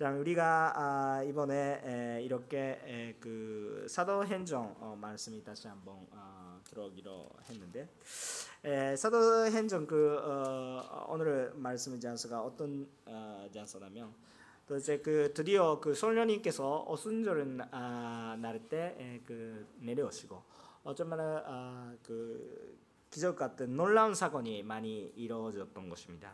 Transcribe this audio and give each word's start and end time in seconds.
자, 0.00 0.10
우리가 0.12 0.72
아, 0.76 1.22
이번에 1.24 1.82
에, 1.84 2.22
이렇게 2.22 2.80
에, 2.86 3.16
그 3.20 3.84
사도행전 3.86 4.76
어, 4.80 4.96
말씀이 4.98 5.44
다시 5.44 5.68
한번 5.68 6.06
어, 6.12 6.58
들어오기로 6.64 7.28
했는데 7.50 7.86
에, 8.64 8.96
사도행전 8.96 9.86
그 9.86 10.16
어, 10.22 11.06
오늘 11.10 11.52
말씀의 11.54 12.00
장소가 12.00 12.40
어떤 12.40 12.88
어, 13.04 13.46
장소냐면 13.52 14.14
또 14.66 14.78
이제 14.78 15.00
그 15.00 15.34
드디어 15.34 15.78
그 15.80 15.92
솔련님께서 15.92 16.86
어순절을 16.88 17.58
아, 17.70 18.38
나를 18.40 18.60
때그 18.70 19.66
내려오시고 19.80 20.42
어쩌면 20.82 21.20
아, 21.20 21.94
그 22.02 22.78
기적 23.10 23.36
같은 23.36 23.76
놀라운 23.76 24.14
사건이 24.14 24.62
많이 24.62 25.12
이루어졌던 25.16 25.90
것입니다. 25.90 26.32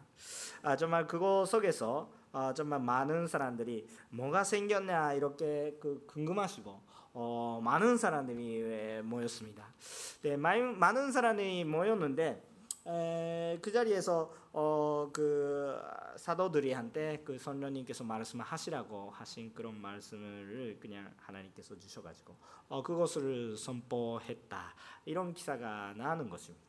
아, 0.63 0.77
정말 0.77 1.09
그곳 1.09 1.47
속에서 1.47 2.13
어, 2.37 2.53
정말 2.53 2.81
많은 2.81 3.27
사람들이 3.27 3.87
뭐가 4.11 4.45
생겼냐 4.45 5.15
이렇게 5.15 5.75
그 5.81 6.05
궁금하시고 6.07 6.81
어, 7.15 7.61
많은 7.65 7.97
사람들이 7.97 9.01
모였습니다. 9.03 9.65
네, 10.21 10.37
많은 10.37 11.13
사람이 11.13 11.65
모였는데 11.65 12.43
에, 12.87 13.59
그 13.63 13.73
자리에서 13.73 14.31
어, 14.53 15.09
그 15.15 15.81
사도들이 16.17 16.75
한테 16.75 17.23
그 17.25 17.39
선녀님께서 17.39 18.05
말씀을 18.05 18.45
하시라고 18.45 19.11
하신 19.13 19.55
그런 19.55 19.81
말씀을 19.81 20.77
그냥 20.79 21.11
하나님께서 21.17 21.79
주셔가지고 21.79 22.37
어, 22.69 22.83
그것을 22.83 23.57
선포했다 23.57 24.75
이런 25.07 25.33
기사가 25.33 25.95
나는 25.97 26.29
것입니다. 26.29 26.66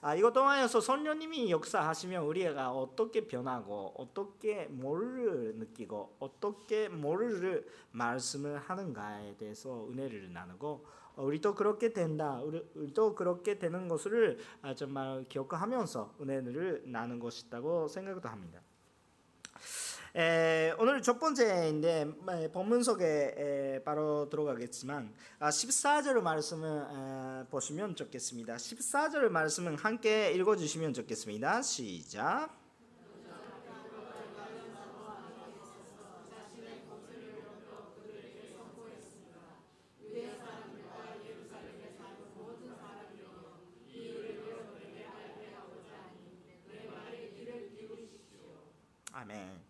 아, 0.00 0.14
이것 0.14 0.32
통하여서 0.32 0.80
성령님이 0.80 1.50
역사하시면 1.50 2.24
우리가 2.24 2.72
어떻게 2.72 3.26
변하고 3.26 3.94
어떻게 3.96 4.66
뭐를 4.66 5.56
느끼고 5.56 6.16
어떻게 6.18 6.88
뭐를 6.88 7.66
말씀을 7.92 8.58
하는가에 8.58 9.36
대해서 9.36 9.88
은혜를 9.88 10.32
나누고 10.32 10.86
어, 11.14 11.24
우리도 11.24 11.54
그렇게 11.54 11.92
된다. 11.92 12.40
우리도 12.40 13.14
그렇게 13.14 13.58
되는 13.58 13.88
것을 13.88 14.38
아, 14.62 14.74
정말 14.74 15.24
기억하면서 15.28 16.16
은혜를 16.20 16.84
나누는 16.86 17.20
것이라고 17.20 17.88
생각도 17.88 18.28
합니다. 18.28 18.60
에, 20.14 20.74
오늘 20.78 21.00
첫 21.00 21.18
번째인데 21.18 22.50
본문 22.52 22.82
속에 22.82 23.34
에, 23.34 23.82
바로 23.82 24.28
들어가겠지만 24.28 25.10
아, 25.38 25.48
14절 25.48 26.20
말씀을 26.20 26.68
에, 26.68 27.48
보시면 27.48 27.96
좋겠습니다. 27.96 28.56
14절 28.56 29.28
말씀은 29.30 29.76
함께 29.76 30.32
읽어주시면 30.32 30.92
좋겠습니다. 30.92 31.62
시작. 31.62 32.62
아멘. 49.14 49.62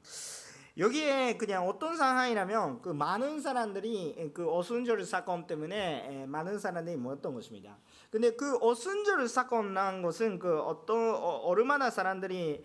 여기에 0.83 1.36
그냥 1.36 1.69
어떤 1.69 1.97
상황이라면 1.97 2.83
그 2.83 2.88
많은 2.88 3.41
사람들이 3.41 4.33
그 4.34 4.52
어순절 4.52 5.05
사건 5.05 5.47
때문에 5.47 6.27
많은 6.27 6.58
사람들이 6.58 6.97
모였던 6.97 7.34
것입니다. 7.34 7.78
근데 8.11 8.33
그 8.33 8.58
어순절 8.61 9.28
사건 9.28 9.75
난 9.75 10.03
것은 10.03 10.41
그 10.41 10.60
어떤 10.60 11.14
어, 11.14 11.41
얼마나 11.44 11.88
사람들이 11.88 12.64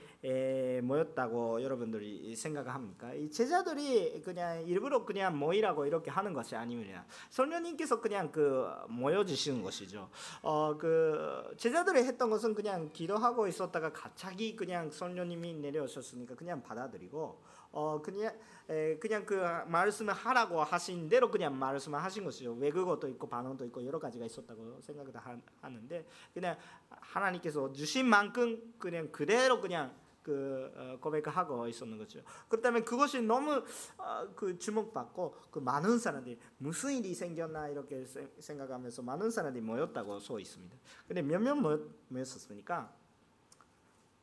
모였다고 0.82 1.62
여러분들이 1.62 2.36
생각합니까? 2.36 3.14
이 3.14 3.30
제자들이 3.30 4.22
그냥 4.26 4.64
일부러 4.66 5.06
그냥 5.06 5.38
모이라고 5.38 5.86
이렇게 5.86 6.10
하는 6.10 6.34
것이 6.34 6.56
아닙니다. 6.56 7.06
성령님께서 7.30 8.02
그냥 8.02 8.32
그 8.32 8.68
모여 8.90 9.24
주시는 9.24 9.62
것이죠. 9.62 10.10
어 10.42 10.76
그 10.78 11.54
제자들이 11.58 12.04
했던 12.04 12.30
것은 12.30 12.54
그냥 12.54 12.90
기도하고 12.94 13.48
있었다가 13.48 13.92
갑자기 13.94 14.56
그냥 14.56 14.90
성령님이 14.90 15.56
내려오셨으니까 15.56 16.36
그냥 16.36 16.62
받아들이고 16.64 17.42
어 17.78 18.02
그냥 18.02 18.36
에, 18.70 18.98
그냥 18.98 19.24
그 19.24 19.36
말씀을 19.68 20.12
하라고 20.12 20.64
하신 20.64 21.08
대로 21.08 21.30
그냥 21.30 21.58
말씀을 21.60 22.02
하신 22.04 22.24
것이죠. 22.24 22.54
외국어도 22.54 23.08
있고 23.08 23.30
반응도 23.30 23.64
있고 23.66 23.86
여러 23.86 24.00
가지가 24.00 24.26
있었다고 24.26 24.82
생각을 24.82 25.14
하는데 25.62 26.08
그냥 26.34 26.58
하나님께서 26.90 27.72
주신 27.72 28.08
만큼 28.08 28.74
그냥 28.80 29.12
그대로 29.12 29.62
그냥 29.62 29.94
그 30.24 30.72
어, 30.76 30.98
고백하고 31.00 31.68
있었는 31.68 32.00
거죠. 32.00 32.24
그렇다면 32.50 32.84
그것이 32.84 33.22
너무 33.22 33.64
어, 34.00 34.28
그 34.36 34.58
주목받고 34.58 35.36
그 35.52 35.60
많은 35.60 36.00
사람들이 36.00 36.40
무슨 36.58 36.94
일이 36.94 37.14
생겼나 37.14 37.68
이렇게 37.70 38.06
생각하면서 38.40 39.04
많은 39.04 39.30
사람들이 39.30 39.64
모였다고 39.64 40.20
써 40.20 40.40
있습니다. 40.40 40.76
근데 41.08 41.22
몇명 41.22 41.62
모였었습니까? 42.10 42.92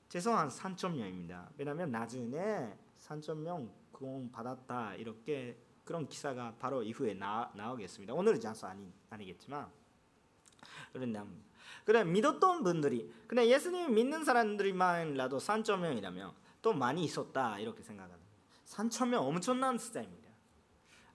최소 0.08 0.32
한 0.32 0.48
3천 0.48 0.96
명입니다. 0.96 1.50
왜냐하면 1.56 1.92
나중에 1.92 2.83
3천 3.04 3.38
명 3.38 3.70
구원 3.92 4.30
받았다 4.30 4.94
이렇게 4.94 5.58
그런 5.84 6.08
기사가 6.08 6.54
바로 6.58 6.82
이후에 6.82 7.14
나, 7.14 7.52
나오겠습니다. 7.54 8.14
오늘은 8.14 8.40
장소 8.40 8.66
아니 8.66 8.90
아니겠지만 9.10 9.70
그런데 10.92 11.22
그래 11.84 12.02
믿었던 12.04 12.62
분들이 12.62 13.12
그냥 13.26 13.46
예수님 13.46 13.94
믿는 13.94 14.24
사람들만이라도 14.24 15.38
3천 15.38 15.80
명이라면 15.80 16.32
또 16.62 16.72
많이 16.72 17.04
있었다 17.04 17.58
이렇게 17.58 17.82
생각하는 17.82 18.24
3천 18.66 19.08
명 19.08 19.26
엄청난 19.26 19.76
숫자입니다. 19.76 20.30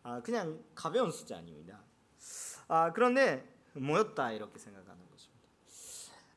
아 0.04 0.22
그냥 0.22 0.64
가벼운 0.76 1.12
숫자 1.12 1.38
아닙니다. 1.38 1.82
아 2.68 2.94
그런데 2.94 3.48
모였다 3.74 4.32
이렇게 4.32 4.60
생각하는 4.60 5.10
것입니다. 5.10 5.50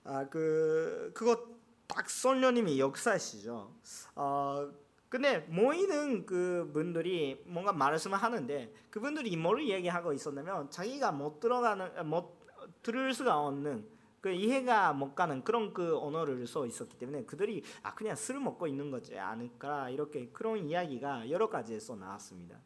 아 0.04 0.26
그 0.30 1.12
그거 1.14 1.46
딱 1.86 2.08
솔녀님이 2.08 2.80
역사시죠. 2.80 3.74
어 4.16 4.81
근데 5.12 5.40
모이는 5.40 6.24
그 6.24 6.70
분들이 6.72 7.38
뭔가 7.44 7.70
말씀을 7.70 8.16
하는데 8.16 8.72
그분들이 8.88 9.36
뭘 9.36 9.68
얘기하고 9.68 10.14
있었냐면 10.14 10.70
자기가 10.70 11.12
못 11.12 11.38
들어가는 11.38 12.08
못 12.08 12.40
들을 12.82 13.12
수가 13.12 13.38
없는 13.40 13.86
그 14.22 14.30
이해가 14.30 14.94
못 14.94 15.14
가는 15.14 15.44
그런 15.44 15.74
그 15.74 15.98
언어를 15.98 16.46
써 16.46 16.64
있었기 16.64 16.96
때문에 16.96 17.24
그들이 17.24 17.62
아 17.82 17.94
그냥 17.94 18.16
술 18.16 18.40
먹고 18.40 18.66
있는 18.66 18.90
거지 18.90 19.18
않을까 19.18 19.90
이렇게 19.90 20.30
그런 20.32 20.66
이야기가 20.66 21.28
여러 21.28 21.50
가지에서 21.50 21.94
나왔습니다. 21.94 22.56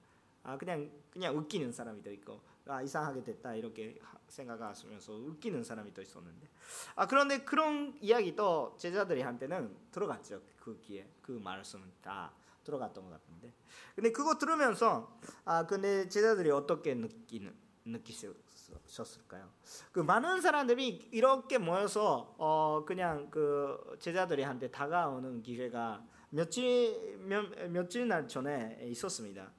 아 0.44 0.56
그냥 0.56 0.88
그냥 1.10 1.36
웃기는 1.36 1.72
사람이 1.72 2.04
더 2.04 2.10
있고 2.12 2.40
아 2.68 2.82
이상하게 2.82 3.22
됐다 3.22 3.54
이렇게 3.54 3.98
생각하시면서 4.28 5.12
웃기는 5.12 5.62
사람이 5.62 5.94
또 5.94 6.02
있었는데 6.02 6.48
아 6.96 7.06
그런데 7.06 7.44
그런 7.44 7.96
이야기도 8.00 8.76
제자들이 8.78 9.22
한테는 9.22 9.74
들어갔죠 9.92 10.42
그 10.58 10.78
귀에 10.80 11.08
그 11.22 11.32
말씀은 11.32 11.90
다 12.02 12.32
들어갔던 12.64 13.04
것 13.04 13.10
같은데 13.10 13.52
근데 13.94 14.10
그거 14.10 14.36
들으면서 14.36 15.18
아 15.44 15.64
근데 15.66 16.08
제자들이 16.08 16.50
어떻게 16.50 16.94
느끼는 16.94 17.54
느끼셨을까요? 17.84 19.48
그 19.92 20.00
많은 20.00 20.40
사람들이 20.40 21.08
이렇게 21.12 21.58
모여서 21.58 22.34
어 22.38 22.84
그냥 22.84 23.30
그 23.30 23.96
제자들이 24.00 24.42
한테 24.42 24.70
다가오는 24.70 25.42
기회가 25.42 26.04
며칠 26.30 27.16
몇, 27.20 27.70
며칠 27.70 28.08
날 28.08 28.26
전에 28.26 28.80
있었습니다. 28.90 29.52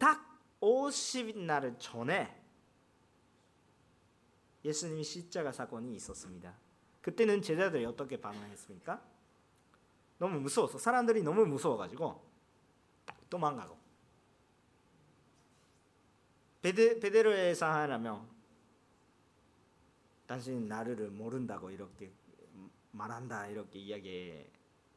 딱 0.00 0.37
50날 0.60 1.78
전에 1.78 2.38
예수님이 4.64 5.04
십자가 5.04 5.52
사건이 5.52 5.94
있었습니다. 5.96 6.54
그때는 7.00 7.40
제자들이 7.40 7.84
어떻게 7.84 8.20
반응했습니까? 8.20 9.02
너무 10.18 10.40
무서워서 10.40 10.78
사람들이 10.78 11.22
너무 11.22 11.46
무서워가지고 11.46 12.28
도망가고 13.30 13.78
베드, 16.60 16.98
베드로에서 16.98 17.66
하나면 17.66 18.28
당신 20.26 20.66
나를 20.66 21.08
모른다고 21.10 21.70
이렇게 21.70 22.12
말한다 22.90 23.46
이렇게 23.46 23.78
이야기 23.78 24.44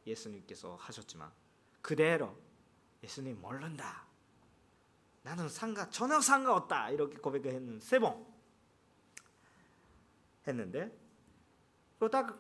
예수님께서 0.06 0.76
하셨지만 0.76 1.32
그대로 1.82 2.36
예수님 3.04 3.40
모른다 3.40 4.11
나는 5.24 5.48
상가 5.50 5.90
전혀 5.90 6.20
상관없다 6.20 6.90
이렇게 6.92 7.18
고백을 7.18 7.54
했는 7.54 7.80
세번 7.80 8.26
했는데 10.48 10.92
또딱 12.00 12.40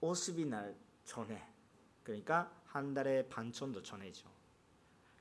50이 0.00 0.46
날 0.46 0.76
전에 1.04 1.46
그러니까 2.02 2.50
한 2.66 2.94
달에 2.94 3.26
반 3.28 3.52
정도 3.52 3.82
전에죠. 3.82 4.28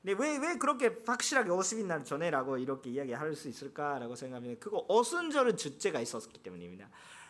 근데 0.01 0.13
왜, 0.13 0.37
왜 0.37 0.57
그렇게 0.57 1.01
확실하게 1.05 1.49
50일 1.49 1.85
날 1.85 2.05
전에라고 2.05 2.57
이렇게 2.57 2.91
이야기할 2.91 3.35
수 3.35 3.49
있을까라고 3.49 4.15
생각하면 4.15 4.59
그거 4.59 4.85
어순절은 4.87 5.57
주제가 5.57 5.99
있었기 5.99 6.41
때문입니다. 6.41 6.89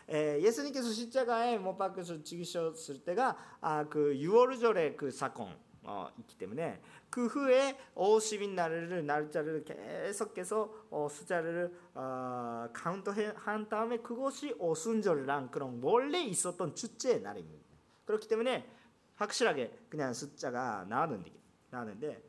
에, 0.10 0.42
예수님께서 0.42 0.92
십자가에 0.92 1.58
못 1.58 1.78
박혀서 1.78 2.24
죽으셨을 2.24 3.04
때가 3.04 3.38
아, 3.62 3.86
그 3.86 4.14
6월절의 4.14 4.98
그 4.98 5.10
사건 5.10 5.58
어, 5.84 6.10
있기 6.20 6.38
때문에 6.38 6.82
그 7.10 7.26
후에 7.26 7.78
50인 7.96 8.52
날을 8.52 9.06
날짜를 9.06 9.66
계속해서 9.66 10.74
어, 10.92 11.08
숫자를 11.10 11.76
어, 11.94 12.68
카운트한 12.74 13.68
다음에 13.70 13.98
그것이 13.98 14.56
오순절랑 14.60 15.50
그런 15.50 15.80
원래 15.82 16.22
있었던 16.22 16.76
주제 16.76 17.20
날입니다. 17.20 17.66
그렇기 18.06 18.28
때문에 18.28 18.70
확실하게 19.16 19.86
그냥 19.90 20.14
숫자가 20.14 20.86
나왔는데 20.88 21.32
나왔는데 21.72 22.24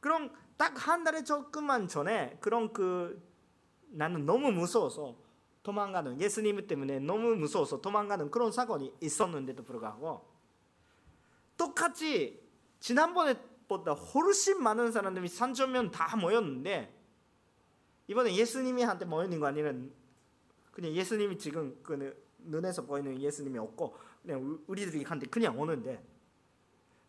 그럼 0.00 0.32
딱한 0.56 1.04
달에 1.04 1.24
조금만 1.24 1.88
전에 1.88 2.38
그런 2.40 2.72
그 2.72 3.22
나는 3.90 4.24
너무 4.26 4.50
무서워서 4.52 5.16
도망가는 5.62 6.20
예수님 6.20 6.66
때문에 6.66 7.00
너무 7.00 7.34
무서워서 7.36 7.80
도망가는 7.80 8.30
그런 8.30 8.50
사건이 8.50 8.94
있었는데도 9.00 9.62
불구하고 9.62 10.26
똑같이 11.56 12.42
지난번에 12.78 13.34
보다 13.70 13.92
훨씬 13.92 14.60
많은 14.62 14.90
사람들이 14.90 15.28
3천 15.28 15.70
명 15.70 15.90
다 15.92 16.16
모였는데 16.16 16.92
이번에 18.08 18.34
예수님이 18.34 18.82
한테 18.82 19.04
모이는 19.04 19.38
거 19.38 19.46
아니라 19.46 19.72
그냥 20.72 20.92
예수님이 20.92 21.38
지금 21.38 21.78
그 21.82 22.20
눈에서 22.38 22.82
보이는 22.84 23.20
예수님이 23.20 23.58
없고 23.58 23.96
그냥 24.22 24.58
우리들이 24.66 25.04
한테 25.04 25.26
그냥 25.28 25.58
오는데 25.58 26.04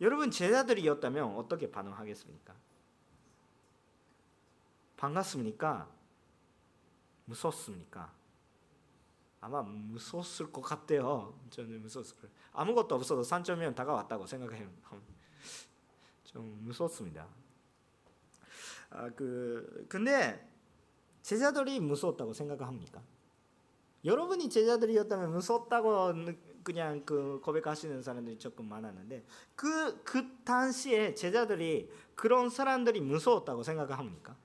여러분 0.02 0.30
제자들이었다면 0.30 1.36
어떻게 1.36 1.70
반응하겠습니까? 1.72 2.54
반갑습니까? 4.98 5.90
무섭습니까? 7.26 8.14
아마 9.40 9.64
무서웠을 9.64 10.52
것 10.52 10.62
같아요. 10.62 11.34
저는 11.50 11.82
무서웠을 11.82 12.18
거예요. 12.18 12.36
아무것도 12.54 12.94
없어도 12.94 13.24
3점이면 13.24 13.74
다가왔다고 13.74 14.28
생각해요. 14.28 14.70
좀 16.32 16.58
무서웠습니다. 16.64 17.28
아, 18.90 19.10
그 19.10 19.86
근데 19.88 20.48
제자들이 21.22 21.80
무서웠다고 21.80 22.34
생각합니까? 22.34 23.02
여러분이 24.04 24.50
제자들이었다면 24.50 25.32
무섭다고 25.32 26.14
그냥 26.64 27.04
그 27.06 27.40
고백하시는 27.44 28.02
사람들이 28.02 28.38
조금 28.38 28.68
많았는데 28.68 29.26
그그 29.56 30.04
그 30.04 30.38
당시에 30.44 31.14
제자들이 31.14 31.90
그런 32.16 32.50
사람들이 32.50 33.02
무서웠다고 33.02 33.64
생각합니까? 33.64 34.36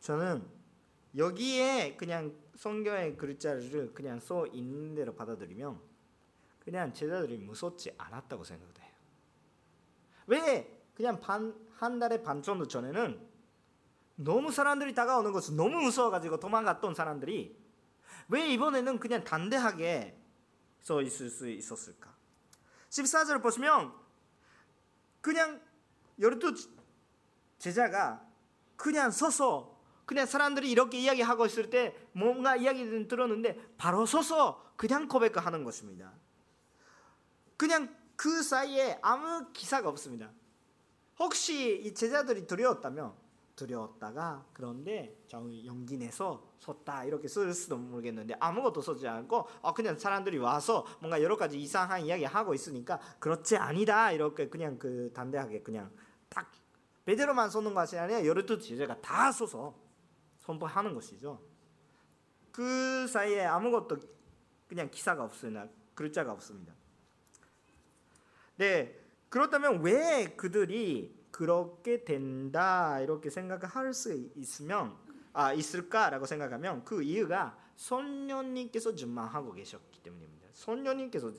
저는 0.00 0.46
여기에 1.16 1.96
그냥 1.96 2.34
성경의 2.54 3.16
글자를 3.16 3.92
그냥 3.94 4.20
써 4.20 4.46
있는 4.46 4.94
대로 4.94 5.14
받아들이면 5.14 5.80
그냥 6.60 6.92
제자들이 6.92 7.38
무섭지 7.38 7.92
않았다고 7.96 8.44
생각돼요. 8.44 8.89
왜 10.30 10.82
그냥 10.94 11.20
반 11.20 11.70
한 11.80 11.98
달에 11.98 12.22
반 12.22 12.42
정도 12.42 12.68
전에는 12.68 13.26
너무 14.16 14.52
사람들이 14.52 14.94
다가오는 14.94 15.32
것을 15.32 15.56
너무 15.56 15.80
무서워가지고 15.80 16.38
도망갔던 16.38 16.94
사람들이 16.94 17.58
왜 18.28 18.48
이번에는 18.48 19.00
그냥 19.00 19.24
담대하게 19.24 20.20
서 20.80 21.00
있을 21.00 21.30
수 21.30 21.48
있었을까? 21.48 22.14
14절 22.90 23.42
보시면 23.42 23.94
그냥 25.22 25.58
열두 26.20 26.54
제자가 27.58 28.22
그냥 28.76 29.10
서서 29.10 29.80
그냥 30.04 30.26
사람들이 30.26 30.70
이렇게 30.70 30.98
이야기하고 30.98 31.46
있을 31.46 31.70
때 31.70 31.96
뭔가 32.12 32.56
이야기를 32.56 33.08
들었는데 33.08 33.74
바로 33.78 34.04
서서 34.04 34.72
그냥 34.76 35.08
고백하는 35.08 35.64
것입니다. 35.64 36.12
그냥 37.56 37.94
그 38.20 38.42
사이에 38.42 38.98
아무 39.00 39.50
기사가 39.54 39.88
없습니다. 39.88 40.30
혹시 41.18 41.80
이 41.80 41.94
제자들이 41.94 42.46
두려웠다면 42.46 43.14
두려웠다가 43.56 44.44
그런데 44.52 45.16
용기 45.32 45.96
내서 45.96 46.46
섰다 46.58 47.04
이렇게 47.04 47.28
쓸 47.28 47.50
수도 47.54 47.78
모르겠는데 47.78 48.34
아무것도 48.38 48.82
쓰지 48.82 49.08
않고 49.08 49.48
어 49.62 49.72
그냥 49.72 49.98
사람들이 49.98 50.36
와서 50.36 50.84
뭔가 51.00 51.22
여러 51.22 51.38
가지 51.38 51.58
이상한 51.58 52.04
이야기 52.04 52.24
하고 52.26 52.52
있으니까 52.52 53.00
그렇지 53.20 53.56
아니다 53.56 54.12
이렇게 54.12 54.50
그냥 54.50 54.78
그 54.78 55.10
담대하게 55.14 55.62
그냥 55.62 55.90
딱 56.28 56.52
베드로만 57.06 57.48
쏘는 57.48 57.72
것이 57.72 57.98
아니라 57.98 58.26
열두 58.26 58.58
제자가 58.60 59.00
다 59.00 59.32
쏘서 59.32 59.74
선포하는 60.40 60.92
것이죠. 60.92 61.40
그 62.52 63.06
사이에 63.06 63.46
아무것도 63.46 63.96
그냥 64.68 64.90
기사가 64.90 65.24
없으나 65.24 65.66
글자가 65.94 66.32
없습니다. 66.32 66.79
네, 68.60 68.94
그렇다면 69.30 69.80
왜 69.80 70.34
그들이 70.36 71.18
그렇게 71.30 72.04
된다 72.04 73.00
이렇게 73.00 73.30
생각할 73.30 73.94
수 73.94 74.12
있으면 74.36 74.94
아 75.32 75.54
있을까라고 75.54 76.26
생각하면 76.26 76.84
그 76.84 77.02
이유가 77.02 77.56
선녀님께서 77.76 78.94
준망하고 78.94 79.54
계셨기 79.54 80.02
때문입니다. 80.02 80.48
선녀님께서 80.52 81.32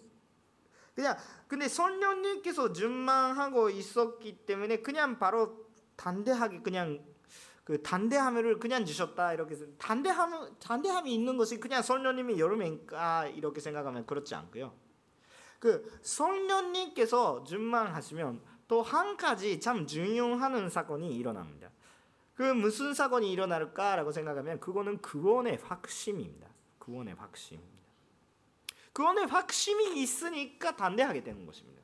그냥 0.96 1.16
근데 1.48 1.68
선녀님께서 1.68 2.74
준망하고 2.74 3.70
있었기 3.70 4.38
때문에 4.48 4.78
그냥 4.78 5.20
바로 5.20 5.68
단대하게 5.98 6.62
그냥 6.62 7.06
그 7.64 7.84
단대함을 7.84 8.58
그냥 8.58 8.84
주셨다 8.84 9.36
이렇게 9.36 9.56
단대함 9.78 10.56
단대함이 10.58 11.14
있는 11.14 11.38
것이 11.38 11.60
그냥 11.60 11.84
선녀님이 11.84 12.40
여름인가 12.40 13.28
이렇게 13.28 13.62
생각하면 13.62 14.08
그렇지 14.08 14.34
않고요. 14.34 14.81
그 15.62 16.00
성령님께서 16.02 17.44
준망하시면 17.44 18.42
또 18.68 18.82
한 18.82 19.16
가지 19.16 19.60
참 19.60 19.86
중요한 19.86 20.70
사건이 20.70 21.16
일어납니다. 21.16 21.70
그 22.34 22.42
무슨 22.42 22.94
사건이 22.94 23.32
일어날까라고 23.32 24.12
생각하면 24.12 24.60
그거는 24.60 24.98
구원의 25.02 25.60
확심입니다. 25.62 26.48
구원의 26.80 27.14
확심입니다. 27.14 27.82
구원의 28.94 29.28
확심이 29.28 30.02
있으니까 30.02 30.76
단대하게 30.76 31.24
되는 31.24 31.46
것입니다. 31.46 31.82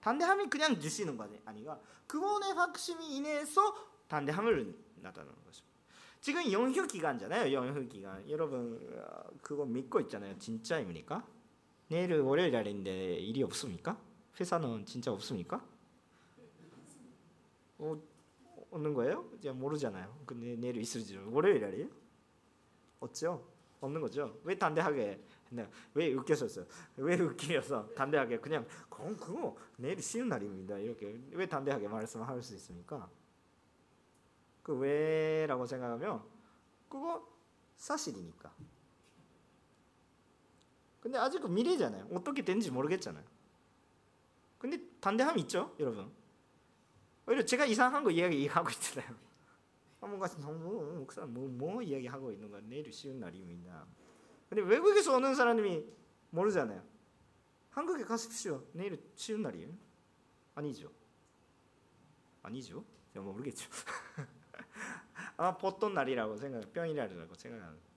단대함이 0.00 0.46
그냥 0.46 0.80
주시는 0.80 1.16
것이 1.16 1.40
아니가 1.44 1.78
구원의 2.08 2.54
확심이 2.54 3.16
인해서 3.16 3.76
단대함을 4.08 4.74
나타내는 4.96 5.34
것입니다. 5.44 5.76
지금 6.20 6.50
영휴 6.50 6.86
기간잖아요. 6.86 7.52
영휴 7.52 7.88
기간. 7.88 8.28
여러분 8.28 8.80
그거 9.42 9.64
믿고 9.64 10.00
있잖아요. 10.00 10.36
진짜입니까? 10.38 11.37
내일 11.88 12.20
월요일 12.20 12.52
날인데 12.52 13.14
일이 13.16 13.42
없습니까? 13.42 13.98
회사는 14.38 14.84
진짜 14.84 15.10
없습니까? 15.12 15.64
어, 17.78 18.00
없는 18.70 18.92
거예요? 18.94 19.28
이제 19.38 19.50
모르잖아요. 19.50 20.22
근데 20.26 20.56
내일 20.56 20.76
있을지 20.76 21.16
월요일 21.16 21.60
날이에요? 21.60 21.88
없죠? 23.00 23.46
없는 23.80 24.00
거죠. 24.00 24.38
왜 24.44 24.58
담대하게 24.58 25.22
왜 25.94 26.12
웃겼었어요? 26.12 26.66
왜 26.96 27.18
웃기면서 27.18 27.88
담대하게 27.94 28.38
그냥 28.38 28.66
그건 28.90 29.16
그거 29.16 29.56
내일 29.76 30.00
쉬는 30.02 30.28
날입니다. 30.28 30.76
이렇게 30.78 31.18
왜 31.30 31.46
담대하게 31.46 31.88
말씀할 31.88 32.42
수 32.42 32.54
있습니까? 32.56 33.08
그 34.62 34.74
왜라고 34.74 35.64
생각하면 35.64 36.22
그거 36.88 37.26
사실이니까. 37.76 38.52
근데 41.08 41.18
아직 41.18 41.40
그 41.40 41.46
미래잖아요. 41.46 42.06
어떻게 42.12 42.44
되는지 42.44 42.70
모르겠잖아요. 42.70 43.24
근데 44.58 44.78
단대함이 45.00 45.40
있죠, 45.42 45.74
여러분. 45.78 46.12
오히려 47.26 47.42
제가 47.42 47.64
이상한 47.64 48.04
거 48.04 48.10
이야기하고 48.10 48.68
있잖아요. 48.68 49.16
뭔가 50.00 50.28
너무 50.36 50.98
목사 50.98 51.24
뭐, 51.24 51.48
뭐 51.48 51.80
이야기하고 51.80 52.30
있는 52.30 52.50
거야. 52.50 52.60
내일 52.62 52.92
쉬운 52.92 53.18
날입니다. 53.20 53.86
근데 54.50 54.62
외국에서 54.62 55.16
오는 55.16 55.34
사람이 55.34 55.82
모르잖아요. 56.28 56.84
한국에 57.70 58.04
가십시오. 58.04 58.66
내일 58.72 59.02
쉬운 59.14 59.40
날이에요? 59.40 59.70
아니죠. 60.56 60.92
아니죠. 62.42 62.84
제가 63.14 63.24
모르겠죠. 63.24 63.66
아마 65.38 65.56
보통 65.56 65.94
날이라고 65.94 66.36
생각, 66.36 66.70
평일이라고 66.70 67.34
생각하는. 67.34 67.87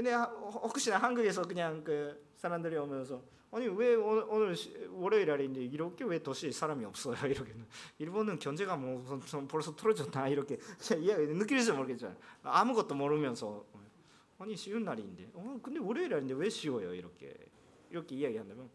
근데 0.00 0.14
혹시나 0.14 0.96
한국에서 0.96 1.42
그냥 1.42 1.84
그 1.84 2.18
사람들이 2.38 2.74
오면서 2.78 3.22
아니 3.50 3.68
왜 3.68 3.94
오늘, 3.96 4.24
오늘 4.28 4.56
월요일 4.92 5.26
날인데 5.26 5.62
이렇게 5.62 6.04
왜 6.06 6.22
도시 6.22 6.50
사람이 6.50 6.86
없어요? 6.86 7.16
이렇게 7.28 7.52
일본은 7.98 8.38
경제가 8.38 8.76
뭐 8.78 9.04
벌써 9.46 9.76
틀어졌나? 9.76 10.28
이렇게 10.28 10.58
느낄지 10.88 11.72
모르겠잖아요 11.72 12.16
아무것도 12.44 12.94
모르면서 12.94 13.66
아니 14.38 14.56
쉬운 14.56 14.84
날인데. 14.84 15.32
어 15.34 15.60
근데 15.62 15.78
월요일 15.78 16.08
날인데 16.08 16.32
왜 16.32 16.48
쉬워요? 16.48 16.94
이렇게. 16.94 17.36
이렇게 17.90 18.14
이야기한다면 18.14 18.70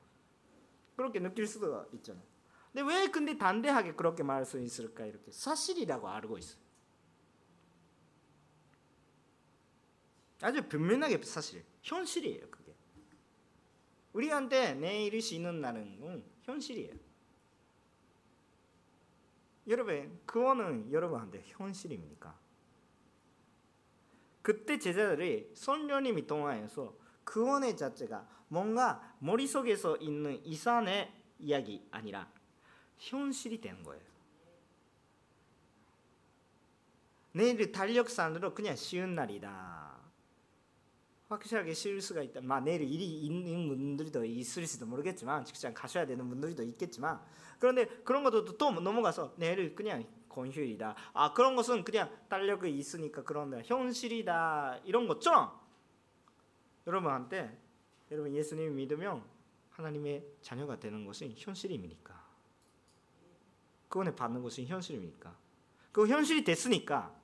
그렇게 0.96 1.20
느낄 1.20 1.48
수가 1.48 1.88
있잖아요. 1.92 2.24
근데 2.72 2.94
왜 2.94 3.08
근데 3.08 3.36
단대하게 3.36 3.96
그렇게 3.96 4.22
말할 4.22 4.46
수 4.46 4.60
있을까? 4.60 5.08
이렇게 5.08 5.32
사실이라고 5.32 6.08
알고 6.08 6.38
있어 6.38 6.56
아주 10.42 10.68
분명하게 10.68 11.22
사실 11.24 11.64
현실이에요 11.82 12.50
그게 12.50 12.76
우리한테 14.14 14.76
내일 14.76 15.22
쉬는 15.22 15.60
날은 15.60 16.00
건 16.00 16.24
현실이에요. 16.44 16.94
여러분, 19.68 20.22
그거는 20.26 20.92
여러분한테 20.92 21.44
현실입니까? 21.48 22.40
그때 24.42 24.78
제자들이 24.78 25.52
선녀님이 25.56 26.28
통하여서 26.28 26.96
그원의 27.24 27.76
자체가 27.76 28.30
뭔가 28.48 29.16
머릿속에서 29.20 29.98
있는 29.98 30.40
이산의 30.46 31.12
이야기 31.40 31.86
아니라 31.92 32.32
현실이 33.00 33.60
되는 33.60 33.84
거예요. 33.84 34.06
내일 37.34 37.72
달력산으로 37.72 38.54
그냥 38.54 38.76
쉬운 38.78 39.16
날이다. 39.16 39.95
확실하게 41.30 41.74
쉴 41.74 42.02
수가 42.02 42.22
있다. 42.22 42.42
막 42.42 42.64
내일 42.64 42.82
일이 42.82 43.22
있는 43.22 43.68
분들도 43.68 44.26
있을지도 44.26 44.86
모르겠지만 44.86 45.44
직장 45.46 45.74
가셔야 45.74 46.06
되는 46.06 46.28
분들도 46.30 46.62
있겠지만 46.64 47.20
그런데 47.60 47.86
그런 48.04 48.24
것도 48.24 48.58
또 48.58 48.72
넘어가서 48.72 49.34
내일 49.38 49.76
그냥 49.76 50.06
권휴일이다. 50.30 50.96
아 51.14 51.34
그런 51.34 51.56
것은 51.56 51.84
그냥 51.84 52.12
달력이 52.30 52.70
있으니까 52.78 53.24
그런데 53.24 53.64
현실이다 53.66 54.82
이런 54.84 55.08
것처럼 55.08 55.60
여러분한테 56.86 57.60
여러분 58.12 58.34
예수님 58.34 58.76
믿으면 58.76 59.24
하나님의 59.72 60.26
자녀가 60.42 60.80
되는 60.80 61.06
것이 61.06 61.34
현실입니까? 61.38 62.24
그거에 63.90 64.16
받는 64.16 64.44
것이 64.44 64.66
현실입니까? 64.66 65.36
그 65.92 66.08
현실이 66.08 66.44
됐으니까 66.44 67.16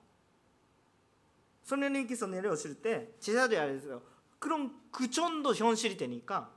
성령님께서 1.71 2.27
내려오실 2.27 2.81
때 2.81 3.15
제자들 3.19 3.57
안에서 3.57 4.01
그럼 4.39 4.81
그 4.91 5.09
정도 5.09 5.53
현실이 5.53 5.95
되니까 5.97 6.53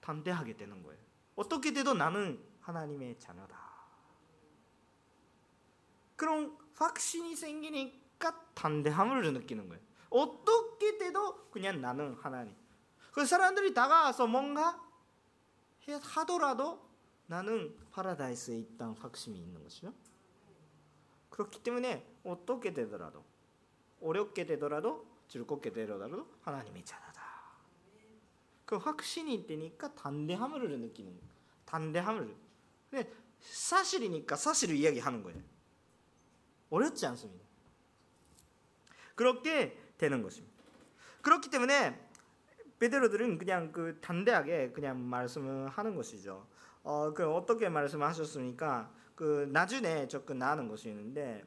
담대하게 0.00 0.56
되는 0.56 0.82
거예요. 0.82 1.00
어떻게 1.36 1.72
돼도 1.72 1.94
나는 1.94 2.42
하나님의 2.60 3.18
자녀다. 3.18 3.56
그런 6.16 6.56
확신이 6.74 7.34
생기니까 7.34 8.44
담대함을 8.54 9.32
느끼는 9.32 9.68
거예요. 9.68 9.82
어떻게 10.10 10.98
돼도 10.98 11.50
그냥 11.50 11.80
나는 11.80 12.14
하나님. 12.14 12.54
그 13.12 13.24
사람들이 13.24 13.72
다가와서 13.72 14.26
뭔가 14.26 14.84
하더라도 15.86 16.86
나는 17.26 17.74
파라다이스에 17.92 18.58
있다는 18.58 18.94
확신이 18.96 19.38
있는 19.38 19.62
것이죠. 19.62 19.94
그렇기 21.30 21.62
때문에 21.62 22.06
어떻게 22.24 22.74
되더라도 22.74 23.24
어렵게 24.00 24.46
되더라도 24.46 25.06
즐겁게 25.28 25.72
되더라도 25.72 26.28
하나님의 26.42 26.84
자녀다. 26.84 27.22
그 28.64 28.76
확신이 28.76 29.46
되니까 29.46 29.94
담대함을 29.94 30.80
느끼는 30.80 31.12
거예요. 31.12 31.28
담대함을. 31.64 32.36
근데 32.90 33.12
사실이니까 33.40 34.36
사실을 34.36 34.76
이야기하는 34.76 35.22
거예요. 35.22 35.40
어렵지 36.70 37.06
않습니다. 37.06 37.44
그렇게 39.14 39.78
되는 39.96 40.22
것입니다. 40.22 40.56
그렇기 41.22 41.50
때문에 41.50 42.08
베드로들은 42.78 43.38
그냥 43.38 43.72
그 43.72 43.98
담대하게 44.00 44.72
그냥 44.72 45.02
말씀을 45.08 45.68
하는 45.68 45.96
것이죠. 45.96 46.46
어, 46.82 47.12
그 47.12 47.28
어떻게 47.28 47.68
말씀하셨습니까? 47.68 48.92
그 49.18 49.48
나중에 49.50 50.06
접근하는 50.06 50.68
것이 50.68 50.90
있는데 50.90 51.42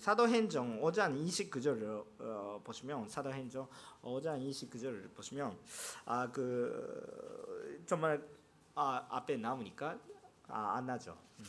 사도행정 0.00 0.80
5장 0.80 1.16
29절을 1.24 2.04
어, 2.18 2.60
보시면 2.64 3.08
사도행정 3.08 3.68
5장 4.02 4.44
29절을 4.50 5.14
보시면 5.14 5.56
아 6.06 6.28
그 6.32 7.84
정말 7.86 8.20
아 8.74 9.06
앞에 9.10 9.36
나오니까 9.36 9.96
아, 10.48 10.74
안 10.76 10.86
나죠. 10.86 11.16
음. 11.38 11.44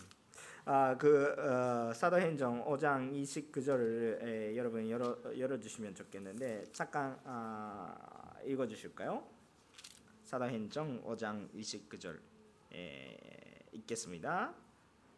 아그 0.65 1.35
어, 1.39 1.93
사도행정 1.95 2.63
5장 2.65 3.11
29절을 3.23 4.23
에, 4.23 4.55
여러분 4.55 4.87
열어 4.87 5.17
열어 5.35 5.59
주시면 5.59 5.95
좋겠는데 5.95 6.65
잠깐 6.73 7.19
아, 7.23 8.35
읽어 8.43 8.67
주실까요? 8.67 9.27
사도행정 10.25 11.03
5장 11.05 11.51
29절 11.55 12.19
에, 12.75 13.17
읽겠습니다. 13.71 14.64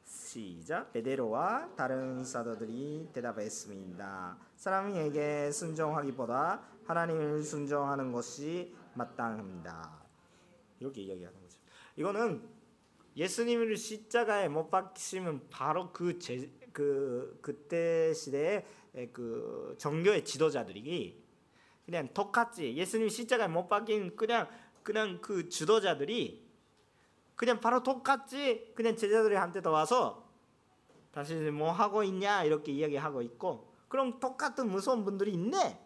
시작 0.07 0.93
베데로와 0.93 1.75
다른 1.75 2.23
사도들이 2.23 3.09
대답했습니다. 3.11 4.37
사람에게 4.55 5.51
순종하기보다 5.51 6.63
하나님을 6.85 7.43
순종하는 7.43 8.13
것이 8.13 8.73
마땅합니다. 8.93 10.01
이렇게 10.79 11.01
이야기하는 11.01 11.39
거죠. 11.41 11.59
이거는 11.97 12.47
예수님을 13.17 13.75
십자가에 13.75 14.47
못 14.47 14.69
박히시면 14.69 15.49
바로 15.49 15.91
그, 15.91 16.17
제, 16.19 16.49
그 16.71 17.37
그때 17.41 18.13
시대의 18.13 18.63
그 19.11 19.75
정교의 19.77 20.23
지도자들이 20.23 21.21
그냥 21.85 22.07
똑같이 22.13 22.75
예수님 22.75 23.09
십자가에 23.09 23.47
못 23.47 23.67
박힌 23.67 24.15
그냥 24.15 24.47
그냥 24.83 25.19
그 25.19 25.49
지도자들이 25.49 26.46
그냥 27.37 27.61
바로 27.61 27.83
똑같이 27.83 28.73
그냥 28.75 28.97
제자들한테 28.97 29.61
더 29.61 29.71
와서 29.71 30.27
다시 31.13 31.35
뭐 31.35 31.71
하고 31.71 32.03
있냐 32.03 32.43
이렇게 32.43 32.73
이야기하고 32.73 33.21
있고 33.21 33.73
그럼 33.87 34.19
똑같은 34.19 34.69
무서운 34.69 35.05
분들이 35.05 35.31
있네. 35.33 35.81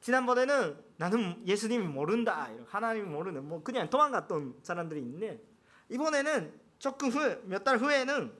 지난번에는 0.00 0.84
나는 0.96 1.42
예수님이 1.46 1.86
모른다 1.86 2.50
하나님이 2.68 3.08
모르는 3.08 3.48
뭐 3.48 3.62
그냥 3.62 3.88
도망갔던 3.88 4.60
사람들이 4.62 5.00
있네. 5.00 5.40
이번에는 5.88 6.60
조금 6.78 7.08
후 7.10 7.18
몇 7.46 7.64
달 7.64 7.78
후에는 7.78 8.32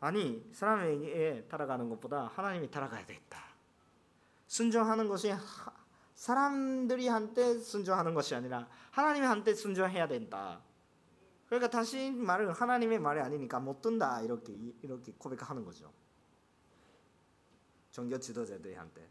아니 0.00 0.42
사람에게 0.52 1.46
따라가는 1.50 1.88
것보다 1.90 2.32
하나님이 2.34 2.70
따라가야 2.70 3.06
되겠다. 3.06 3.38
순종하는 4.46 5.08
것이 5.08 5.30
사람들이 6.20 7.08
한테 7.08 7.58
순종하는 7.58 8.12
것이 8.12 8.34
아니라 8.34 8.68
하나님이 8.90 9.24
한테 9.24 9.54
순종해야 9.54 10.06
된다. 10.06 10.60
그러니까 11.46 11.70
다시 11.70 12.10
말을 12.10 12.52
하나님의 12.52 12.98
말이 12.98 13.20
아니니까 13.20 13.58
못 13.58 13.80
든다 13.80 14.20
이렇게 14.20 14.52
이렇게 14.82 15.14
고백하는 15.16 15.64
거죠. 15.64 15.90
종교 17.90 18.18
지도자들한테 18.18 19.08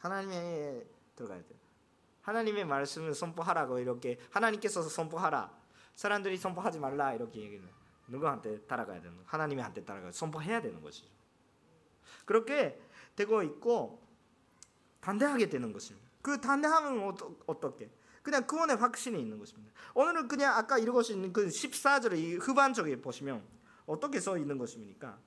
하나님의 0.00 0.86
들어가야 1.16 1.38
돼. 1.38 1.56
하나님의 2.20 2.66
말씀을 2.66 3.14
선포하라고 3.14 3.78
이렇게 3.78 4.20
하나님께서 4.32 4.82
선포하라. 4.82 5.50
사람들이 5.94 6.36
선포하지 6.36 6.78
말라 6.78 7.14
이렇게 7.14 7.40
얘기는 7.40 7.66
누구한테 8.08 8.60
따라가야 8.66 9.00
되는 9.00 9.18
하나님의 9.24 9.64
한테 9.64 9.82
따라가 9.82 10.12
선포해야 10.12 10.60
되는 10.60 10.82
것이죠. 10.82 11.08
그렇게 12.26 12.78
되고 13.16 13.42
있고 13.42 14.11
반대하게 15.02 15.50
되는 15.50 15.72
것입니다. 15.72 16.08
그 16.22 16.40
단대함은 16.40 17.14
어떻게? 17.46 17.90
그냥 18.22 18.46
그원의 18.46 18.76
확신이 18.76 19.20
있는 19.20 19.38
것입니다. 19.38 19.74
오늘은 19.94 20.28
그냥 20.28 20.56
아까 20.56 20.78
있는 21.12 21.32
그 21.32 21.48
14절의 21.48 22.40
후반 22.40 22.72
쪽에 22.72 23.00
보시면 23.00 23.44
어떻게 23.84 24.20
써 24.20 24.38
있는 24.38 24.56
것입니까? 24.56 25.18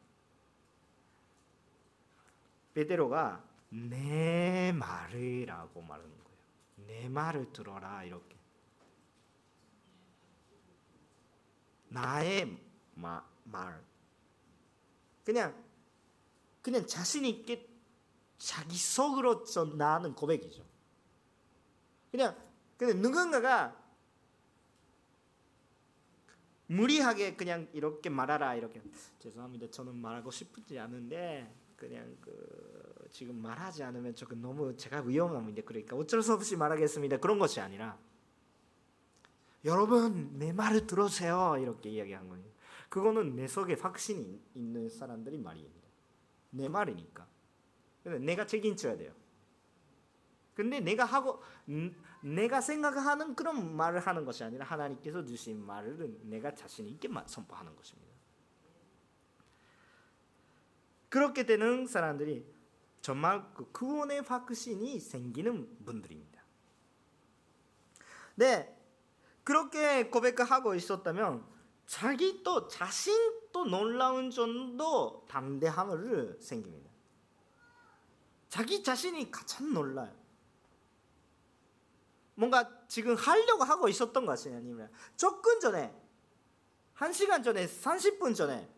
베드로가 2.74 3.44
내 3.70 4.72
말이라고 4.74 5.82
말하는 5.82 6.10
거예요. 6.24 6.38
내 6.88 7.10
말을 7.10 7.52
들어라 7.52 8.04
이렇게. 8.06 8.36
나의 11.90 12.58
마, 12.94 13.22
말. 13.44 13.84
그냥 15.26 15.54
그냥 16.62 16.88
자신 16.88 17.26
있게 17.26 17.75
자기 18.46 18.78
속으로서 18.78 19.66
나는 19.66 20.14
고백이죠. 20.14 20.64
그냥 22.12 22.38
근데 22.78 22.94
누군가가 22.94 23.76
무리하게 26.68 27.36
그냥 27.36 27.68
이렇게 27.74 28.12
말하라 28.12 28.54
이렇게 28.54 28.84
죄송합니다. 29.18 29.72
저는 29.72 29.96
말하고 29.96 30.30
싶지 30.30 30.78
않은데 30.78 31.52
그냥 31.76 32.16
그 32.22 33.08
지금 33.10 33.36
말하지 33.42 33.82
않으면 33.82 34.14
조금 34.14 34.40
너무 34.40 34.78
제가 34.78 35.02
위험합니다. 35.02 35.64
그러니까 35.66 35.96
어쩔 35.96 36.22
수 36.22 36.34
없이 36.34 36.56
말하겠습니다. 36.56 37.18
그런 37.18 37.40
것이 37.40 37.60
아니라 37.60 37.98
여러분 39.64 40.38
내 40.38 40.54
말을 40.54 40.86
들으세요 40.86 41.58
이렇게 41.60 41.90
이야기한 41.90 42.30
거예요. 42.30 42.46
그거는 42.90 43.36
내 43.36 43.48
속에 43.48 43.74
확신이 43.74 44.40
있는 44.54 44.88
사람들이 44.88 45.40
말입니다. 45.40 45.88
내 46.52 46.70
말이니까. 46.70 47.35
내가 48.06 48.46
책임져야 48.46 48.98
돼요. 48.98 49.14
근데 50.54 50.80
내가 50.80 51.04
하고 51.04 51.42
내가 52.22 52.62
생각하는 52.62 53.36
그런 53.36 53.76
말을 53.76 54.00
하는 54.00 54.24
것이 54.24 54.44
아니라 54.44 54.66
하나님께서 54.66 55.26
주신 55.26 55.66
말을 55.66 56.18
내가 56.24 56.54
자신 56.56 56.88
있게 56.88 57.10
선포하는 57.26 57.76
것입니다. 57.76 58.16
그렇게 61.10 61.46
되는 61.46 61.86
사람들이 61.86 62.46
정말 63.02 63.54
그 63.54 63.72
구원의 63.72 64.22
확신이 64.22 65.00
생기는 65.00 65.84
분들입니다. 65.86 66.44
네, 68.36 68.76
그렇게 69.44 70.10
고백하고 70.10 70.74
있었다면 70.76 71.46
자기 71.86 72.44
또 72.44 72.68
자신도 72.68 73.66
놀라운 73.66 74.32
정도 74.32 75.26
담대함을 75.30 76.38
생깁니다. 76.42 76.95
자기 78.56 78.82
자신이 78.82 79.30
가장 79.32 79.74
놀라요. 79.74 80.10
뭔가 82.36 82.88
지금 82.88 83.14
하려고 83.14 83.66
하고 83.66 83.90
있었던 83.90 84.26
것이 84.26 84.48
아니면 84.48 84.90
조금 85.18 85.60
전에 85.60 85.94
한 86.94 87.12
시간 87.12 87.44
전에 87.44 87.68
30분 87.68 88.34
전에 88.34 88.70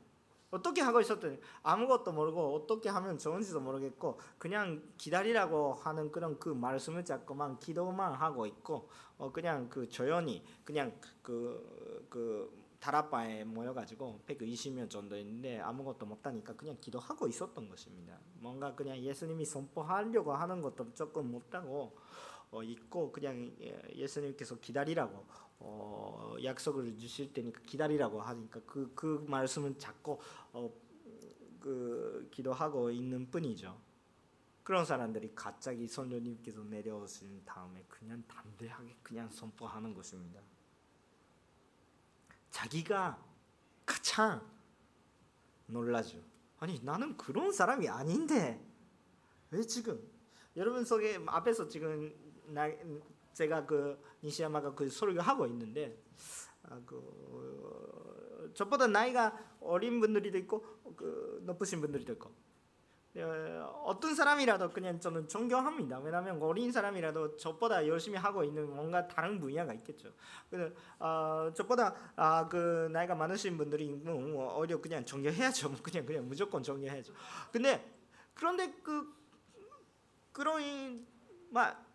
어떻게 0.49 0.81
하고 0.81 0.99
있었더니 0.99 1.39
아무것도 1.61 2.11
모르고 2.11 2.55
어떻게 2.55 2.89
하면 2.89 3.19
좋은지도 3.19 3.59
모르겠고 3.59 4.19
그냥 4.39 4.81
기다리라고 4.97 5.75
하는 5.75 6.11
그런 6.11 6.39
그 6.39 6.49
말씀을 6.49 7.05
잡고만 7.05 7.59
기도만 7.59 8.13
하고 8.13 8.47
있고 8.47 8.89
어 9.19 9.31
그냥 9.31 9.69
그 9.69 9.87
조연히 9.87 10.43
그냥 10.65 10.99
그그 11.21 12.51
다락방에 12.79 13.43
모여가지고 13.43 14.23
120명 14.25 14.89
정도 14.89 15.15
있는데 15.19 15.59
아무것도 15.59 16.07
못하니까 16.07 16.55
그냥 16.55 16.77
기도하고 16.81 17.27
있었던 17.27 17.69
것입니다. 17.69 18.17
뭔가 18.39 18.73
그냥 18.75 18.97
예수님이 18.97 19.45
선포하려고 19.45 20.33
하는 20.33 20.61
것도 20.61 20.93
조금 20.93 21.31
못하고 21.31 21.97
어 22.49 22.63
있고 22.63 23.11
그냥 23.11 23.51
예수님께서 23.93 24.59
기다리라고 24.59 25.25
어, 25.59 26.35
약속을 26.43 26.97
주실 26.97 27.33
테니까 27.33 27.61
기다리라고 27.65 28.21
하니까 28.21 28.59
그, 28.65 28.91
그 28.93 29.25
말씀은 29.27 29.77
자꾸 29.79 30.19
어, 30.53 30.71
그 31.59 32.27
기도하고 32.31 32.91
있는 32.91 33.29
뿐이죠. 33.29 33.77
그런 34.63 34.85
사람들이 34.85 35.31
갑자기 35.33 35.87
선녀님께서 35.87 36.61
내려오신 36.63 37.43
다음에 37.45 37.83
그냥 37.87 38.23
담대하게 38.27 38.97
그냥 39.01 39.29
선포하는 39.29 39.93
것입니다. 39.93 40.41
자기가 42.51 43.17
가장 43.85 44.45
놀라죠. 45.67 46.19
아니 46.59 46.79
나는 46.83 47.15
그런 47.17 47.51
사람이 47.51 47.87
아닌데. 47.87 48.63
왜 49.51 49.61
지금? 49.61 50.01
여러분 50.55 50.83
속에 50.83 51.19
앞에서 51.25 51.67
지금 51.67 52.13
나, 52.47 52.69
제가 53.33 53.65
그 53.65 54.01
니시야마가 54.23 54.73
그 54.73 54.89
소리를 54.89 55.21
하고 55.21 55.45
있는데 55.45 56.01
아, 56.63 56.81
그 56.85 58.51
저보다 58.55 58.87
나이가 58.87 59.37
어린 59.61 59.99
분들이도 59.99 60.37
있고 60.39 60.65
그 60.95 61.41
높으신 61.43 61.79
분들도 61.79 62.13
있고 62.13 62.31
어, 63.19 63.83
어떤 63.85 64.13
사람이라도 64.13 64.69
그냥 64.71 64.99
저는 64.99 65.27
존경합니다. 65.27 65.99
왜냐하면 65.99 66.41
어린 66.41 66.71
사람이라도 66.71 67.37
저보다 67.37 67.87
열심히 67.87 68.17
하고 68.17 68.43
있는 68.43 68.73
뭔가 68.73 69.07
다른 69.07 69.39
분야가 69.39 69.73
있겠죠. 69.73 70.11
그 70.49 70.75
어, 70.99 71.51
저보다 71.55 71.93
아, 72.15 72.47
그 72.47 72.89
나이가 72.91 73.15
많으신 73.15 73.57
분들이 73.57 73.89
뭐 73.89 74.57
오히려 74.57 74.79
그냥 74.79 75.03
존경해야죠. 75.05 75.69
뭐 75.69 75.79
그냥 75.81 76.05
그냥 76.05 76.27
무조건 76.27 76.61
존경해야죠. 76.61 77.13
근데 77.51 77.97
그런데 78.33 78.73
그 78.83 79.13
그런 80.31 81.05
막 81.49 81.85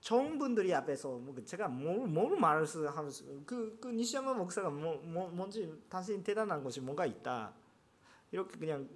좋은 0.00 0.36
분들이 0.36 0.74
앞에서 0.74 1.18
뭐그 1.18 1.44
제가 1.44 1.68
뭘, 1.68 2.08
뭘 2.08 2.36
말을 2.36 2.66
하면서 2.90 3.24
그, 3.46 3.78
그 3.80 3.88
니시야마 3.88 4.34
목사가 4.34 4.68
뭐, 4.68 4.96
뭐, 4.96 5.28
뭔지 5.28 5.72
당신 5.88 6.24
대단한 6.24 6.64
것이 6.64 6.80
뭔가 6.80 7.06
있다 7.06 7.54
이렇게 8.32 8.58
그냥 8.58 8.88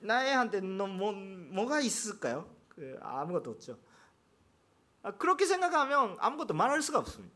나한테 0.00 0.60
너 0.60 0.86
뭐, 0.86 1.12
뭐가 1.12 1.80
있을까요? 1.80 2.48
그 2.68 2.98
아무것도 3.00 3.50
없죠. 3.50 3.78
아, 5.02 5.12
그렇게 5.12 5.46
생각하면 5.46 6.16
아무것도 6.18 6.54
말할 6.54 6.82
수가 6.82 6.98
없습니다. 6.98 7.34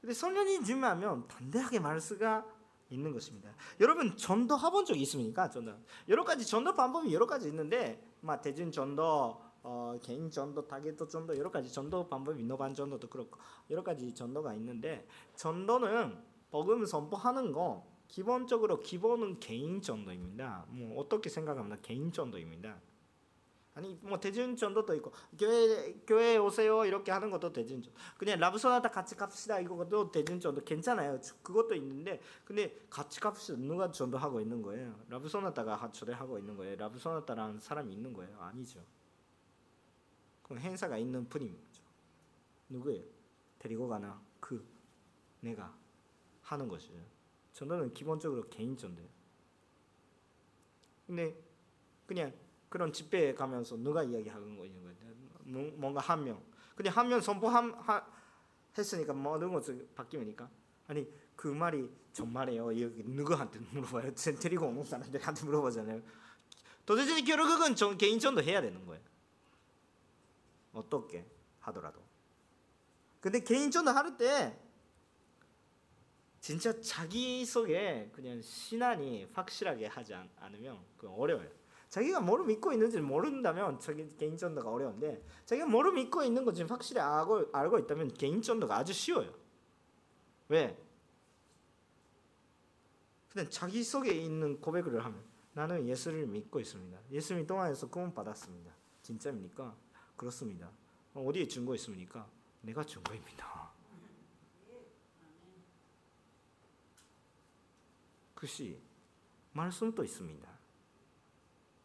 근데 0.00 0.14
성령이 0.14 0.60
임하면 0.68 1.26
담대하게 1.28 1.80
말할 1.80 2.00
수가 2.00 2.46
있는 2.90 3.12
것입니다. 3.12 3.50
여러분 3.80 4.16
전도 4.16 4.58
해본 4.58 4.84
적 4.84 4.96
있습니까? 4.98 5.50
전도 5.50 5.72
여러 6.08 6.24
가지 6.24 6.46
전도 6.46 6.74
방법이 6.74 7.12
여러 7.12 7.26
가지 7.26 7.48
있는데, 7.48 8.00
막 8.20 8.40
대중 8.40 8.70
전도 8.70 9.46
어, 9.68 9.98
개인 10.00 10.30
전도, 10.30 10.68
타겟도 10.68 11.08
전도 11.08 11.36
여러 11.36 11.50
가지 11.50 11.72
전도 11.72 12.08
방법이 12.08 12.40
노반 12.44 12.72
전도도 12.72 13.08
그렇고 13.08 13.40
여러 13.68 13.82
가지 13.82 14.14
전도가 14.14 14.54
있는데 14.54 15.08
전도는 15.34 16.16
복음 16.52 16.86
선포하는 16.86 17.50
거 17.50 17.84
기본적으로 18.08 18.80
기본은 18.80 19.40
개인 19.40 19.80
전도입니다. 19.80 20.66
뭐 20.68 20.98
어떻게 21.00 21.28
생각합니다. 21.28 21.78
개인 21.82 22.12
전도입니다. 22.12 22.80
아니 23.76 23.94
뭐 24.00 24.18
대중 24.18 24.56
전도도 24.56 24.94
있고 24.94 25.12
교회 25.38 25.92
교회 26.06 26.38
오세요 26.38 26.86
이렇게 26.86 27.12
하는 27.12 27.30
것도 27.30 27.52
대중 27.52 27.82
전. 27.82 27.92
그냥 28.16 28.40
라브소나타 28.40 28.90
같이 28.90 29.14
갑시다 29.14 29.60
이거도 29.60 30.10
대중 30.10 30.40
전도 30.40 30.64
괜찮아요. 30.64 31.20
그것도 31.42 31.74
있는데 31.74 32.18
근데 32.42 32.74
같이 32.88 33.20
갑시다 33.20 33.58
누가 33.58 33.90
전도하고 33.90 34.40
있는 34.40 34.62
거예요? 34.62 34.98
라브소나타가 35.10 35.92
초대하고 35.92 36.38
있는 36.38 36.56
거예요. 36.56 36.76
라브소나타라는 36.76 37.60
사람이 37.60 37.92
있는 37.92 38.14
거예요? 38.14 38.40
아니죠. 38.40 38.82
그럼 40.42 40.58
행사가 40.60 40.96
있는 40.96 41.28
분이죠. 41.28 41.82
누구예요? 42.70 43.04
데리고 43.58 43.88
가나 43.88 44.22
그 44.40 44.66
내가 45.40 45.76
하는 46.40 46.66
것이죠. 46.66 46.94
전도는 47.56 47.94
기본적으로 47.94 48.46
개인 48.50 48.76
전도예요. 48.76 49.08
근데 51.06 51.34
그냥 52.06 52.32
그런 52.68 52.92
집회에 52.92 53.32
가면서 53.34 53.76
누가 53.76 54.02
이야기하는 54.02 54.56
거예요? 54.58 54.74
뭔가 55.76 56.00
한 56.00 56.22
명. 56.22 56.42
근데 56.74 56.90
한 56.90 57.08
명 57.08 57.18
선포함 57.20 57.74
했으니까 58.76 59.14
모든 59.14 59.52
것이 59.54 59.88
바뀌니까 59.94 60.50
아니 60.86 61.10
그 61.34 61.48
말이 61.48 61.90
정말이에요. 62.12 62.78
여기 62.82 63.02
누구한테 63.04 63.58
물어봐요? 63.60 64.14
데리고 64.14 64.66
오는 64.66 64.84
사람들한테 64.84 65.46
물어보잖아요. 65.46 66.02
도대체 66.84 67.18
결국은 67.22 67.74
개인 67.96 68.18
전도 68.18 68.42
해야 68.42 68.60
되는 68.60 68.84
거예요. 68.84 69.02
어떻게 70.74 71.24
하더라도. 71.60 72.02
근데 73.20 73.40
개인 73.40 73.70
전도 73.70 73.92
할때 73.92 74.60
진짜 76.46 76.80
자기 76.80 77.44
속에 77.44 78.08
그냥 78.14 78.40
신앙이 78.40 79.26
확실하게 79.32 79.86
하지 79.86 80.14
않으면 80.14 80.78
그 80.96 81.08
어려워요. 81.08 81.50
자기가 81.88 82.20
뭐를 82.20 82.44
믿고 82.44 82.72
있는지 82.72 83.00
모른다면 83.00 83.80
자기 83.80 84.06
개인 84.16 84.36
전도가 84.36 84.70
어려운데 84.70 85.24
자기가 85.44 85.66
뭐를 85.66 85.94
믿고 85.94 86.22
있는 86.22 86.44
건지 86.44 86.62
확실히 86.62 87.00
알고 87.00 87.46
알고 87.52 87.80
있다면 87.80 88.14
개인 88.14 88.40
전도가 88.40 88.76
아주 88.76 88.92
쉬워요. 88.92 89.34
왜? 90.46 90.80
근데 93.28 93.50
자기 93.50 93.82
속에 93.82 94.12
있는 94.12 94.60
고백을 94.60 95.04
하면 95.04 95.24
나는 95.52 95.88
예수를 95.88 96.28
믿고 96.28 96.60
있습니다. 96.60 96.96
예수님 97.10 97.44
통하여서 97.48 97.88
구원 97.88 98.14
받았습니다. 98.14 98.72
진짜입니까? 99.02 99.76
그렇습니다. 100.16 100.70
어디에 101.12 101.48
증거 101.48 101.74
있습니까? 101.74 102.30
내가 102.60 102.84
증거입니다. 102.84 103.65
글씨 108.46 108.80
말씀도 109.54 110.04
있습니다. 110.04 110.48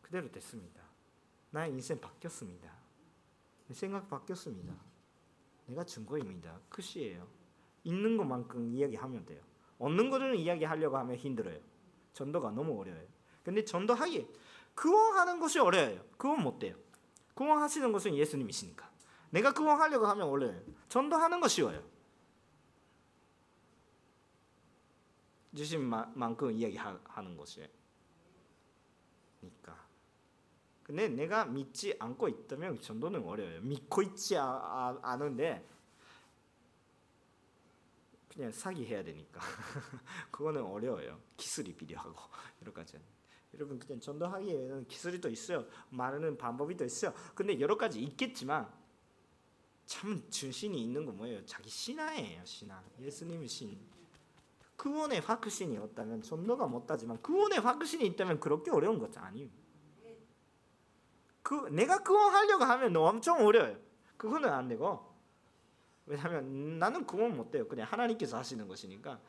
그대로 0.03 0.31
됐습니다. 0.31 0.79
나의 1.49 1.71
인생 1.71 1.99
바뀌었습니다. 1.99 2.71
내 3.67 3.73
생각 3.73 4.07
바뀌었습니다. 4.07 4.71
내가 5.65 5.83
증거입니다. 5.83 6.59
글씨예요. 6.69 7.27
있는 7.83 8.15
것만큼 8.15 8.69
이야기하면 8.69 9.25
돼요. 9.25 9.41
없는 9.79 10.11
거는 10.11 10.35
이야기하려고 10.35 10.97
하면 10.97 11.15
힘들어요. 11.15 11.59
전도가 12.13 12.51
너무 12.51 12.79
어려워요. 12.79 13.07
근데 13.43 13.65
전도하기 13.65 14.27
그거하는 14.75 15.39
것이 15.39 15.57
어려워요. 15.57 16.05
그건 16.11 16.43
못 16.43 16.59
돼요. 16.59 16.75
구원하시는 17.33 17.91
것은 17.91 18.13
예수님이시니까. 18.15 18.87
내가 19.31 19.51
구원하려고 19.51 20.05
하면 20.05 20.27
원래 20.27 20.63
전도하는 20.89 21.39
거 21.39 21.47
쉬워요. 21.47 21.81
주신 25.55 25.83
만큼 25.83 26.51
이야기하는 26.51 27.37
것이. 27.37 27.67
니까. 29.43 29.87
근데 30.83 31.07
내가 31.07 31.45
믿지 31.45 31.95
않고 31.99 32.27
있다면 32.27 32.81
전도는 32.81 33.23
어려워요. 33.23 33.61
믿고 33.61 34.01
있지 34.01 34.37
않은데 34.37 35.67
그냥 38.29 38.51
사기해야 38.51 39.03
되니까 39.03 39.41
그거는 40.31 40.63
어려워요. 40.63 41.19
기술이 41.37 41.75
필요하고 41.75 42.15
여러 42.61 42.73
가지. 42.73 42.97
여러분 43.53 43.77
그냥 43.77 43.99
전도하기 43.99 44.49
에는 44.49 44.87
기술이 44.87 45.19
또 45.19 45.29
있어요. 45.29 45.65
말하는 45.89 46.37
방법이 46.37 46.77
또 46.77 46.85
있어요. 46.85 47.13
근데 47.35 47.59
여러 47.59 47.77
가지 47.77 48.01
있겠지만 48.01 48.71
참 49.85 50.29
중심이 50.29 50.81
있는 50.81 51.05
건 51.05 51.17
뭐예요? 51.17 51.45
자기 51.45 51.69
신화예요. 51.69 52.45
신화. 52.45 52.81
예수님의 52.99 53.47
신. 53.49 54.00
구원의 54.81 55.21
확신이 55.21 55.77
없다면 55.77 56.23
전도가 56.23 56.65
못하지만 56.65 57.21
구원의 57.21 57.59
확신이 57.59 58.03
있다면 58.07 58.39
그렇게 58.39 58.71
어려운 58.71 58.97
것이 58.97 59.19
아니에요. 59.19 59.47
그 61.43 61.67
내가 61.71 61.99
구원하려고 61.99 62.63
하면 62.63 62.95
엄청 62.97 63.45
어려워요. 63.45 63.77
그거는 64.17 64.49
안 64.49 64.67
되고 64.67 65.13
왜냐하면 66.07 66.79
나는 66.79 67.05
구원 67.05 67.37
못해요. 67.37 67.67
그냥 67.67 67.85
하나님께서 67.91 68.39
하시는 68.39 68.67
것이니까. 68.67 69.19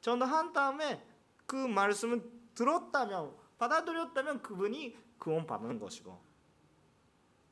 전도한 0.00 0.52
다음에 0.52 1.04
그 1.44 1.56
말씀을 1.56 2.22
들었다면 2.54 3.34
받아들였다면 3.58 4.42
그분이 4.42 4.96
구원 5.18 5.44
받는 5.44 5.80
것이고 5.80 6.22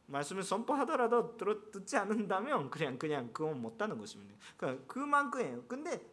말씀을 0.06 0.44
선포하더라도 0.44 1.36
들어 1.36 1.72
듣지 1.72 1.96
않는다면 1.96 2.70
그냥 2.70 2.98
그냥 2.98 3.32
구원 3.32 3.60
못하는 3.60 3.98
것입니다. 3.98 4.36
그러니까 4.56 4.86
그만큼이에요. 4.86 5.64
근데 5.66 6.11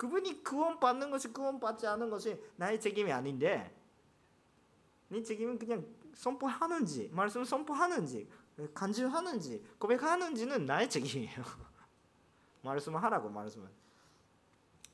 그분이 0.00 0.42
구원 0.42 0.80
받는 0.80 1.10
것이 1.10 1.28
구원 1.28 1.60
받지 1.60 1.86
않은 1.86 2.08
것이 2.08 2.42
나의 2.56 2.80
책임이 2.80 3.12
아닌데 3.12 3.70
네 5.08 5.22
책임은 5.22 5.58
그냥 5.58 5.86
선포하는지 6.14 7.10
말씀 7.12 7.44
선포하는지 7.44 8.26
간증하는지 8.72 9.62
고백하는지는 9.78 10.64
나의 10.64 10.88
책임이에요. 10.88 11.44
말씀을 12.64 13.02
하라고 13.02 13.28
말씀을. 13.28 13.68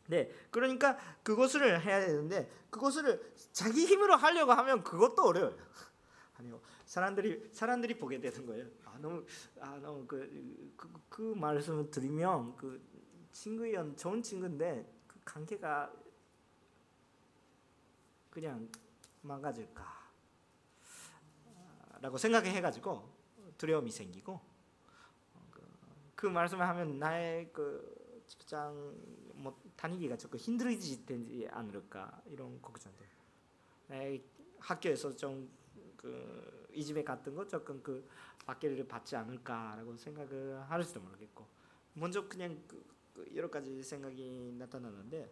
네, 0.09 0.29
그러니까 0.51 0.99
그것을 1.23 1.81
해야 1.83 2.01
되는데 2.05 2.51
그것을 2.71 3.33
자기 3.53 3.87
힘으로 3.87 4.16
하려고 4.16 4.55
하면 4.55 4.83
그것도 4.83 5.23
어려워요. 5.23 5.57
아니요, 6.38 6.61
사람들이 6.85 7.51
사람들이 7.53 7.97
보게 7.97 8.21
되는 8.21 8.45
거예요. 8.45 8.66
아 8.85 8.99
너무 8.99 9.25
아 9.61 9.79
너무 9.79 10.05
그, 10.05 10.75
그, 10.77 10.92
그 11.09 11.21
말씀을 11.37 11.92
들으면 11.92 12.57
그 12.57 12.85
친구연 13.31 13.97
좋은 13.97 14.21
친구인데 14.21 14.85
그 14.92 14.95
관계가 15.27 15.93
그냥 18.31 18.71
망가질까 19.21 19.85
라고 22.01 22.17
생각해 22.17 22.61
가지고 22.61 23.11
두려움이 23.59 23.91
생기고 23.91 24.41
그, 25.51 25.62
그 26.15 26.27
말씀을 26.27 26.67
하면 26.67 26.99
나의 26.99 27.53
그 27.53 28.23
직장 28.27 28.95
뭐 29.35 29.61
다니기가 29.77 30.17
조금 30.17 30.39
힘들어지지 30.39 31.49
않을까 31.51 32.23
이런 32.27 32.61
걱정들. 32.62 33.07
내 33.89 34.23
학교에서 34.59 35.15
좀그 35.15 36.69
이집에 36.73 37.05
갔던 37.05 37.35
거 37.35 37.47
조금 37.47 37.83
그 37.83 38.09
박해를 38.45 38.87
받지 38.87 39.17
않을까라고 39.17 39.97
생각을 39.97 40.71
할지도 40.71 41.01
모르겠고 41.01 41.47
먼저 41.95 42.29
그냥 42.29 42.62
그, 42.69 42.77
그 42.87 42.95
여러 43.35 43.50
가지 43.50 43.83
생각이 43.83 44.55
나타나는데 44.59 45.31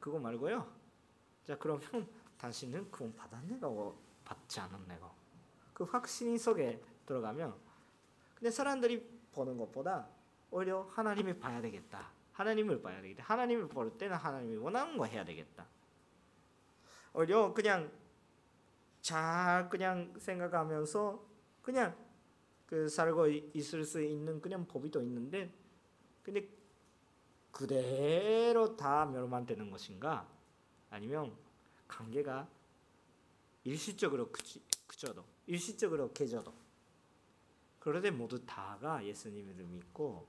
그거 0.00 0.18
말고요. 0.18 0.66
자 1.44 1.56
그러면 1.58 2.08
당신은 2.38 2.90
구원 2.90 3.14
받았네가 3.14 3.68
받지 4.24 4.60
않았네가 4.60 5.12
그 5.72 5.84
확신 5.84 6.36
속에 6.36 6.82
들어가면 7.06 7.54
근데 8.34 8.50
사람들이 8.50 9.08
보는 9.32 9.56
것보다 9.56 10.08
오히려 10.50 10.82
하나님을 10.92 11.38
봐야 11.38 11.60
되겠다. 11.60 12.10
하나님을 12.32 12.82
봐야 12.82 13.00
되겠다. 13.00 13.24
하나님을 13.24 13.68
볼 13.68 13.96
때는 13.96 14.16
하나님이 14.16 14.56
원하는 14.56 14.96
거 14.98 15.04
해야 15.06 15.24
되겠다. 15.24 15.66
오히려 17.14 17.54
그냥 17.54 17.90
잘 19.00 19.68
그냥 19.70 20.12
생각하면서 20.18 21.24
그냥 21.62 21.96
그 22.66 22.88
살고 22.88 23.28
있을 23.28 23.84
수 23.84 24.02
있는 24.02 24.40
그냥 24.40 24.66
법이 24.66 24.90
또 24.90 25.00
있는데 25.00 25.50
근데 26.22 26.48
그대로 27.56 28.76
다 28.76 29.06
멸망되는 29.06 29.70
것인가 29.70 30.28
아니면 30.90 31.34
관계가 31.88 32.46
일시적으로 33.64 34.30
그치, 34.30 34.62
그쳐도 34.86 35.24
일시적으로 35.46 36.12
깨져도 36.12 36.52
그러되 37.80 38.10
모두 38.10 38.44
다가 38.44 39.02
예수님을 39.02 39.54
믿고 39.54 40.28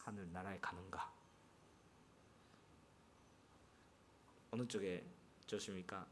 하늘 0.00 0.30
나라에 0.30 0.60
가는가? 0.60 1.10
어느 4.50 4.68
쪽에 4.68 5.06
좋습니까? 5.46 6.06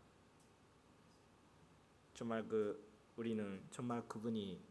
정말 2.15 2.49
그 2.49 2.91
우리는 3.19 3.63
정말 3.71 4.03
그분이 4.09 4.63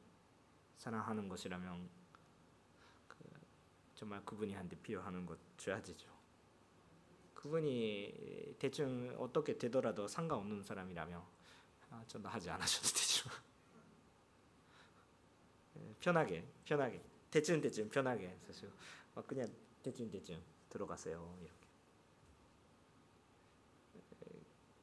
사랑하는 0.78 1.30
것이라면 1.30 1.88
그 1.88 1.99
정말 4.00 4.24
그분이 4.24 4.54
한테 4.54 4.78
필요하는 4.78 5.26
것 5.26 5.38
줘야 5.58 5.82
되죠. 5.82 6.08
그분이 7.34 8.56
대충 8.58 9.14
어떻게 9.20 9.58
되더라도 9.58 10.08
상관없는 10.08 10.64
사람이라면 10.64 11.22
아, 11.90 12.04
전도 12.08 12.30
하지 12.30 12.50
않으셔도 12.50 12.88
되죠. 12.88 13.30
예, 15.80 15.94
편하게, 16.00 16.48
편하게, 16.64 17.04
대충 17.30 17.60
대충 17.60 17.90
편하게 17.90 18.38
사실 18.48 18.72
그냥 19.28 19.50
대충 19.84 20.10
대충 20.10 20.42
들어가세요 20.70 21.38
이렇게. 21.42 21.68
예, 23.98 24.40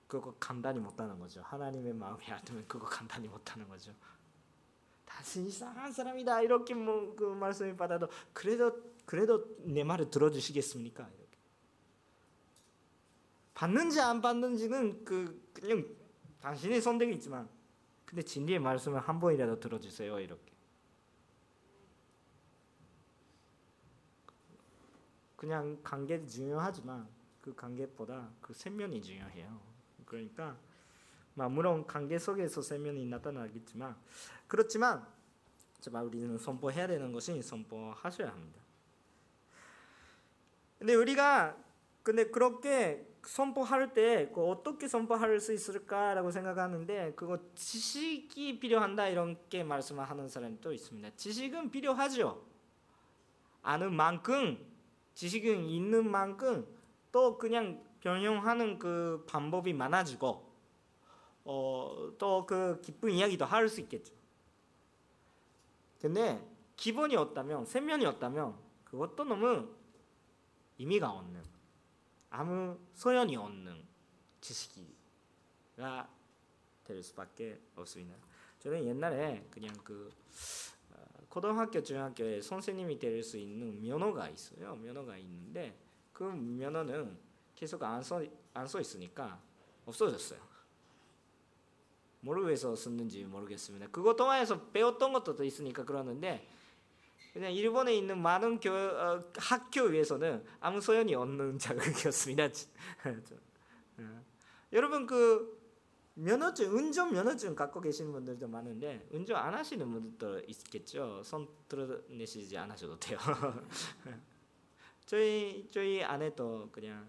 그거 0.06 0.34
간단히 0.38 0.78
못하는 0.78 1.18
거죠. 1.18 1.40
하나님의 1.40 1.94
마음이 1.94 2.22
얕으면 2.28 2.68
그거 2.68 2.84
간단히 2.84 3.28
못하는 3.28 3.66
거죠. 3.66 3.94
다시 5.06 5.42
이상한 5.46 5.90
사람이다 5.90 6.42
이렇게 6.42 6.74
뭐 6.74 7.16
그 7.16 7.24
말씀을 7.24 7.74
받아도 7.76 8.08
그래도 8.34 8.95
그래도 9.06 9.56
내 9.60 9.84
말을 9.84 10.10
들어주시겠습니까? 10.10 11.08
이렇게. 11.08 11.38
받는지 13.54 14.00
안 14.00 14.20
받는지는 14.20 15.04
그 15.04 15.48
그냥 15.54 15.86
당신의 16.42 16.82
선택이 16.82 17.14
있지만 17.14 17.48
근데 18.04 18.22
진리의 18.22 18.58
말씀을 18.58 19.00
한 19.00 19.18
번이라도 19.18 19.58
들어주세요 19.58 20.20
이렇게 20.20 20.52
그냥 25.36 25.78
관계도 25.82 26.26
중요하지만 26.26 27.08
그 27.40 27.54
관계보다 27.54 28.30
그 28.40 28.52
생명이 28.52 29.00
중요해요 29.00 29.60
그러니까 30.04 30.58
물론 31.34 31.86
관계 31.86 32.18
속에서 32.18 32.60
생명이 32.60 33.06
나타나겠지만 33.06 33.96
그렇지만 34.46 35.06
우리는 36.04 36.36
선포해야 36.36 36.86
되는 36.86 37.12
것이 37.12 37.40
선포하셔야 37.40 38.30
합니다 38.30 38.65
근데 40.78 40.94
우리가 40.94 41.56
근데 42.02 42.26
그렇게 42.30 43.06
선포할 43.24 43.92
때그 43.92 44.40
어떻게 44.44 44.86
선포할 44.86 45.40
수 45.40 45.52
있을까라고 45.52 46.30
생각하는데 46.30 47.14
그거 47.16 47.38
지식이 47.56 48.60
필요한다 48.60 49.08
이렇게 49.08 49.64
말씀하는 49.64 50.28
사람이 50.28 50.60
또 50.60 50.72
있습니다. 50.72 51.10
지식은 51.16 51.70
필요하죠. 51.70 52.44
아는 53.62 53.92
만큼 53.94 54.64
지식은 55.14 55.64
있는 55.64 56.08
만큼 56.08 56.66
또 57.10 57.36
그냥 57.38 57.82
변형하는 58.00 58.78
그 58.78 59.24
방법이 59.28 59.72
많아지고 59.72 60.46
어, 61.44 62.12
또 62.18 62.46
그 62.46 62.80
기쁜 62.82 63.10
이야기도 63.10 63.44
할 63.44 63.68
수 63.68 63.80
있겠죠. 63.80 64.14
근데 66.00 66.40
기본이 66.76 67.16
없다면 67.16 67.64
생명이 67.64 68.04
없다면 68.06 68.54
그것도 68.84 69.24
너무 69.24 69.68
의미가 70.78 71.10
없는 71.10 71.42
아무 72.30 72.78
소용이 72.94 73.36
없는 73.36 73.82
지식이가 74.40 76.08
될 76.84 77.02
수밖에 77.02 77.58
없습니다. 77.76 78.16
저는 78.60 78.84
옛날에 78.84 79.46
그냥 79.50 79.74
그 79.82 80.12
어, 80.92 80.96
고등학교 81.28 81.82
중학교에 81.82 82.40
선생님이 82.40 82.98
될 82.98 83.22
수 83.22 83.36
있는 83.38 83.80
면허가 83.82 84.28
있어요. 84.28 84.76
면허가 84.76 85.16
있는데 85.18 85.76
그 86.12 86.24
면허는 86.24 87.16
계속 87.54 87.82
안써 87.82 88.22
안 88.54 88.66
써 88.66 88.80
있으니까 88.80 89.40
없어졌어요. 89.86 90.40
뭘 92.20 92.44
위해서 92.44 92.74
썼는지 92.74 93.24
모르겠습니다. 93.24 93.88
그거 93.88 94.14
통해서 94.16 94.60
배웠던 94.70 95.12
것도 95.12 95.44
있으니까 95.44 95.84
그러는데 95.84 96.46
그냥 97.36 97.52
일본에 97.52 97.94
있는 97.94 98.16
많은 98.22 98.60
교, 98.60 98.70
어, 98.72 99.22
학교 99.36 99.82
위해서는 99.82 100.42
아무 100.58 100.80
소용이 100.80 101.14
없는 101.14 101.58
자격이었습니다. 101.60 102.44
어. 103.98 104.24
여러분 104.72 105.04
그 105.04 105.54
면허증, 106.14 106.74
운전 106.74 107.12
면허증 107.12 107.54
갖고 107.54 107.82
계시는 107.82 108.10
분들도 108.10 108.48
많은데 108.48 109.06
운전 109.10 109.36
안 109.36 109.52
하시는 109.52 109.86
분들도 109.86 110.44
있겠죠. 110.48 111.20
손 111.22 111.46
들어내시지 111.68 112.56
않으셔도 112.56 112.98
돼요. 112.98 113.18
저희 115.04 115.68
저희 115.70 116.02
아내도 116.02 116.70
그냥 116.72 117.06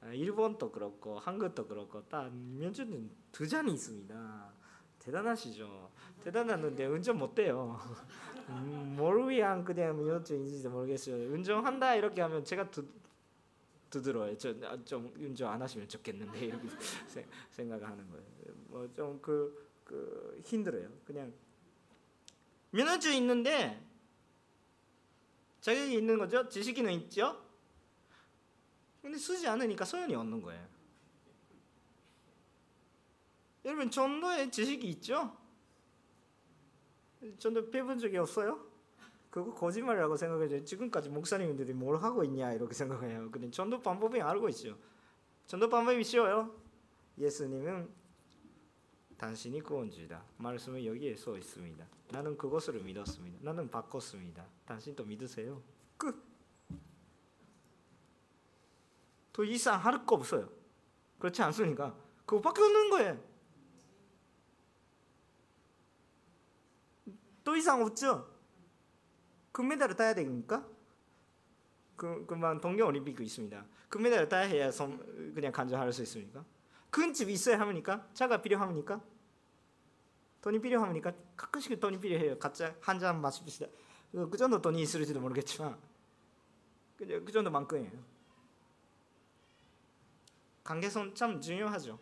어, 0.00 0.06
일본도 0.06 0.72
그렇고 0.72 1.18
한국도 1.18 1.66
그렇고 1.66 2.02
다 2.08 2.30
면허증 2.32 3.10
두 3.30 3.46
잔이 3.46 3.74
있습니다. 3.74 4.54
대단하시죠. 5.00 5.90
대단하는데 6.24 6.86
운전 6.86 7.18
못 7.18 7.34
돼요. 7.34 7.78
음, 8.48 8.94
뭘 8.96 9.28
위한 9.28 9.64
그냥 9.64 9.96
면허증인지 9.96 10.68
모르겠어요. 10.68 11.16
운전한다 11.32 11.94
이렇게 11.96 12.22
하면 12.22 12.44
제가 12.44 12.70
두, 12.70 12.86
두드러요. 13.90 14.36
저좀 14.38 15.06
아, 15.06 15.18
운전 15.18 15.52
안 15.52 15.62
하시면 15.62 15.88
좋겠는데 15.88 16.38
이렇게 16.46 16.68
생각하는 17.50 18.10
거예요. 18.10 18.24
뭐 18.68 18.88
좀 18.94 19.20
그 19.20 19.66
그 19.86 20.42
힘들어요. 20.44 20.90
그냥 21.04 21.32
면허증 22.70 23.14
있는데 23.14 23.80
자격이 25.60 25.94
있는 25.94 26.18
거죠. 26.18 26.48
지식은 26.48 26.90
있죠. 26.92 27.42
근데 29.00 29.16
쓰지 29.16 29.46
않으니까 29.46 29.84
소용이 29.84 30.14
없는 30.14 30.42
거예요. 30.42 30.66
여러분 33.64 33.90
전도에 33.90 34.50
지식이 34.50 34.88
있죠? 34.90 35.36
전도 37.38 37.70
배운 37.70 37.98
적이 37.98 38.18
없어요? 38.18 38.66
그거 39.30 39.52
거짓말이라고 39.54 40.16
생각해요. 40.16 40.64
지금까지 40.64 41.10
목사님들이 41.10 41.72
뭘 41.72 41.96
하고 42.02 42.24
있냐 42.24 42.52
이렇게 42.52 42.72
생각해요. 42.74 43.30
근데 43.30 43.50
전도 43.50 43.82
방법이 43.82 44.20
알고 44.20 44.48
있죠. 44.50 44.76
전도 45.46 45.68
방법이 45.68 46.02
쉬워요. 46.02 46.54
예수님은 47.18 47.88
당신이 49.18 49.60
구원주다. 49.62 50.22
말씀은 50.38 50.84
여기에 50.84 51.16
써 51.16 51.36
있습니다. 51.36 51.86
나는 52.12 52.36
그것을 52.36 52.80
믿었습니다. 52.82 53.38
나는 53.42 53.68
바꿨습니다. 53.70 54.44
당신도 54.66 55.04
믿으세요. 55.04 55.62
끝. 55.96 56.14
더 59.32 59.44
이상 59.44 59.78
할 59.84 60.04
거 60.06 60.16
없어요. 60.16 60.48
그렇지 61.18 61.42
않습니까? 61.42 61.94
그거밖에 62.24 62.62
없는 62.62 62.90
거예요. 62.90 63.22
또 67.46 67.54
이상 67.54 67.80
없죠. 67.80 68.28
금메달을 69.52 69.94
따야 69.94 70.12
됩니까? 70.14 70.66
그 71.94 72.26
금방 72.26 72.60
동경 72.60 72.88
올림픽 72.88 73.20
있습니다. 73.20 73.64
금메달을 73.88 74.28
따야 74.28 74.48
해야 74.48 74.68
그냥 75.32 75.52
간절할 75.52 75.92
수 75.92 76.02
있습니까? 76.02 76.44
큰 76.90 77.12
집이 77.12 77.32
있어야 77.32 77.60
합니까? 77.60 78.04
차가 78.14 78.42
필요합니까? 78.42 79.00
돈이 80.42 80.60
필요합니까? 80.60 81.12
가끔씩 81.36 81.78
돈이 81.78 82.00
필요해요. 82.00 82.36
각자 82.40 82.74
한잔 82.80 83.20
마십시다. 83.20 83.66
그, 84.10 84.28
그 84.28 84.36
정도 84.36 84.60
돈이 84.60 84.82
있을지도 84.82 85.20
모르겠지만 85.20 85.78
그, 86.96 87.06
그 87.24 87.30
정도만큼이에요. 87.30 87.92
관계선 90.64 91.14
참 91.14 91.40
중요하죠. 91.40 91.96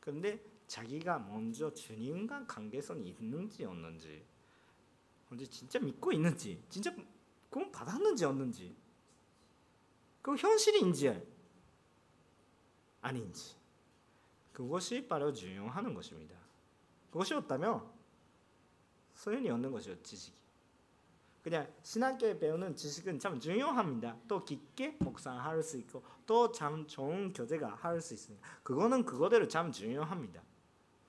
그런데 0.00 0.38
자기가 0.66 1.20
먼저 1.20 1.72
주님과 1.72 2.46
관계선이 2.46 3.08
있는지 3.08 3.64
없는지 3.64 4.33
언제 5.34 5.46
진짜 5.46 5.80
믿고 5.80 6.12
있는지 6.12 6.62
진짜 6.68 6.94
그건 7.50 7.70
받았는지 7.72 8.24
없는지 8.24 8.76
그 10.22 10.36
현실인지 10.36 11.26
아닌지 13.00 13.56
그것이 14.52 15.06
바로 15.08 15.32
중요하는 15.32 15.92
것입니다. 15.92 16.36
그것이 17.10 17.34
없다면 17.34 17.84
소용이 19.14 19.50
없는 19.50 19.72
것이죠 19.72 20.00
지식이. 20.02 20.36
그냥 21.42 21.70
신학교에 21.82 22.38
배우는 22.38 22.74
지식은 22.76 23.18
참 23.18 23.38
중요합니다. 23.38 24.16
또 24.28 24.44
깊게 24.44 24.96
묵상할 25.00 25.62
수 25.62 25.76
있고 25.78 26.02
또 26.26 26.52
참 26.52 26.86
좋은 26.86 27.32
교재가 27.32 27.74
할 27.74 28.00
수 28.00 28.14
있습니다. 28.14 28.46
그거는 28.62 29.04
그거대로 29.04 29.48
참 29.48 29.72
중요합니다. 29.72 30.42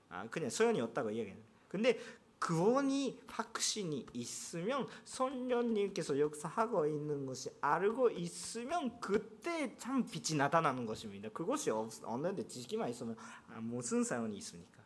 아 0.08 0.28
그냥 0.28 0.50
소용이 0.50 0.80
없다고 0.80 1.10
이야기해요. 1.10 1.40
근데 1.68 1.98
그원이 2.46 3.18
확신이 3.26 4.06
있으면 4.12 4.86
선녀님께서 5.04 6.16
역사하고 6.16 6.86
있는 6.86 7.26
것이 7.26 7.50
알고 7.60 8.10
있으면 8.10 9.00
그때 9.00 9.76
참 9.78 10.08
빛이 10.08 10.38
나타나는 10.38 10.86
것입니다. 10.86 11.28
그것이 11.30 11.70
없, 11.70 11.90
없는데 12.04 12.46
지식만 12.46 12.88
있으면 12.90 13.16
아, 13.48 13.60
무슨 13.60 14.04
사용이 14.04 14.36
있습니까? 14.36 14.80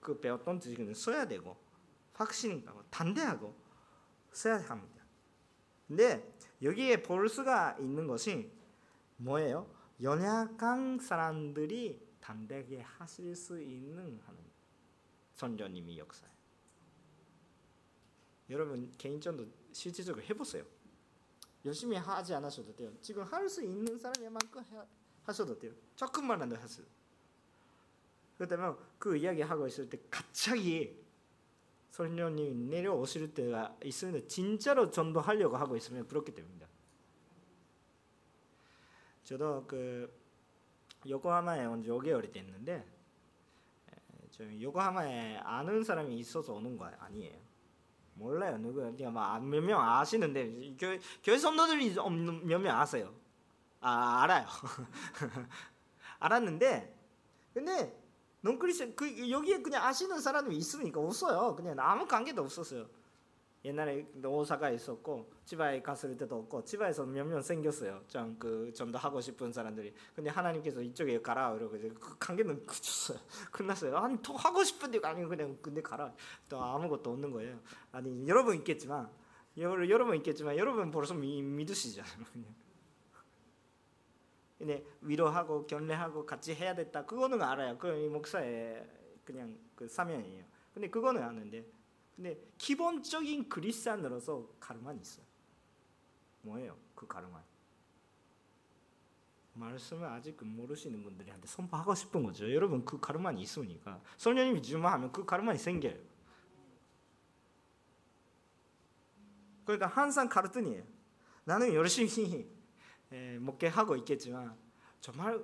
그 0.00 0.18
배웠던 0.18 0.58
지식은 0.58 0.94
써야 0.94 1.28
되고 1.28 1.56
확신하고 2.14 2.82
단대하고 2.90 3.54
써야 4.32 4.56
합니다. 4.56 5.04
근데 5.86 6.36
여기에 6.60 7.04
볼 7.04 7.28
수가 7.28 7.76
있는 7.78 8.08
것이 8.08 8.50
뭐예요? 9.18 9.72
연약한 10.02 10.98
사람들이 10.98 12.04
단대하게 12.20 12.80
하실 12.80 13.36
수 13.36 13.62
있는 13.62 14.20
하는 14.26 14.40
선녀님이 15.34 15.98
역사예요. 15.98 16.33
여러분 18.50 18.92
개인전도 18.98 19.46
실질적으로 19.72 20.24
해보세요. 20.24 20.64
열심히 21.64 21.96
하지 21.96 22.34
않으셔도 22.34 22.74
돼요. 22.76 22.92
지금 23.00 23.22
할 23.24 23.48
수 23.48 23.62
있는 23.62 23.98
사람이만큼 23.98 24.62
하셔도 25.24 25.58
돼요. 25.58 25.72
조금만라도 25.96 26.56
하세요. 26.56 26.86
그렇다면 28.36 28.76
그 28.98 29.16
이야기 29.16 29.40
하고 29.42 29.66
있을 29.66 29.88
때 29.88 29.98
갑자기 30.10 31.02
설녀님이 31.90 32.54
내려오실 32.54 33.32
때가 33.32 33.78
있으면 33.84 34.26
진짜로 34.28 34.90
전도하려고 34.90 35.56
하고 35.56 35.76
있으면 35.76 36.06
그렇게 36.08 36.34
됩니다. 36.34 36.66
저도 39.22 39.64
그 39.66 40.12
요코하마에 41.08 41.64
온 41.66 41.82
지 41.82 41.88
5개월이 41.90 42.32
됐는데 42.32 42.84
저 44.30 44.60
요코하마에 44.60 45.36
아는 45.38 45.84
사람이 45.84 46.18
있어서 46.18 46.52
오는 46.54 46.76
거 46.76 46.86
아니에요. 46.86 47.38
몰라요 48.14 48.58
누구 48.58 48.80
그냥 48.96 49.12
몇명 49.50 49.80
아시는데 49.80 50.76
교 50.78 50.86
교회 51.22 51.38
선도들이 51.38 51.94
몇 52.44 52.58
명 52.60 52.76
아세요. 52.78 53.12
아 53.80 54.22
알아요. 54.22 54.46
알았는데 56.18 56.94
근데 57.52 58.00
논크리스천 58.40 58.94
그 58.96 59.30
여기에 59.30 59.62
그냥 59.62 59.84
아시는 59.84 60.20
사람이 60.20 60.54
있으니까 60.56 61.00
없어요. 61.00 61.54
그냥 61.56 61.76
아무 61.78 62.06
관계도 62.06 62.42
없었어요. 62.42 62.86
옛날에 63.64 64.06
오사카에 64.22 64.74
있었고 64.74 65.32
치바에 65.46 65.80
갔을 65.80 66.14
때도 66.18 66.40
없고 66.40 66.64
치바에서 66.64 67.06
몇명 67.06 67.40
생겼어요. 67.40 68.02
좀그 68.08 68.72
좀더 68.74 68.98
하고 68.98 69.22
싶은 69.22 69.52
사람들이. 69.52 69.94
근데 70.14 70.28
하나님께서 70.28 70.82
이쪽에 70.82 71.22
가라 71.22 71.54
이러고 71.54 71.72
그 71.72 72.16
관계는 72.18 72.66
그쳤어요. 72.66 73.18
끝났어요. 73.50 73.96
아니 73.96 74.20
더 74.22 74.34
하고 74.34 74.62
싶은데 74.62 75.00
아니 75.02 75.26
그냥 75.26 75.56
근데 75.62 75.80
가라. 75.80 76.12
또 76.46 76.62
아무것도 76.62 77.10
없는 77.12 77.30
거예요. 77.30 77.58
아니 77.90 78.28
여러분 78.28 78.54
있겠지만 78.56 79.08
여러분 79.56 79.88
여러분 79.88 80.16
있겠지만 80.16 80.58
여러분 80.58 80.90
벌써 80.90 81.14
미, 81.14 81.40
믿으시잖아요. 81.40 82.24
그냥. 82.32 82.54
근데 84.58 84.84
위로하고 85.00 85.66
견례하고 85.66 86.26
같이 86.26 86.54
해야 86.54 86.74
됐다. 86.74 87.06
그거는 87.06 87.40
알아요. 87.40 87.78
그 87.78 87.86
목사의 87.86 88.86
그냥 89.24 89.58
그 89.74 89.88
사명이에요. 89.88 90.44
근데 90.74 90.90
그거는 90.90 91.22
아는데 91.22 91.64
근데 92.16 92.40
기본적인 92.58 93.48
그리스도인으로서 93.48 94.48
가르만 94.60 94.98
있어요. 95.00 95.24
뭐예요? 96.42 96.76
그 96.94 97.06
가르만. 97.06 97.42
말씀을 99.54 100.06
아직 100.08 100.36
모르시는 100.42 101.02
분들한테 101.02 101.46
선포하고 101.46 101.94
싶은 101.94 102.22
거죠. 102.22 102.52
여러분 102.52 102.84
그 102.84 102.98
가르만이 102.98 103.40
있으니까 103.40 104.02
성령님이 104.16 104.62
주만 104.62 104.92
하면 104.94 105.12
그 105.12 105.24
가르만이 105.24 105.58
생겨요. 105.58 105.96
그러니까 109.64 109.86
항상 109.86 110.28
가르더니에요. 110.28 110.84
나는 111.44 111.72
열심히 111.72 112.48
목회하고 113.40 113.96
있겠지만 113.96 114.56
정말 115.00 115.42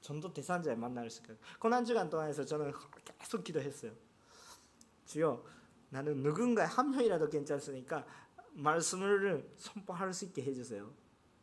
전도 0.00 0.32
대상자에 0.32 0.74
만날 0.74 1.10
수 1.10 1.22
있어요. 1.22 1.36
고난 1.58 1.84
주간 1.84 2.08
동안에서 2.08 2.44
저는 2.44 2.72
계속 3.18 3.44
기도했어요. 3.44 3.92
주여 5.06 5.44
나는 5.94 6.24
누군가 6.24 6.66
한 6.66 6.90
명이라도 6.90 7.28
괜찮으니까 7.28 8.04
말씀을 8.54 9.48
선포할 9.56 10.12
수 10.12 10.24
있게 10.24 10.42
해주세요. 10.42 10.90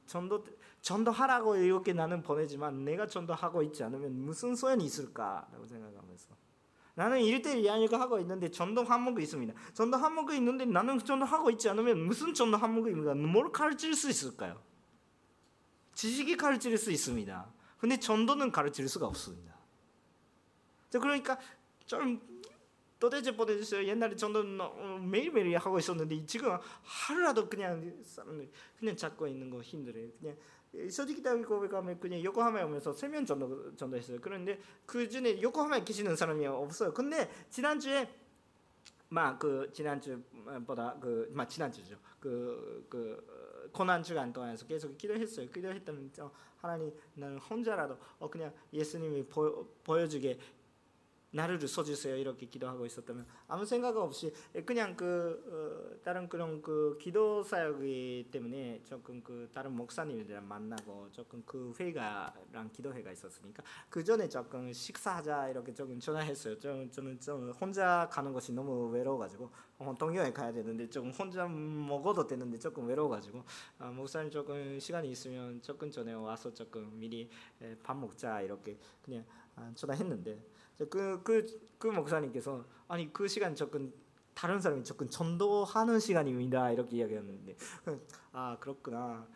전도 0.06 0.44
전도하라고 0.82 1.56
이렇게 1.56 1.94
나는 1.94 2.22
보내지만 2.22 2.84
내가 2.84 3.08
전도하고 3.08 3.64
있지 3.64 3.82
않으면 3.82 4.14
무슨 4.14 4.54
소용이 4.54 4.84
있을까라고 4.84 5.66
생각하면서 5.66 6.36
나는 6.96 7.20
1대1 7.20 7.64
이야기가 7.64 7.98
하고 7.98 8.20
있는데 8.20 8.52
전도 8.52 8.84
한목이 8.84 9.24
있습니다. 9.24 9.54
전도 9.74 9.96
한목이 9.96 10.36
있는데 10.36 10.66
나는 10.66 11.00
전도하고 11.00 11.50
있지 11.52 11.70
않으면 11.70 12.06
무슨 12.06 12.34
전도 12.34 12.58
한목입니까? 12.58 13.16
뭘 13.16 13.54
가르칠 13.54 13.94
수 13.94 14.10
있을까요? 14.10 14.62
지식이 15.94 16.36
가르칠 16.36 16.78
수 16.78 16.92
있습니다. 16.92 17.54
근데 17.78 17.98
전도는 17.98 18.52
가르칠 18.52 18.90
수가 18.90 19.08
없습니다. 19.08 19.56
그러니까 20.92 21.40
좀 21.86 22.31
도대체 23.02 23.36
보내주세요. 23.36 23.84
옛날에 23.88 24.16
전도는 24.16 24.62
어, 24.62 25.00
매일매일 25.02 25.58
하고 25.58 25.80
있었는데 25.80 26.24
지금 26.28 26.56
하루라도 26.84 27.50
그냥 27.50 27.82
그냥 28.78 28.96
잡고 28.96 29.28
있는 29.28 29.50
거 29.50 29.60
힘들어요. 29.60 30.08
그냥 30.20 30.38
솔직히 30.88 31.24
딱 31.24 31.36
고백하면 31.44 32.00
그냥 32.00 32.24
요코하마에 32.24 32.62
오면서 32.62 32.94
세면 32.94 33.26
전도 33.26 33.76
전도했어요. 33.76 34.20
그런데 34.22 34.62
그 34.86 35.10
전에 35.10 35.42
요코하마에 35.42 35.84
계시는 35.84 36.16
사람이 36.16 36.46
없어요. 36.46 36.94
근데 36.94 37.28
지난주에 37.50 38.08
막그 39.10 39.72
지난주보다 39.74 41.00
그막 41.00 41.50
지난주죠. 41.50 41.98
그그 42.20 42.86
그 42.88 43.70
고난 43.74 44.04
주간 44.04 44.32
동안에서 44.32 44.68
계속 44.68 44.96
기도했어요. 44.96 45.50
기도했다면 45.50 46.12
하나님 46.58 46.94
나는 47.16 47.40
혼자라도 47.40 47.98
어 48.20 48.30
그냥 48.30 48.54
예수님이 48.72 49.26
보, 49.26 49.66
보여주게 49.84 50.38
나를 51.32 51.65
써주세요 51.65 52.17
이렇게 52.17 52.46
기도하고 52.46 52.86
있었다면 52.86 53.26
아무 53.48 53.65
생각 53.65 53.96
없이 53.96 54.34
그냥 54.65 54.96
그 54.96 55.96
어, 55.98 56.04
다른 56.04 56.28
그런 56.28 56.62
그 56.62 56.98
기도 57.00 57.41
사역이 57.44 58.28
때문에 58.32 58.82
조금 58.84 59.22
그 59.24 59.50
다른 59.54 59.74
목사님들이랑 59.76 60.48
만나고 60.48 61.10
조금 61.12 61.41
그 61.46 61.74
회의가랑 61.80 62.70
기도회가 62.74 63.12
있었으니까 63.12 63.63
그 63.89 64.04
전에 64.04 64.28
조금 64.28 64.72
식사하자 64.74 65.50
이렇게 65.50 65.74
조금 65.74 66.00
전화했어요. 66.00 66.60
좀 66.60 66.91
저는 66.91 67.20
좀 67.20 67.52
혼자 67.52 68.10
가는 68.12 68.34
것이 68.34 68.52
너무 68.52 68.89
외로워가지고 68.89 69.50
어, 69.80 69.96
동경에 69.98 70.34
가야 70.34 70.52
되는데 70.52 70.89
조금 70.89 71.12
혼자 71.12 71.48
먹어도 71.48 72.28
되는데 72.28 72.60
조금 72.60 72.88
외로워가지고 72.88 73.44
아, 73.80 73.89
목사님 73.89 74.30
조금 74.30 74.80
시간이 74.80 75.10
있으면 75.10 75.62
조금 75.62 75.89
전에 75.89 76.13
와서 76.13 76.54
조금 76.54 77.00
미리 77.00 77.30
밥 77.84 77.96
먹자 77.96 78.41
이렇게 78.41 78.78
그냥 79.02 79.24
아, 79.56 79.72
전화했는데. 79.76 80.51
그, 80.89 81.22
그, 81.24 81.46
그 81.78 81.88
목사님께서 81.88 82.65
아니 82.88 83.12
그 83.12 83.28
시간 83.28 83.56
조금 83.56 83.94
다른 84.34 84.60
사람이 84.60 84.84
조금 84.84 85.10
전도하는 85.10 86.00
시간입니다. 86.00 86.72
이렇게 86.72 86.98
이야기했는데. 86.98 87.56
아 88.32 88.58
그렇구나. 88.60 89.28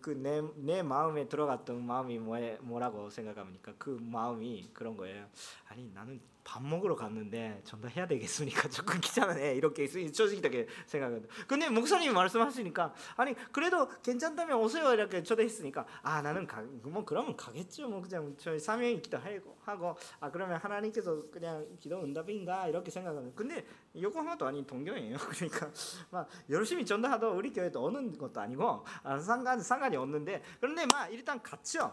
그내 0.00 0.42
내 0.56 0.82
마음에 0.82 1.28
들어갔던 1.28 1.86
마음이 1.86 2.18
뭐에, 2.18 2.58
뭐라고 2.60 3.08
생각합니까? 3.10 3.74
그 3.78 3.98
마음이 4.00 4.70
그런 4.72 4.96
거예요. 4.96 5.26
아니 5.68 5.88
나는 5.92 6.20
밥 6.44 6.62
먹으러 6.62 6.96
갔는데 6.96 7.60
전도해야 7.64 8.06
되겠습니까? 8.06 8.68
조금 8.70 9.00
귀찮네 9.00 9.54
이렇게 9.54 9.86
솔직하게 9.86 10.66
생각합니다. 10.86 11.32
근데 11.46 11.68
목사님이 11.68 12.12
말씀하시니까 12.12 12.94
아니 13.16 13.34
그래도 13.52 13.88
괜찮다면 14.02 14.58
오세요 14.58 14.92
이렇게 14.92 15.22
초대했으니까 15.22 15.86
아 16.02 16.22
나는 16.22 16.46
가, 16.46 16.62
뭐 16.82 17.04
그러면 17.04 17.36
가겠죠. 17.36 17.88
뭐 17.88 18.00
그냥 18.00 18.34
저희 18.38 18.58
사명이 18.58 19.02
기도하고 19.02 19.58
하고 19.62 19.96
아 20.20 20.30
그러면 20.30 20.56
하나님께서 20.58 21.30
그냥 21.30 21.66
기도 21.78 22.02
응답인가 22.02 22.68
이렇게 22.68 22.90
생각합니다. 22.90 23.36
근데 23.36 23.64
요코하마도 23.94 24.46
아닌 24.46 24.66
동경이에요. 24.66 25.16
그러니까 25.30 25.70
막 26.10 26.28
열심히 26.48 26.84
전도하도 26.84 27.32
우리 27.32 27.52
교회도 27.52 27.82
오는 27.82 28.16
것도 28.16 28.40
아니고 28.40 28.84
아, 29.02 29.18
상관 29.18 29.60
상관이 29.60 29.96
없는데 29.96 30.42
그런데 30.60 30.86
막 30.92 31.12
일단 31.12 31.42
갔죠. 31.42 31.92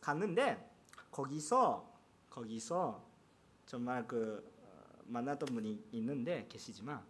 갔는데 0.00 0.70
거기서 1.10 1.90
거기서 2.30 3.09
정말 3.70 4.04
그 4.04 4.42
어, 4.64 4.98
만났던 5.04 5.54
분이 5.54 5.90
있는데 5.92 6.44
계시지만 6.48 7.00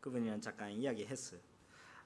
그분이랑 0.00 0.40
잠깐 0.40 0.70
이야기했어요. 0.70 1.40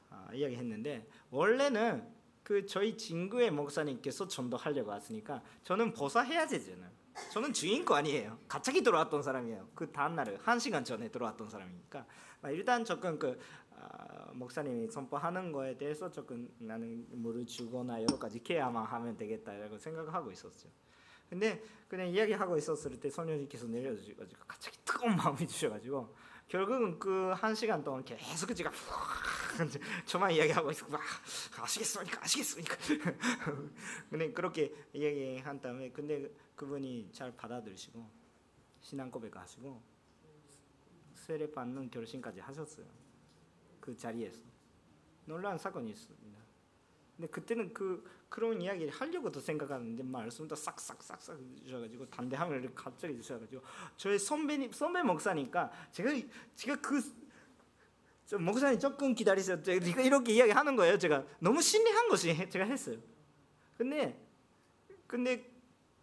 아, 0.08 0.30
이야기했는데 0.32 1.06
원래는 1.28 2.08
그 2.42 2.64
저희 2.64 2.96
친구의 2.96 3.50
목사님께서 3.50 4.26
전도하려고 4.28 4.88
왔으니까 4.88 5.42
저는 5.62 5.92
보사해야 5.92 6.46
되잖아요. 6.46 6.90
저는 7.30 7.52
주인공 7.52 7.96
아니에요. 7.96 8.38
갑자기 8.48 8.82
들어왔던 8.82 9.22
사람이에요. 9.22 9.68
그 9.74 9.92
다음 9.92 10.14
날에 10.14 10.34
한 10.40 10.58
시간 10.58 10.82
전에 10.82 11.10
들어왔던 11.10 11.50
사람이니까 11.50 12.06
일단 12.44 12.82
조금 12.82 13.18
그 13.18 13.38
어, 13.72 14.32
목사님이 14.32 14.90
선포하는 14.90 15.52
거에 15.52 15.76
대해서 15.76 16.10
조금 16.10 16.50
나는 16.56 17.06
물을 17.10 17.44
주거나 17.44 18.00
여러 18.00 18.18
가지 18.18 18.42
케어만 18.42 18.86
하면 18.86 19.18
되겠다라고 19.18 19.76
생각하고 19.76 20.32
있었죠. 20.32 20.70
근데 21.28 21.62
그냥 21.88 22.08
이야기하고 22.08 22.56
있었을 22.56 22.98
때 23.00 23.10
소녀님께서 23.10 23.66
내려주셔가지고 23.66 24.44
갑자기 24.46 24.78
뜨거운 24.84 25.16
마음이 25.16 25.46
주셔가지고 25.46 26.14
결국은 26.48 26.98
그 26.98 27.32
한 27.34 27.54
시간 27.54 27.84
동안 27.84 28.04
계속 28.04 28.54
제가 28.54 28.70
저만 30.06 30.32
이야기하고 30.32 30.70
있고 30.72 30.90
막 30.90 31.00
아시겠습니까? 31.60 32.22
아시겠습니까? 32.22 32.76
근데 34.10 34.32
그렇게 34.32 34.74
이야기한 34.92 35.60
다음에 35.60 35.90
근데 35.90 36.30
그분이 36.56 37.10
잘 37.12 37.34
받아들이시고 37.36 38.08
신앙 38.80 39.10
고백하시고 39.10 39.82
세례 41.14 41.50
받는 41.50 41.90
결심까지 41.90 42.40
하셨어요. 42.40 42.86
그 43.80 43.96
자리에서. 43.96 44.40
놀라운 45.26 45.58
사건이 45.58 45.90
있습니다. 45.90 46.38
근데 47.16 47.30
그때는 47.30 47.74
그 47.74 48.02
그런 48.28 48.60
이야기를 48.60 48.92
하려고도 48.92 49.40
생각하는데 49.40 50.02
말씀도 50.02 50.54
싹싹싹싹 50.54 51.40
주셔가지고 51.64 52.10
담대함을 52.10 52.74
갑자기 52.74 53.16
주셔가지고 53.16 53.62
저의 53.96 54.18
선배님 54.18 54.72
선배 54.72 55.02
목사니까 55.02 55.70
제가 55.92 56.10
제가 56.54 56.80
그 56.80 57.00
목사님 58.38 58.78
조금 58.78 59.14
기다리세요. 59.14 59.62
제가 59.62 60.02
이렇게 60.02 60.34
이야기하는 60.34 60.76
거예요. 60.76 60.98
제가 60.98 61.24
너무 61.38 61.62
신뢰한 61.62 62.08
것이 62.08 62.50
제가 62.50 62.66
했어요. 62.66 62.98
근데 63.78 64.22
근데 65.06 65.50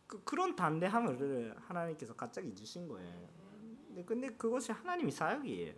그, 0.07 0.23
그런 0.23 0.55
담대함을 0.55 1.55
하나님께서 1.59 2.15
갑자기 2.15 2.53
주신 2.53 2.87
거예요. 2.87 3.27
근데, 4.05 4.29
그것이 4.29 4.71
하나님의 4.71 5.11
사역이에요. 5.11 5.73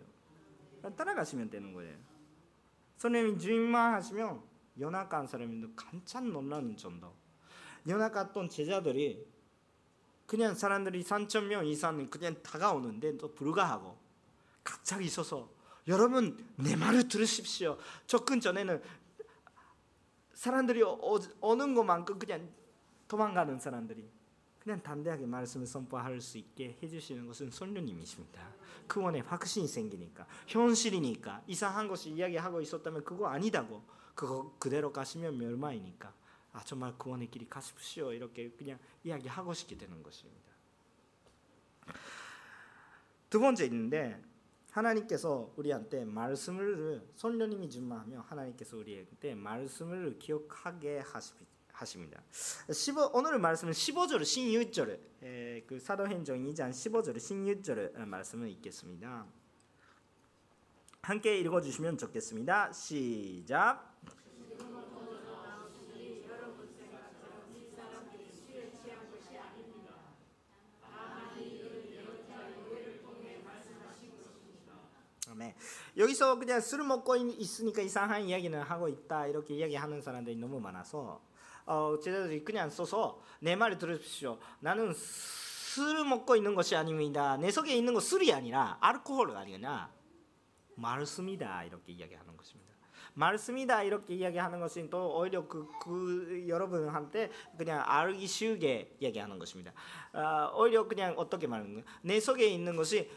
따라가시면 0.96 1.50
되는 1.50 1.72
거예요. 1.72 1.96
선생님 2.96 3.38
주인만 3.38 3.94
하시면 3.94 4.42
연합한 4.80 5.26
사람인데 5.26 5.68
깜짝 5.74 6.26
놀라는 6.26 6.76
정도. 6.76 7.14
연합했던 7.86 8.48
제자들이 8.48 9.26
그냥 10.26 10.54
사람들이 10.54 11.02
3천 11.02 11.44
명 11.46 11.66
이상은 11.66 12.10
그냥 12.10 12.42
다가오는데 12.42 13.16
또 13.16 13.34
불가하고 13.34 13.98
갑자기 14.62 15.06
있어서 15.06 15.50
여러분 15.86 16.36
내 16.56 16.76
말을 16.76 17.08
들으십시오. 17.08 17.78
접근 18.06 18.40
전에는 18.40 18.82
사람들이 20.34 20.82
어, 20.82 21.18
오는 21.40 21.74
것만큼 21.74 22.18
그냥 22.18 22.48
도망가는 23.08 23.58
사람들이 23.58 24.08
그냥 24.60 24.82
담대하게 24.82 25.24
말씀을 25.24 25.66
선포할 25.66 26.20
수 26.20 26.36
있게 26.36 26.78
해주시는 26.82 27.26
것은 27.26 27.50
성령님이십니다. 27.50 28.42
그 28.86 29.00
원에 29.00 29.20
확신이 29.20 29.66
생기니까 29.66 30.26
현실이니까 30.46 31.42
이상한 31.46 31.88
것이 31.88 32.10
이야기하고 32.10 32.60
있었다면 32.60 33.04
그거 33.04 33.28
아니다고 33.28 33.82
그거 34.18 34.52
그대로 34.58 34.92
가시면 34.92 35.38
멸망이니까 35.38 36.12
아 36.52 36.64
정말 36.64 36.98
구원의 36.98 37.30
길이 37.30 37.48
가십시오 37.48 38.12
이렇게 38.12 38.50
그냥 38.50 38.76
이야기하고 39.04 39.54
싶게 39.54 39.78
되는 39.78 40.02
것입니다. 40.02 40.50
두 43.30 43.38
번째 43.38 43.64
있는데 43.66 44.20
하나님께서 44.72 45.52
우리한테 45.54 46.04
말씀을 46.04 47.06
성령님이 47.14 47.70
준마하며 47.70 48.22
하나님께서 48.22 48.76
우리한테 48.76 49.36
말씀을 49.36 50.18
기억하게 50.18 51.00
하십니다. 51.72 52.20
15, 52.72 53.12
오늘 53.14 53.38
말씀은 53.38 53.72
15절, 53.72 54.22
16절, 54.22 55.64
그 55.68 55.78
사도행전 55.78 56.44
2장 56.44 56.70
15절, 56.70 57.14
16절 57.16 57.96
말씀을 58.04 58.48
읽겠습니다. 58.50 59.26
함께 61.08 61.38
읽어주시면 61.38 61.96
좋겠습니다. 61.96 62.70
시작. 62.70 63.96
네. 75.34 75.54
여기서 75.96 76.38
그냥 76.38 76.60
술 76.60 76.82
먹고 76.82 77.16
있으니까 77.16 77.80
이상한 77.80 78.24
이야기는 78.24 78.60
하고 78.60 78.88
있다 78.88 79.28
이렇게 79.28 79.54
이야기하는 79.54 80.02
사람들이 80.02 80.36
너무 80.36 80.60
많아서 80.60 81.22
어, 81.64 81.98
제자들이 82.02 82.44
그냥 82.44 82.68
써서 82.68 83.22
내 83.40 83.56
말을 83.56 83.78
들으십시오. 83.78 84.38
나는 84.60 84.92
술 84.92 86.04
먹고 86.04 86.36
있는 86.36 86.54
것이 86.54 86.76
아닙니다. 86.76 87.38
내 87.38 87.50
속에 87.50 87.74
있는 87.74 87.94
건 87.94 88.02
술이 88.02 88.30
아니라 88.30 88.76
알코올이 88.82 89.34
아니라 89.34 89.96
말씀이다 90.78 91.64
이렇게 91.64 91.92
이야기하는 91.92 92.36
것입니다. 92.36 92.68
말씀이다 93.14 93.82
이렇게 93.82 94.14
이야기하는 94.14 94.60
것은 94.60 94.90
또 94.90 95.18
오히려 95.18 95.46
그, 95.46 95.68
그 95.82 96.44
여러분한테 96.46 97.30
그냥 97.56 97.82
알기 97.84 98.26
쉬우게 98.26 98.96
이야기하는 99.00 99.38
것입니다. 99.38 99.72
어, 100.12 100.52
오히려 100.56 100.86
그냥 100.86 101.14
어떻게 101.16 101.46
말하는 101.46 101.84
내 102.02 102.20
속에 102.20 102.46
있는 102.46 102.76
것이 102.76 103.10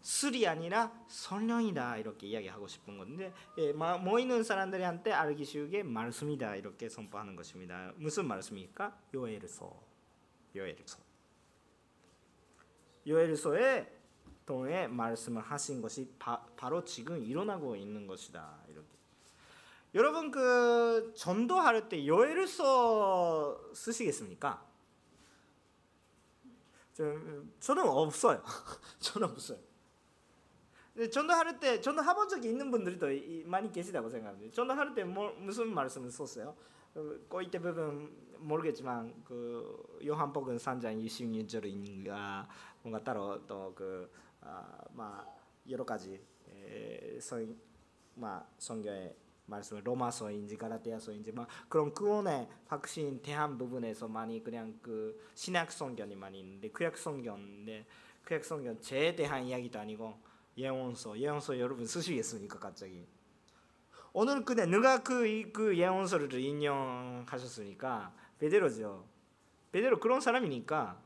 술이 0.00 0.46
아니라 0.46 0.92
성령이다 1.08 1.96
이렇게 1.96 2.28
이야기하고 2.28 2.68
싶은 2.68 2.96
건데 2.96 3.32
예, 3.58 3.72
모이는 3.72 4.44
사람들한테 4.44 5.10
알기 5.10 5.44
쉬우게 5.44 5.82
말씀이다 5.82 6.54
이렇게 6.54 6.88
선포하는 6.88 7.34
것입니다. 7.34 7.92
무슨 7.96 8.28
말씀입니까? 8.28 8.96
요엘서 9.12 9.82
요엘서 10.54 10.98
요엘서에 13.08 13.95
통해 14.46 14.86
말씀을 14.86 15.42
하신 15.42 15.82
것이 15.82 16.08
바, 16.18 16.46
로 16.68 16.84
지금 16.84 17.22
일어나고 17.22 17.76
있는 17.76 18.06
것이다 18.06 18.62
이렇게. 18.68 18.88
여러분 19.94 20.30
그 20.30 21.12
전도할 21.16 21.88
때 21.88 22.06
요엘서 22.06 23.72
쓰시겠습니까? 23.74 24.64
저는 27.60 27.82
없어요. 27.86 28.42
저는 29.00 29.28
없어요. 29.28 29.58
전도할 31.10 31.60
때 31.60 31.80
전도 31.80 32.02
해본 32.02 32.28
적이 32.28 32.48
있는 32.48 32.70
분들이 32.70 32.98
더 32.98 33.06
많이 33.48 33.70
계시다고 33.70 34.08
생각합니다. 34.08 34.54
전도할 34.54 34.94
때 34.94 35.04
뭐, 35.04 35.30
무슨 35.38 35.74
말씀을 35.74 36.10
썼어요? 36.10 36.56
꼬이때 37.28 37.58
부분 37.58 38.10
모르겠지만 38.38 39.12
그 39.24 39.98
요한복음 40.04 40.56
3장 40.56 41.04
26절인가 41.04 42.46
뭔가 42.82 43.02
따로 43.04 43.46
또그 43.46 44.10
아, 44.46 45.26
여러 45.68 45.84
가지 45.84 46.20
성, 47.20 47.56
막 48.14 48.54
성경의 48.58 49.14
말씀 49.46 49.78
로마서인지 49.78 50.56
가라테아서인지 50.56 51.32
막 51.32 51.48
그런 51.68 51.92
구원의 51.92 52.48
확신 52.66 53.20
대한 53.22 53.56
부분에서 53.58 54.08
많이 54.08 54.42
그냥 54.42 54.78
그 54.82 55.20
신약 55.34 55.70
성경이 55.70 56.14
많이 56.16 56.40
있는데 56.40 56.68
구약 56.70 56.96
성경인데 56.96 57.86
구약 58.26 58.44
성경 58.44 58.80
제 58.80 59.14
대한 59.14 59.44
이야기도 59.44 59.78
아니고 59.78 60.18
예언서 60.58 61.18
예언서 61.18 61.58
여러분 61.58 61.86
쓰시겠습니까 61.86 62.58
갑자기? 62.58 63.06
오늘 64.12 64.44
그냥 64.44 64.70
누가 64.70 65.02
그, 65.02 65.50
그 65.52 65.76
예언서를 65.76 66.32
인용하셨으니까? 66.32 68.14
베드로죠. 68.38 69.04
베드로 69.72 70.00
그런 70.00 70.20
사람이니까 70.20 71.05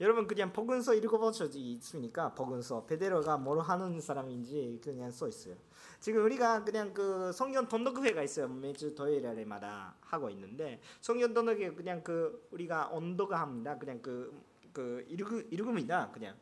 여러분 0.00 0.26
그냥 0.26 0.50
복음서 0.50 0.94
읽어보셨지 0.94 1.60
있습니까? 1.72 2.32
복음서 2.34 2.86
베드로가 2.86 3.36
뭘 3.36 3.60
하는 3.60 4.00
사람인지 4.00 4.80
그냥 4.82 5.10
써 5.10 5.28
있어요. 5.28 5.56
지금 6.00 6.24
우리가 6.24 6.64
그냥 6.64 6.94
그 6.94 7.30
성경 7.32 7.68
돈독회가 7.68 8.22
있어요. 8.22 8.48
매주 8.48 8.94
토요일마다 8.94 9.96
하고 10.00 10.30
있는데 10.30 10.80
성경 11.02 11.34
돈독회 11.34 11.74
그냥 11.74 12.02
그 12.02 12.48
우리가 12.50 12.88
온도가 12.88 13.38
합니다. 13.40 13.76
그냥 13.76 14.00
그, 14.00 14.42
그 14.72 15.04
읽, 15.06 15.52
읽음이다. 15.52 16.12
그냥 16.12 16.34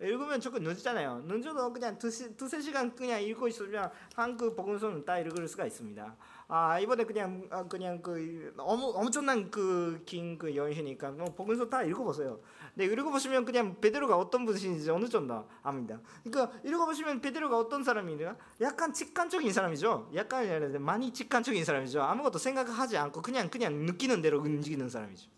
읽으면 0.00 0.40
조금 0.40 0.64
늦잖아요. 0.64 1.22
늦어도 1.26 1.72
그냥 1.72 1.96
두세, 1.98 2.60
시간 2.60 2.94
그냥 2.96 3.22
읽고 3.22 3.46
있으면 3.46 3.90
한국 4.14 4.56
복음서는 4.56 5.04
다 5.04 5.18
읽을 5.20 5.46
수가 5.46 5.66
있습니다. 5.66 6.16
아 6.48 6.80
이번에 6.80 7.04
그냥 7.04 7.46
아, 7.50 7.62
그냥 7.62 8.02
그 8.02 8.52
엄청난 8.58 9.50
그 9.52 10.02
긴그 10.04 10.46
그 10.46 10.56
연휴니까 10.56 11.12
뭐 11.12 11.26
복음서 11.32 11.68
다 11.70 11.84
읽어보세요. 11.84 12.40
네 12.76 12.86
읽어보시면 12.86 13.44
그냥 13.44 13.80
베드로가 13.80 14.16
어떤 14.16 14.44
분이신지 14.44 14.90
어느 14.90 15.08
정도 15.08 15.48
압니다. 15.62 16.00
그러니까 16.24 16.58
읽어보시면 16.64 17.20
베드로가 17.20 17.56
어떤 17.56 17.84
사람이냐? 17.84 18.36
약간 18.62 18.92
직관적인 18.92 19.52
사람이죠. 19.52 20.10
약간 20.14 20.82
많이 20.82 21.12
직관적인 21.12 21.64
사람이죠. 21.64 22.02
아무것도 22.02 22.38
생각하지 22.38 22.96
않고 22.96 23.22
그냥 23.22 23.48
그냥 23.48 23.86
느끼는 23.86 24.22
대로 24.22 24.40
움직이는 24.40 24.88
사람이죠. 24.88 25.30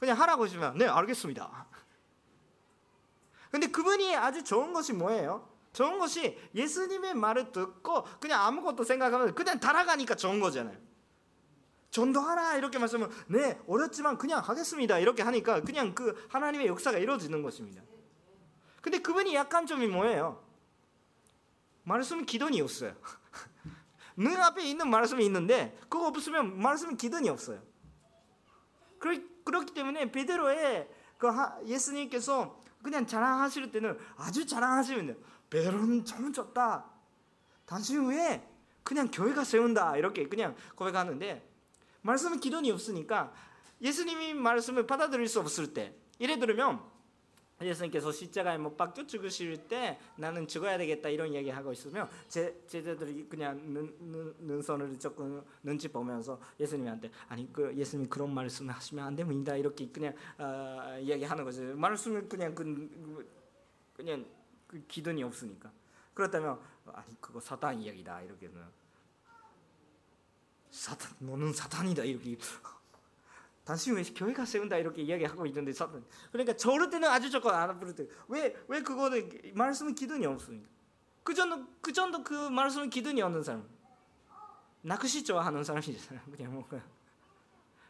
그냥 0.00 0.18
하라고 0.18 0.44
하시면 0.44 0.78
네 0.78 0.86
알겠습니다. 0.86 1.66
근데 3.50 3.66
그분이 3.66 4.16
아주 4.16 4.42
좋은 4.44 4.72
것이 4.72 4.92
뭐예요? 4.92 5.48
좋은 5.72 5.98
것이 5.98 6.38
예수님의 6.54 7.14
말을 7.14 7.52
듣고 7.52 8.04
그냥 8.20 8.42
아무것도 8.46 8.84
생각하면 8.84 9.34
그냥 9.34 9.60
따라가니까 9.60 10.14
좋은 10.14 10.40
거잖아요. 10.40 10.87
전도하라 11.90 12.56
이렇게 12.56 12.78
말씀하면 12.78 13.14
네 13.28 13.58
어렵지만 13.66 14.18
그냥 14.18 14.40
하겠습니다 14.40 14.98
이렇게 14.98 15.22
하니까 15.22 15.62
그냥 15.62 15.94
그 15.94 16.26
하나님의 16.28 16.66
역사가 16.66 16.98
이루어지는 16.98 17.42
것입니다. 17.42 17.82
근데 18.80 18.98
그분이 18.98 19.34
약간 19.34 19.66
점이 19.66 19.86
뭐예요? 19.86 20.42
말씀 21.84 22.24
기도이 22.24 22.60
없어요. 22.60 22.94
눈앞에 24.16 24.62
있는 24.64 24.90
말씀이 24.90 25.24
있는데 25.24 25.76
그거 25.88 26.06
없으면 26.08 26.60
말씀 26.60 26.96
기도이 26.96 27.28
없어요. 27.28 27.62
그렇 28.98 29.60
기 29.64 29.72
때문에 29.72 30.10
베드로의 30.12 30.88
그 31.16 31.28
예수님께서 31.64 32.60
그냥 32.82 33.06
자랑하실 33.06 33.70
때는 33.70 33.98
아주 34.16 34.46
자랑하시면 34.46 35.06
돼요. 35.06 35.16
베드로는 35.50 36.04
참 36.04 36.32
좋다. 36.32 36.84
당신 37.64 38.04
후에 38.04 38.46
그냥 38.82 39.10
교회가 39.10 39.44
세운다 39.44 39.96
이렇게 39.96 40.28
그냥 40.28 40.54
고백하는데 40.74 41.47
말씀은 42.02 42.40
기론이 42.40 42.70
없으니까 42.70 43.32
예수님이 43.80 44.34
말씀을 44.34 44.86
받아들일 44.86 45.28
수 45.28 45.40
없을 45.40 45.72
때 45.72 45.94
예를 46.20 46.38
들면 46.38 46.80
예수님께서 47.60 48.12
십자가에 48.12 48.56
못 48.56 48.76
박혀 48.76 49.06
죽으실 49.06 49.68
때 49.68 49.98
나는 50.16 50.46
죽어야 50.46 50.78
되겠다 50.78 51.08
이런 51.08 51.32
이야기 51.32 51.50
하고 51.50 51.72
있으면 51.72 52.08
제 52.28 52.62
제자들이 52.68 53.26
그냥 53.28 53.60
눈, 53.72 53.94
눈, 53.98 54.34
눈 54.38 54.62
선을 54.62 54.98
조금 54.98 55.42
눈치 55.62 55.88
보면서 55.88 56.40
예수님한테 56.60 57.10
아니 57.28 57.52
그 57.52 57.74
예수님 57.74 58.08
그런 58.08 58.32
말씀 58.32 58.68
하시면 58.70 59.04
안 59.04 59.16
됩니다. 59.16 59.56
이렇게 59.56 59.88
그냥 59.88 60.14
어, 60.38 60.98
이야기하는 61.00 61.44
거죠. 61.44 61.62
말씀을 61.76 62.28
그냥 62.28 62.54
그 62.54 63.26
그냥 63.96 64.24
그 64.68 64.80
기준이 64.86 65.22
없으니까. 65.24 65.72
그렇다면 66.14 66.60
아니 66.86 67.20
그거 67.20 67.40
사탄 67.40 67.80
이야기다. 67.80 68.22
이렇게는 68.22 68.62
사탄 70.70 71.10
너는 71.20 71.52
사탄이다 71.52 72.04
이렇게. 72.04 72.36
당신 73.64 73.94
왜 73.96 74.02
교회가 74.02 74.44
세운다 74.46 74.78
이렇게 74.78 75.02
이야기하고 75.02 75.44
있는데 75.46 75.72
사탄. 75.72 76.04
그러니까 76.32 76.56
저럴 76.56 76.88
때는 76.90 77.08
아주 77.08 77.30
좋고 77.30 77.50
안 77.50 77.78
부를 77.78 77.94
때 77.94 78.06
왜 78.28 78.54
왜 78.68 78.82
그거는 78.82 79.52
말씀은 79.54 79.94
기준이 79.94 80.24
없으니까. 80.26 80.68
그 81.22 81.34
정도 81.34 81.66
그 81.80 81.92
정도 81.92 82.22
그 82.24 82.48
말씀은 82.48 82.88
기준이 82.90 83.20
없는 83.22 83.42
사람. 83.42 83.68
낚시 84.80 85.24
좋아하는 85.24 85.64
사람이잖아요 85.64 86.20
그냥 86.30 86.52
뭔가 86.52 86.80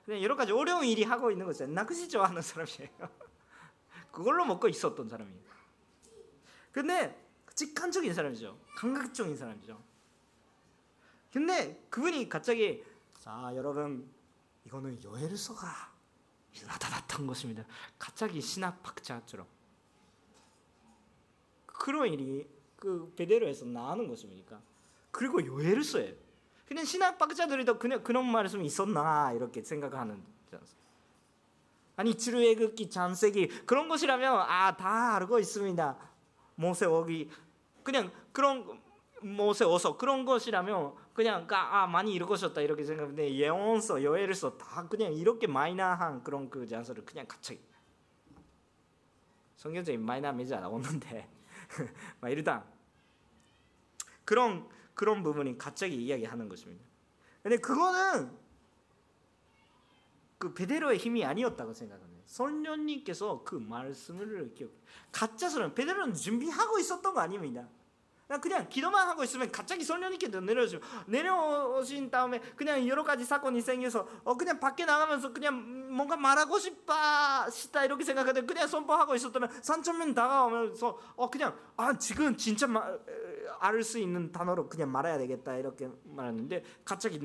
그냥 0.04 0.22
여러 0.22 0.34
가지 0.34 0.52
어려운 0.52 0.86
일이 0.86 1.04
하고 1.04 1.30
있는 1.30 1.44
거죠 1.46 1.66
낚시 1.66 2.08
좋아하는 2.08 2.40
사람이에요. 2.42 2.88
그걸로 4.10 4.44
먹고 4.46 4.68
있었던 4.68 5.08
사람이에요. 5.08 5.40
근데 6.72 7.24
직관적인 7.54 8.14
사람이죠. 8.14 8.58
감각적인 8.76 9.36
사람이죠. 9.36 9.80
근데 11.38 11.80
그분이 11.88 12.28
갑자기 12.28 12.82
자 13.20 13.52
여러분 13.54 14.10
이거는 14.64 15.00
요엘서가 15.04 15.68
나타났던 16.66 17.28
것입니다. 17.28 17.64
갑자기 17.96 18.40
신학박자처럼 18.40 19.46
그런 21.64 22.12
일이 22.12 22.44
그 22.74 23.12
베데로에서 23.14 23.66
나오는 23.66 24.08
것입니까? 24.08 24.60
그리고 25.12 25.46
요엘서예요. 25.46 26.12
그냥 26.66 26.84
신학박자들도 26.84 27.78
그냥 27.78 28.02
그런 28.02 28.28
말씀이 28.28 28.66
있었나 28.66 29.32
이렇게 29.32 29.62
생각하는 29.62 30.20
아니 31.94 32.16
지루애극기 32.16 32.90
잔세기 32.90 33.64
그런 33.64 33.88
것이라면 33.88 34.40
아 34.40 34.76
다 34.76 35.14
알고 35.14 35.38
있습니다. 35.38 35.96
모세오기 36.56 37.30
그냥 37.84 38.10
그런 38.32 38.80
모세어서 39.22 39.96
그런 39.96 40.24
것이라면 40.24 40.94
그냥 41.18 41.48
아 41.50 41.84
많이 41.88 42.14
읽으셨다 42.14 42.60
이렇게 42.60 42.84
생각하는데 42.84 43.34
예언서 43.34 44.04
여엘서 44.04 44.56
다 44.56 44.86
그냥 44.86 45.12
이렇게 45.12 45.48
마이너한 45.48 46.22
그런 46.22 46.48
그 46.48 46.64
잔서를 46.64 47.04
그냥 47.04 47.26
갑자기 47.26 47.60
성경적인 49.56 50.00
마이너 50.00 50.32
메지 50.32 50.52
나오는데 50.52 51.28
막 52.20 52.28
일단 52.28 52.64
그런 54.24 54.68
그런 54.94 55.24
부분이 55.24 55.58
갑자기 55.58 55.96
이야기하는 55.96 56.48
것입니다. 56.48 56.84
근데 57.42 57.56
그거는 57.56 58.30
그 60.38 60.54
베데로의 60.54 60.98
힘이 60.98 61.24
아니었다고 61.24 61.74
생각합니다. 61.74 62.22
성령님께서 62.26 63.42
그 63.42 63.56
말씀을 63.56 64.54
기억. 64.54 64.70
가짜서는 65.10 65.74
베드로는 65.74 66.14
준비하고 66.14 66.78
있었던 66.78 67.12
거 67.12 67.18
아닙니다. 67.18 67.68
그냥 68.36 68.68
기도만 68.68 69.08
하고 69.08 69.24
있으면 69.24 69.50
갑자기 69.50 69.82
성령님께서 69.82 70.40
내려오시고 70.40 70.82
내려오신 71.06 72.10
다음에 72.10 72.40
그냥 72.56 72.86
여러 72.86 73.02
가지 73.02 73.24
사건이 73.24 73.62
생겨서 73.62 74.06
어 74.22 74.36
그냥 74.36 74.60
밖에 74.60 74.84
나가면서 74.84 75.32
그냥 75.32 75.94
뭔가 75.94 76.14
말하고 76.16 76.58
싶다 76.58 77.48
싶다 77.48 77.86
이렇게 77.86 78.04
생각하는데 78.04 78.46
그냥 78.46 78.68
선포하고 78.68 79.14
있었다면 79.14 79.48
3천 79.48 79.96
명 79.96 80.12
다가오면서 80.12 80.98
어 81.16 81.30
그냥 81.30 81.56
아 81.78 81.96
지금 81.96 82.36
진짜 82.36 82.66
말, 82.66 83.00
알을 83.60 83.82
수 83.82 83.98
있는 83.98 84.30
단어로 84.30 84.68
그냥 84.68 84.92
말해야 84.92 85.16
되겠다 85.16 85.56
이렇게 85.56 85.88
말했는데 86.04 86.64
갑자기 86.84 87.18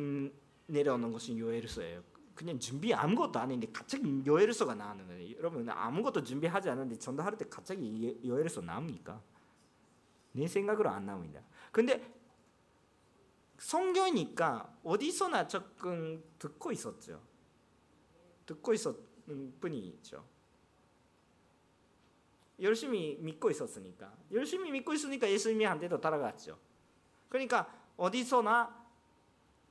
내려오는 0.68 1.12
것이 1.12 1.38
요엘서예요. 1.38 2.02
그냥 2.34 2.58
준비 2.58 2.94
아무것도 2.94 3.40
안 3.40 3.52
했는데 3.52 3.72
갑자기 3.72 4.24
요엘서가 4.26 4.74
나오는 4.74 5.06
거예요. 5.06 5.36
여러분 5.38 5.70
아무것도 5.70 6.24
준비하지 6.24 6.70
않았는데 6.70 6.98
전도할 6.98 7.38
때 7.38 7.46
갑자기 7.50 8.18
요엘서 8.26 8.62
나옵니까? 8.62 9.22
내 10.34 10.48
생각으로 10.48 10.90
안 10.90 11.06
나옵니다. 11.06 11.42
근데 11.72 12.14
성경이니까 13.58 14.78
어디서나 14.84 15.48
조금 15.48 16.24
듣고 16.38 16.72
있었죠. 16.72 17.22
듣고 18.46 18.74
있었는 18.74 19.58
뿐이죠. 19.62 20.26
열심히 22.60 23.18
믿고 23.20 23.50
있었으니까 23.50 24.14
열심히 24.32 24.72
믿고 24.72 24.94
있으니까 24.94 25.30
예수님한테도 25.30 26.02
따라갔죠. 26.02 26.58
그러니까 27.30 27.74
어디서나 27.98 28.86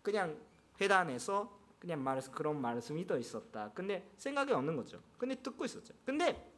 그냥 0.03 0.41
회단에서 0.81 1.61
그냥 1.79 2.03
말해서 2.03 2.31
그런 2.31 2.61
말씀이 2.61 3.07
더 3.07 3.19
있었다. 3.19 3.71
근데 3.75 4.09
생각이 4.17 4.53
없는 4.53 4.77
거죠. 4.77 5.03
근데 5.19 5.35
듣고 5.35 5.65
있었죠. 5.65 5.95
근데 6.05 6.51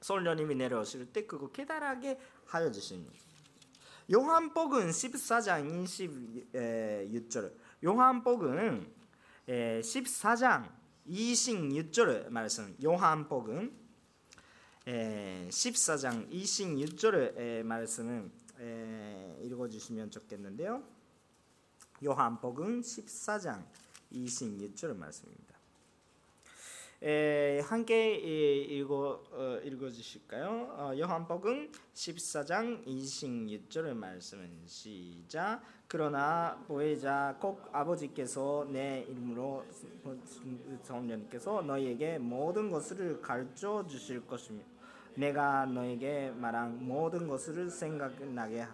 성령님이 0.00 0.54
내려오실 0.54 1.12
때 1.12 1.26
그거 1.26 1.50
깨달하게 1.50 2.18
하여 2.46 2.70
거죠. 3.06 3.31
요한복음 4.10 4.88
14장 4.90 5.84
26절. 6.52 7.52
요한복음 7.84 8.92
에, 9.48 9.80
14장 9.80 10.68
26절 11.08 12.28
말씀 12.30 12.76
요한복음 12.82 13.72
에, 14.86 15.48
14장 15.48 16.28
26절 16.30 17.62
말씀은 17.62 18.30
에, 18.60 19.38
읽어주시면 19.42 20.10
좋겠는데요. 20.10 20.82
요한복음 22.04 22.80
14장 22.80 23.64
26절 24.12 24.96
말씀입니다. 24.96 25.51
에, 27.04 27.58
함께 27.58 28.14
읽어 28.14 29.20
어, 29.32 29.58
읽어 29.64 29.90
주실까요? 29.90 30.72
어, 30.76 30.92
요한복음 30.96 31.72
14장 31.94 32.86
26절 32.86 33.92
말씀은 33.92 34.48
시작. 34.66 35.62
그러나 35.88 36.62
보혜자 36.68 37.38
꼭 37.40 37.68
아버지께서 37.72 38.68
내 38.70 39.04
이름으로 39.08 39.64
성령께서 40.84 41.62
너희에게 41.62 42.18
모든 42.18 42.70
것을 42.70 43.20
가르쳐 43.20 43.84
주실 43.84 44.24
것이며 44.24 44.62
내가 45.16 45.66
너에게 45.66 46.30
말한 46.36 46.86
모든 46.86 47.26
것을 47.26 47.68
생각나게 47.68 48.64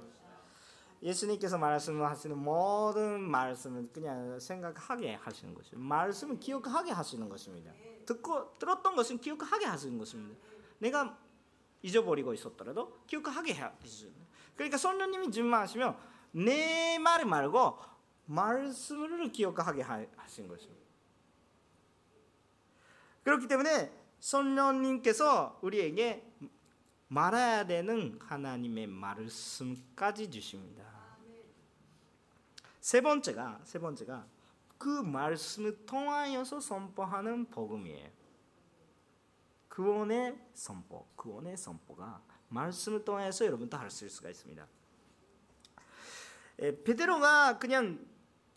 예수님께서 1.02 1.58
말씀하시는 1.58 2.36
모든 2.36 3.20
말씀은 3.20 3.90
그냥 3.92 4.38
생각하게 4.40 5.14
하시는 5.14 5.54
것이에요. 5.54 5.78
말씀은 5.80 6.40
기억하게 6.40 6.90
하시는 6.90 7.28
것입니다. 7.28 7.72
듣고 8.04 8.58
들었던 8.58 8.96
것은 8.96 9.18
기억하게 9.18 9.66
하시는 9.66 9.96
것입니다. 9.98 10.40
내가 10.78 11.18
잊어버리고 11.82 12.34
있었더라도 12.34 13.00
기억하게 13.06 13.52
하시는. 13.52 14.14
그러니까 14.56 14.76
성령님이 14.76 15.30
질문하시면 15.30 15.96
내말 16.32 17.24
말고 17.24 17.78
말씀을 18.26 19.30
기억하게 19.30 19.82
하신 19.82 20.48
것입니다. 20.48 20.82
그렇기 23.22 23.46
때문에 23.46 23.92
성령님께서 24.20 25.58
우리에게 25.62 26.27
말해야 27.08 27.66
되는 27.66 28.18
하나님의 28.22 28.86
말씀까지 28.86 30.30
주십니다. 30.30 30.84
세 32.80 33.00
번째가 33.00 33.60
세 33.64 33.78
번째가 33.78 34.26
그 34.76 34.88
말씀을 34.88 35.84
통하여서 35.84 36.60
선포하는 36.60 37.46
복음이에요. 37.50 38.10
구원의 39.68 40.38
선포, 40.54 41.06
구원의 41.16 41.56
선포가 41.56 42.22
말씀을 42.48 43.04
통해서 43.04 43.44
여러분도 43.44 43.76
할 43.76 43.90
수가 43.90 44.30
있습니다. 44.30 44.66
에, 46.60 46.82
베드로가 46.82 47.58
그냥 47.58 48.04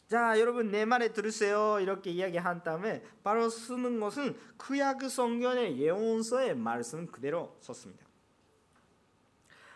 자 0.08 0.39
여러분 0.39 0.72
내 0.72 0.84
말에 0.84 1.14
들으세요 1.14 1.80
이렇게 1.80 2.12
이야기한 2.12 2.64
다음에 2.64 3.04
바로 3.24 3.49
쓰는 3.49 3.99
것은 3.99 4.38
구약 4.58 5.04
성경의 5.10 5.78
예언서의 5.80 6.56
말씀 6.56 7.08
그대로 7.08 7.56
썼습니다. 7.62 8.11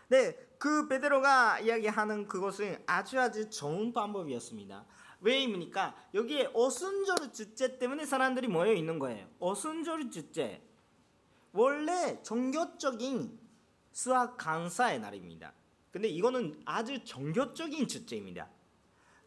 네, 0.07 0.35
그 0.57 0.87
베드로가 0.87 1.59
이야기하는 1.61 2.27
그것은 2.27 2.81
아주 2.85 3.19
아주 3.19 3.49
좋은 3.49 3.93
방법이었습니다. 3.93 4.85
왜입니까? 5.21 5.95
여기에 6.13 6.51
어순절 6.53 7.33
주제 7.33 7.79
때문에 7.79 8.05
사람들이 8.05 8.47
모여 8.47 8.73
있는 8.73 8.99
거예요. 8.99 9.27
어순절 9.39 10.11
주제. 10.11 10.61
원래 11.51 12.21
종교적인 12.21 13.39
수학 13.91 14.37
강사의 14.37 14.99
날입니다. 14.99 15.53
근데 15.89 16.09
이거는 16.09 16.61
아주 16.65 17.03
종교적인 17.03 17.87
주제입니다. 17.87 18.49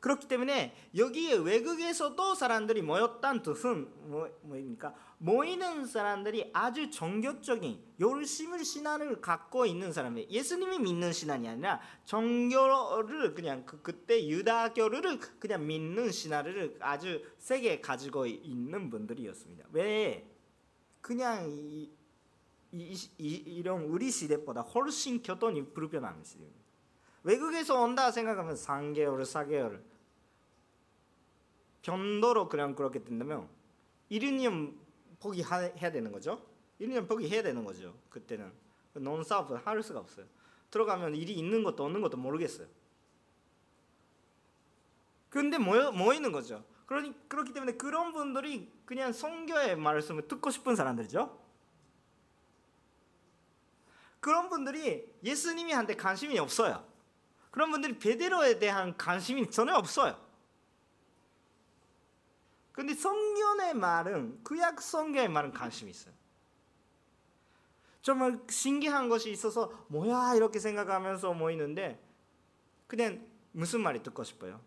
그렇기 0.00 0.28
때문에 0.28 0.74
여기에 0.96 1.38
외국에서도 1.38 2.34
사람들이 2.34 2.82
모였다는 2.82 3.42
뜻은 3.42 3.88
뭐, 4.08 4.28
뭐입니까? 4.42 4.94
모이는 5.18 5.86
사람들이 5.86 6.50
아주 6.52 6.90
종교적인 6.90 7.82
열심히 8.00 8.64
신앙을 8.64 9.20
갖고 9.20 9.66
있는 9.66 9.92
사람들 9.92 10.30
예수님이 10.30 10.78
믿는 10.78 11.12
신앙이 11.12 11.48
아니라 11.48 11.80
종교를 12.04 13.34
그냥 13.34 13.66
그, 13.66 13.82
그때 13.82 14.26
유다교를 14.26 15.18
그냥 15.40 15.66
믿는 15.66 16.12
신앙을 16.12 16.78
아주 16.80 17.20
세게 17.38 17.80
가지고 17.80 18.26
있는 18.26 18.90
분들이었습니다. 18.90 19.66
왜 19.72 20.30
그냥 21.00 21.48
이, 21.50 21.90
이, 22.70 22.94
이, 23.18 23.28
이런 23.34 23.82
우리 23.84 24.10
시대보다 24.10 24.60
훨씬 24.60 25.22
교통이 25.22 25.72
불편한 25.72 26.22
시대입니다. 26.22 26.57
외국에서 27.28 27.82
온다 27.82 28.10
생각하면 28.10 28.54
3개월, 28.54 29.20
4개월 29.20 29.82
변도로 31.82 32.48
그냥 32.48 32.74
그렇게 32.74 33.04
된다면 33.04 33.46
1년 34.10 34.74
포기해야 35.20 35.92
되는 35.92 36.10
거죠. 36.10 36.42
1년 36.80 37.06
포기해야 37.06 37.42
되는 37.42 37.62
거죠. 37.64 37.94
그때는 38.08 38.50
논사업 38.94 39.66
할 39.66 39.82
수가 39.82 40.00
없어요. 40.00 40.24
들어가면 40.70 41.16
일이 41.16 41.34
있는 41.34 41.62
것도 41.64 41.84
없는 41.84 42.00
것도 42.00 42.16
모르겠어요. 42.16 42.66
근데 45.28 45.58
모여, 45.58 45.92
모이는 45.92 46.32
거죠. 46.32 46.64
그러니, 46.86 47.14
그렇기 47.28 47.52
때문에 47.52 47.72
그런 47.72 48.12
분들이 48.12 48.72
그냥 48.86 49.12
성교의 49.12 49.76
말씀을 49.76 50.26
듣고 50.28 50.48
싶은 50.50 50.74
사람들이죠. 50.74 51.38
그런 54.20 54.48
분들이 54.48 55.06
예수님이 55.22 55.72
한테 55.72 55.94
관심이 55.94 56.38
없어요. 56.38 56.87
그런 57.58 57.72
분들이 57.72 57.98
베드로에 57.98 58.60
대한 58.60 58.96
관심이 58.96 59.50
전혀 59.50 59.74
없어요. 59.74 60.16
근데 62.70 62.94
성경의 62.94 63.74
말은 63.74 64.44
구약 64.44 64.80
성경의 64.80 65.28
말은 65.28 65.50
관심이 65.50 65.90
있어요. 65.90 66.14
정말 68.00 68.40
신기한 68.48 69.08
것이 69.08 69.32
있어서 69.32 69.72
뭐야 69.88 70.36
이렇게 70.36 70.60
생각하면서 70.60 71.32
모이는데 71.32 72.00
그냥 72.86 73.26
무슨 73.50 73.80
말이 73.80 74.04
듣고 74.04 74.22
싶어요? 74.22 74.60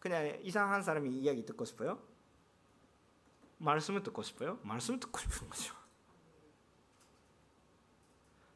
그냥 0.00 0.38
이상한 0.40 0.82
사람이 0.82 1.10
이야기 1.10 1.44
듣고 1.44 1.66
싶어요? 1.66 2.02
말씀을 3.58 4.02
듣고 4.02 4.22
싶어요? 4.22 4.58
말씀을 4.62 5.00
듣고 5.00 5.18
싶은 5.18 5.50
거죠. 5.50 5.74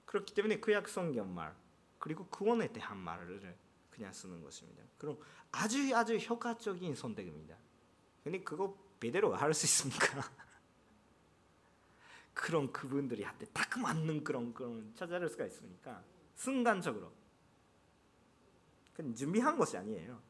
그렇기 0.07 0.33
때문에 0.33 0.61
구약 0.61 0.89
성경 0.89 1.35
말 1.35 1.55
그리고 1.99 2.27
구원에 2.27 2.73
대한 2.73 2.97
말을 2.99 3.57
그냥 3.91 4.13
쓰는 4.13 4.43
것입니다. 4.43 4.83
그럼 4.97 5.19
아주 5.51 5.95
아주 5.97 6.17
효과적인 6.17 6.95
선택입니다. 6.95 7.57
근데 8.23 8.43
그거 8.43 8.77
베드로가 9.01 9.37
할수 9.37 9.67
있습니까? 9.67 10.23
그런 12.35 12.73
그분들이 12.73 13.25
한테 13.25 13.47
딱 13.47 13.79
맞는 13.81 14.23
그런 14.23 14.55
그런 14.55 14.93
찾아낼 14.95 15.29
수가 15.29 15.47
있습니까? 15.47 16.03
순간적으로. 16.37 17.13
그건 18.93 19.15
준비한 19.15 19.57
것이 19.59 19.77
아니에요. 19.77 20.21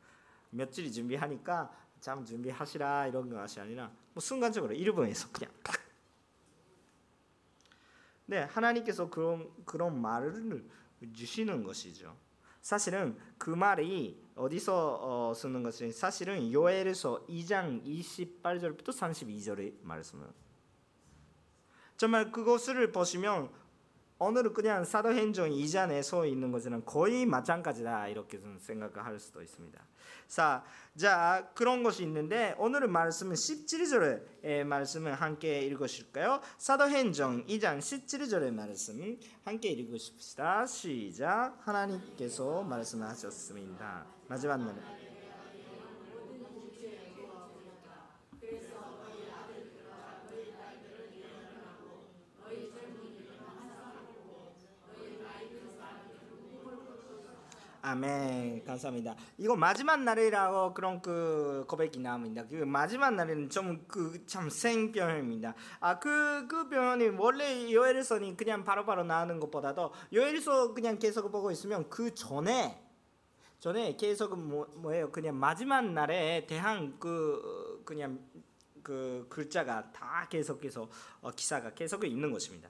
며칠 0.50 0.90
준비하니까 0.90 1.70
참 2.00 2.24
준비하시라 2.24 3.08
이런 3.08 3.28
것이 3.28 3.60
아니라 3.60 3.92
뭐 4.14 4.20
순간적으로 4.20 4.72
일본에서 4.72 5.30
그냥 5.32 5.52
딱. 5.62 5.78
네, 8.26 8.42
하나님께서 8.42 9.08
그런 9.08 9.50
그런 9.64 10.00
말을 10.00 10.68
주시는 11.12 11.64
것이죠. 11.64 12.16
사실은 12.60 13.16
그 13.38 13.50
말이 13.50 14.20
어디서 14.34 14.98
어, 15.00 15.34
쓰는 15.34 15.62
것은 15.62 15.92
사실은 15.92 16.52
요엘서 16.52 17.26
2장 17.28 17.82
28절부터 17.84 18.88
32절의 18.88 19.74
말씀은 19.82 20.26
정말 21.96 22.30
그것을 22.30 22.92
보시면 22.92 23.50
오늘은 24.20 24.52
그냥 24.52 24.84
사도행전 24.84 25.50
2장에 25.50 26.02
서 26.02 26.26
있는 26.26 26.50
것이랑 26.50 26.82
거의 26.84 27.24
마찬가지다 27.24 28.08
이렇게 28.08 28.40
생각할 28.58 29.20
수도 29.20 29.42
있습니다. 29.42 29.80
자, 30.26 30.64
자 30.96 31.48
그런 31.54 31.84
것이 31.84 32.02
있는데 32.02 32.54
오늘의 32.58 32.88
말씀은 32.88 33.34
17절의 33.34 34.64
말씀을 34.64 35.14
함께 35.14 35.60
읽으실까요? 35.60 36.40
사도행전 36.58 37.46
2장 37.46 37.78
17절의 37.78 38.52
말씀 38.52 39.18
함께 39.44 39.68
읽으십시다. 39.68 40.66
시작. 40.66 41.56
하나님께서 41.60 42.62
말씀하셨습니다. 42.64 44.04
마지막 44.26 44.56
날 44.56 45.07
아멘 57.90 58.64
감사합니다. 58.64 59.16
이거 59.38 59.56
마지막 59.56 60.02
날이라고 60.02 60.74
그런 60.74 61.00
그 61.00 61.64
고백이 61.66 62.00
나옵니다. 62.00 62.44
그 62.46 62.56
마지막 62.56 63.14
날은 63.14 63.48
좀그 63.48 64.26
참 64.26 64.50
생병입니다. 64.50 65.54
아그그 65.80 66.48
그 66.48 66.68
병이 66.68 67.08
원래 67.16 67.72
요엘서는 67.72 68.36
그냥 68.36 68.62
바로바로 68.64 69.02
바로 69.02 69.04
나오는 69.04 69.40
것보다도 69.40 69.92
요엘서 70.12 70.74
그냥 70.74 70.98
계속 70.98 71.30
보고 71.32 71.50
있으면 71.50 71.88
그 71.88 72.14
전에 72.14 72.84
전에 73.58 73.96
계속 73.96 74.38
뭐, 74.38 74.66
뭐예요? 74.76 75.10
그냥 75.10 75.38
마지막 75.38 75.82
날에 75.90 76.46
대한 76.46 76.94
그 76.98 77.82
그냥 77.86 78.20
그 78.82 79.26
글자가 79.30 79.90
다 79.92 80.26
계속해서 80.28 80.90
어, 81.22 81.30
기사가 81.30 81.70
계속 81.70 82.04
있는 82.04 82.32
것입니다. 82.32 82.68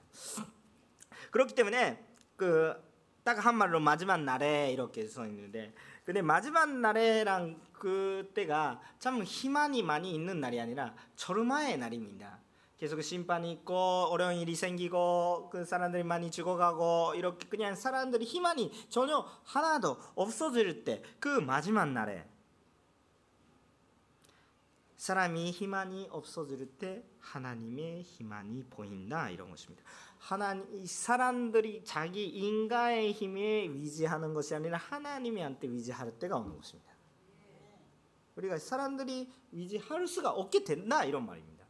그렇기 1.31 1.55
때문에 1.55 2.05
그 2.37 2.88
딱 3.29 3.45
한 3.45 3.55
말로 3.55 3.79
마지막 3.79 4.19
날에 4.23 4.71
이렇게 4.71 5.05
써 5.05 5.27
있는데 5.27 5.71
근데 6.03 6.19
마지막 6.23 6.67
날에랑 6.67 7.61
그때가 7.73 8.81
참 8.97 9.21
희망이 9.21 9.83
많이 9.83 10.15
있는 10.15 10.39
날이 10.39 10.59
아니라 10.59 10.95
절마의 11.15 11.77
날입니다. 11.77 12.39
계속 12.79 12.99
심판이 13.03 13.51
있고 13.51 13.75
어려운 13.75 14.35
일이 14.37 14.55
생기고 14.55 15.49
그 15.51 15.63
사람들이 15.63 16.03
많이 16.03 16.31
죽어가고 16.31 17.13
이렇게 17.15 17.47
그냥 17.47 17.75
사람들이 17.75 18.25
희망이 18.25 18.71
전혀 18.89 19.23
하나도 19.43 19.97
없어질 20.15 20.83
때 20.83 21.03
그 21.19 21.27
마지막 21.27 21.85
날에 21.91 22.25
사람이 24.97 25.51
희망이 25.51 26.07
없어질 26.09 26.65
때 26.79 27.03
하나님의 27.19 28.01
희망이 28.01 28.63
보인다 28.71 29.29
이런 29.29 29.51
것입니다. 29.51 29.83
하나님 30.19 30.85
사람들이 30.85 31.83
자기 31.85 32.27
인간의 32.27 33.13
힘에 33.13 33.69
위지하는 33.69 34.33
것이 34.33 34.53
아니라 34.53 34.77
하나님한테 34.77 35.67
위지할 35.69 36.19
때가 36.19 36.37
오는 36.37 36.55
것입니다. 36.55 36.93
우리가 38.35 38.57
사람들이 38.57 39.31
위지할 39.51 40.07
수가 40.07 40.29
없게 40.29 40.63
된다 40.63 41.03
이런 41.03 41.25
말입니다. 41.25 41.65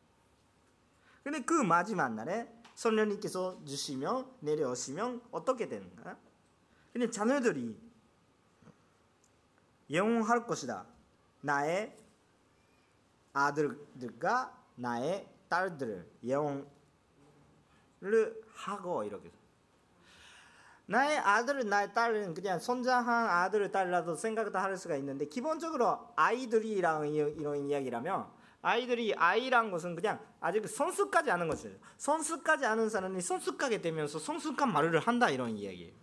근데 1.23 1.41
그 1.41 1.53
마지막 1.53 2.13
날에 2.13 2.51
성령님께서 2.73 3.63
주시면 3.65 4.37
내려오시면 4.39 5.21
어떻게 5.31 5.67
되는가? 5.67 6.17
근데 6.91 7.09
자녀들이 7.09 7.79
영원할 9.91 10.47
것이다. 10.47 10.85
나의 11.41 11.95
아들들과 13.33 14.57
나의 14.75 15.27
딸들을 15.49 16.09
영원 16.27 16.67
을 18.03 18.41
하고 18.53 19.03
이렇게 19.03 19.29
나의 20.85 21.17
아들은 21.19 21.69
나의 21.69 21.93
딸은 21.93 22.33
그냥 22.33 22.59
손자한 22.59 23.29
아들을 23.29 23.71
딸라도 23.71 24.15
생각도 24.15 24.57
할 24.57 24.75
수가 24.75 24.95
있는데 24.95 25.25
기본적으로 25.25 26.11
아이들이랑 26.15 27.09
이런 27.09 27.69
이야기라면 27.69 28.27
아이들이 28.61 29.13
아이란 29.15 29.69
것은 29.69 29.95
그냥 29.95 30.19
아직 30.39 30.67
성숙하지 30.67 31.29
않은 31.31 31.47
것이에요. 31.47 31.77
성숙하지 31.97 32.65
않은 32.65 32.89
사람이 32.89 33.21
성숙하게 33.21 33.81
되면서 33.81 34.17
성숙한 34.17 34.71
말을 34.73 34.99
한다 34.99 35.29
이런 35.29 35.57
이야기예요. 35.57 35.93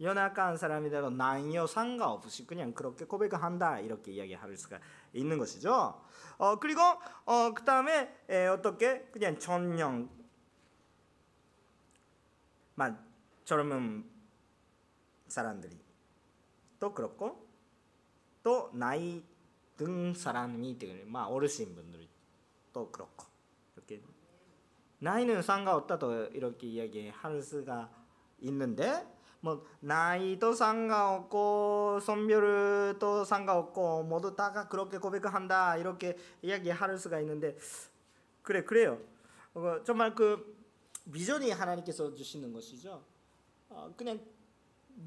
연약한 0.00 0.56
사람이라도 0.56 1.10
난요 1.10 1.66
상관없이 1.66 2.46
그냥 2.46 2.72
그렇게 2.72 3.04
고백한다 3.04 3.80
이렇게 3.80 4.12
이야기할 4.12 4.56
수가 4.56 4.78
있는 5.12 5.38
것이죠. 5.38 6.00
어 6.36 6.56
그리고 6.60 6.80
어 7.24 7.52
그 7.54 7.64
다음에 7.64 8.14
에, 8.28 8.46
어떻게 8.46 9.02
그냥 9.10 9.38
전령 9.38 10.17
만 12.78 12.96
젊은 13.44 14.08
사람들이 15.26 15.76
또 16.78 16.94
그렇고 16.94 17.44
또 18.44 18.70
나이 18.72 19.24
등 19.76 20.14
사람이들, 20.14 21.06
막 21.06 21.26
어르신 21.26 21.74
분들이 21.74 22.08
또 22.72 22.88
그렇고 22.92 23.26
이렇게 23.74 24.00
나이는 25.00 25.42
상관없다도 25.42 26.26
이렇게 26.26 26.68
이야기할 26.68 27.42
수가 27.42 27.90
있는데 28.42 29.04
뭐 29.40 29.66
나이도 29.80 30.52
상관없고 30.52 31.98
성별도 32.00 33.24
상관없고 33.24 34.04
모두 34.04 34.36
다가 34.36 34.68
그렇게 34.68 34.98
고백한다 34.98 35.78
이렇게 35.78 36.16
이야기할 36.42 36.96
수가 36.96 37.18
있는데 37.20 37.56
그래 38.42 38.62
그래요. 38.62 39.00
어, 39.54 39.82
정말 39.82 40.14
그 40.14 40.57
비전이 41.12 41.50
하나님께서 41.50 42.14
주시는 42.14 42.52
것이죠. 42.52 43.02
어, 43.68 43.92
그냥 43.96 44.20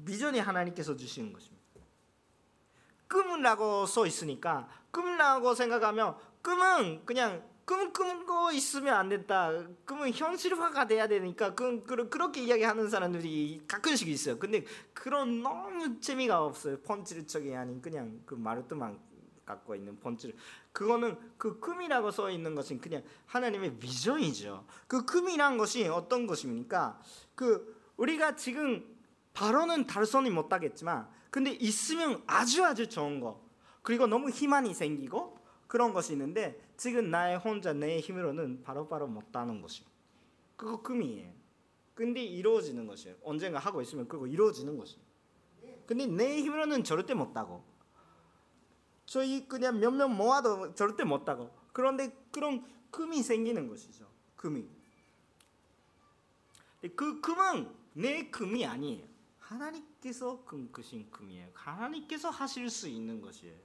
비전이 0.04 0.38
하나님께서 0.38 0.96
주시는 0.96 1.32
것입니다. 1.32 1.62
꿈이라고 3.08 3.86
써 3.86 4.06
있으니까 4.06 4.68
꿈이라고 4.90 5.54
생각하면 5.54 6.16
꿈은 6.42 7.04
그냥 7.04 7.42
꿈 7.64 7.92
꾸고 7.92 8.50
있으면 8.52 8.94
안 8.94 9.08
된다. 9.08 9.50
꿈은 9.86 10.12
현실화가 10.12 10.86
돼야 10.86 11.06
되니까 11.06 11.54
그, 11.54 11.82
그, 11.84 12.08
그렇게 12.08 12.42
이야기하는 12.42 12.88
사람들이 12.88 13.62
가끔씩 13.68 14.08
있어요. 14.08 14.38
근데 14.38 14.64
그런 14.92 15.42
너무 15.42 16.00
재미가 16.00 16.44
없어요. 16.44 16.80
펀치르적이 16.80 17.54
아닌 17.54 17.80
그냥 17.80 18.20
그 18.26 18.34
마르트만 18.34 18.98
갖고 19.52 19.74
있는 19.74 19.98
펀치를 20.00 20.34
그거는 20.72 21.16
그 21.36 21.58
꿈이라고 21.58 22.10
써 22.10 22.30
있는 22.30 22.54
것은 22.54 22.80
그냥 22.80 23.02
하나님의 23.26 23.78
비전이죠. 23.78 24.66
그 24.86 25.04
꿈이란 25.04 25.58
것이 25.58 25.86
어떤 25.88 26.26
것입니까? 26.26 27.00
그 27.34 27.80
우리가 27.96 28.36
지금 28.36 28.84
바로는 29.34 29.86
달성이 29.86 30.30
못 30.30 30.52
하겠지만 30.52 31.08
근데 31.30 31.50
있으면 31.52 32.22
아주 32.26 32.64
아주 32.64 32.88
좋은 32.88 33.20
거 33.20 33.42
그리고 33.82 34.06
너무 34.06 34.30
희망이 34.30 34.74
생기고 34.74 35.38
그런 35.66 35.92
것이 35.92 36.12
있는데 36.12 36.60
지금 36.76 37.10
나의 37.10 37.38
혼자 37.38 37.72
내 37.72 37.98
힘으로는 37.98 38.62
바로바로 38.62 39.06
못하는 39.06 39.62
것이 39.62 39.84
그거 40.56 40.82
꿈이에요. 40.82 41.32
근데 41.94 42.22
이루어지는 42.22 42.86
것이에요. 42.86 43.16
언젠가 43.22 43.58
하고 43.58 43.82
있으면 43.82 44.08
그거 44.08 44.26
이루어지는 44.26 44.76
것이. 44.76 44.96
근데 45.86 46.06
내 46.06 46.38
힘으로는 46.38 46.84
절대 46.84 47.14
못하고 47.14 47.64
저희 49.06 49.46
그냥 49.48 49.78
몇몇 49.78 50.08
모아도 50.08 50.74
절대 50.74 51.04
못하고 51.04 51.54
그런데 51.72 52.16
그런 52.30 52.64
금이 52.90 53.22
생기는 53.22 53.68
것이죠. 53.68 54.06
금이. 54.36 54.68
그 56.96 57.20
금은 57.20 57.72
내 57.94 58.30
금이 58.30 58.66
아니에요. 58.66 59.06
하나님께서 59.38 60.44
금크신 60.44 61.10
금이에요. 61.10 61.48
하나님께서 61.54 62.30
하실 62.30 62.70
수 62.70 62.88
있는 62.88 63.20
것이에요. 63.20 63.56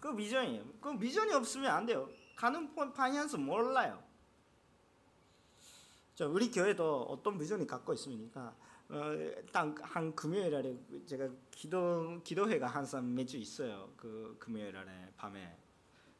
그 0.00 0.14
비전이에요. 0.14 0.64
그 0.80 0.98
비전이 0.98 1.32
없으면 1.34 1.70
안 1.70 1.86
돼요. 1.86 2.08
가는 2.34 2.74
방향수 2.94 3.38
몰라요. 3.38 4.02
저 6.14 6.28
우리 6.28 6.50
교회도 6.50 7.02
어떤 7.04 7.38
비전이 7.38 7.66
갖고 7.66 7.92
있습니까? 7.94 8.54
어, 8.90 9.14
딱한 9.52 10.14
금요일 10.16 10.50
날에 10.50 10.76
제가 11.06 11.28
기도 11.52 12.20
기도회가 12.24 12.66
항상 12.66 13.14
매주 13.14 13.36
있어요. 13.36 13.92
그 13.96 14.36
금요일 14.38 14.72
날에 14.72 14.90
밤에. 15.16 15.56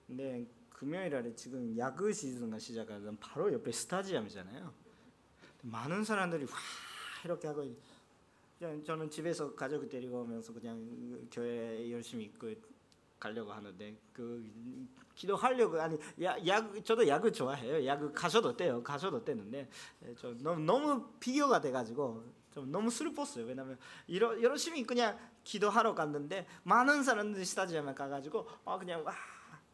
근데 0.07 0.47
금요일 0.71 1.11
날에 1.11 1.35
지금 1.35 1.77
야구 1.77 2.13
시즌가 2.13 2.61
시작하면 2.61 3.17
바로 3.19 3.53
옆에 3.53 3.73
스타디움이잖아요. 3.73 4.73
많은 5.63 6.05
사람들이 6.05 6.45
와 6.45 6.51
이렇게 7.25 7.49
하고 7.49 7.67
저는 8.87 9.11
집에서 9.11 9.53
가족을 9.55 9.89
데리고 9.89 10.21
오면서 10.21 10.53
그냥 10.53 11.29
교회 11.31 11.91
열심히 11.91 12.33
그 12.39 12.57
가려고 13.19 13.53
하는데 13.53 13.97
그 14.13 14.49
기도하려고 15.17 15.81
아니 15.81 15.99
야, 16.23 16.37
야구 16.47 16.81
저도 16.85 17.07
야구 17.09 17.33
좋아해요. 17.33 17.85
야구 17.85 18.13
가셔도 18.13 18.57
돼요. 18.57 18.81
가셔도 18.81 19.25
되는데 19.25 19.69
예, 20.05 20.15
저 20.15 20.33
너무 20.39 20.61
너무 20.61 21.09
비교가 21.19 21.61
돼 21.61 21.73
가지고 21.73 22.25
좀 22.53 22.71
너무 22.71 22.91
슬펐어요. 22.91 23.47
왜냐면 23.47 23.79
이러, 24.07 24.41
열심히 24.43 24.85
그냥 24.85 25.19
기도하러 25.45 25.95
갔는데 25.95 26.47
많은 26.65 27.03
사람들이 27.03 27.45
스타디움에 27.45 27.95
가가지고 27.95 28.49
어 28.65 28.79
그냥 28.79 29.05
와 29.05 29.15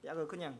야구 0.04 0.26
그냥 0.28 0.58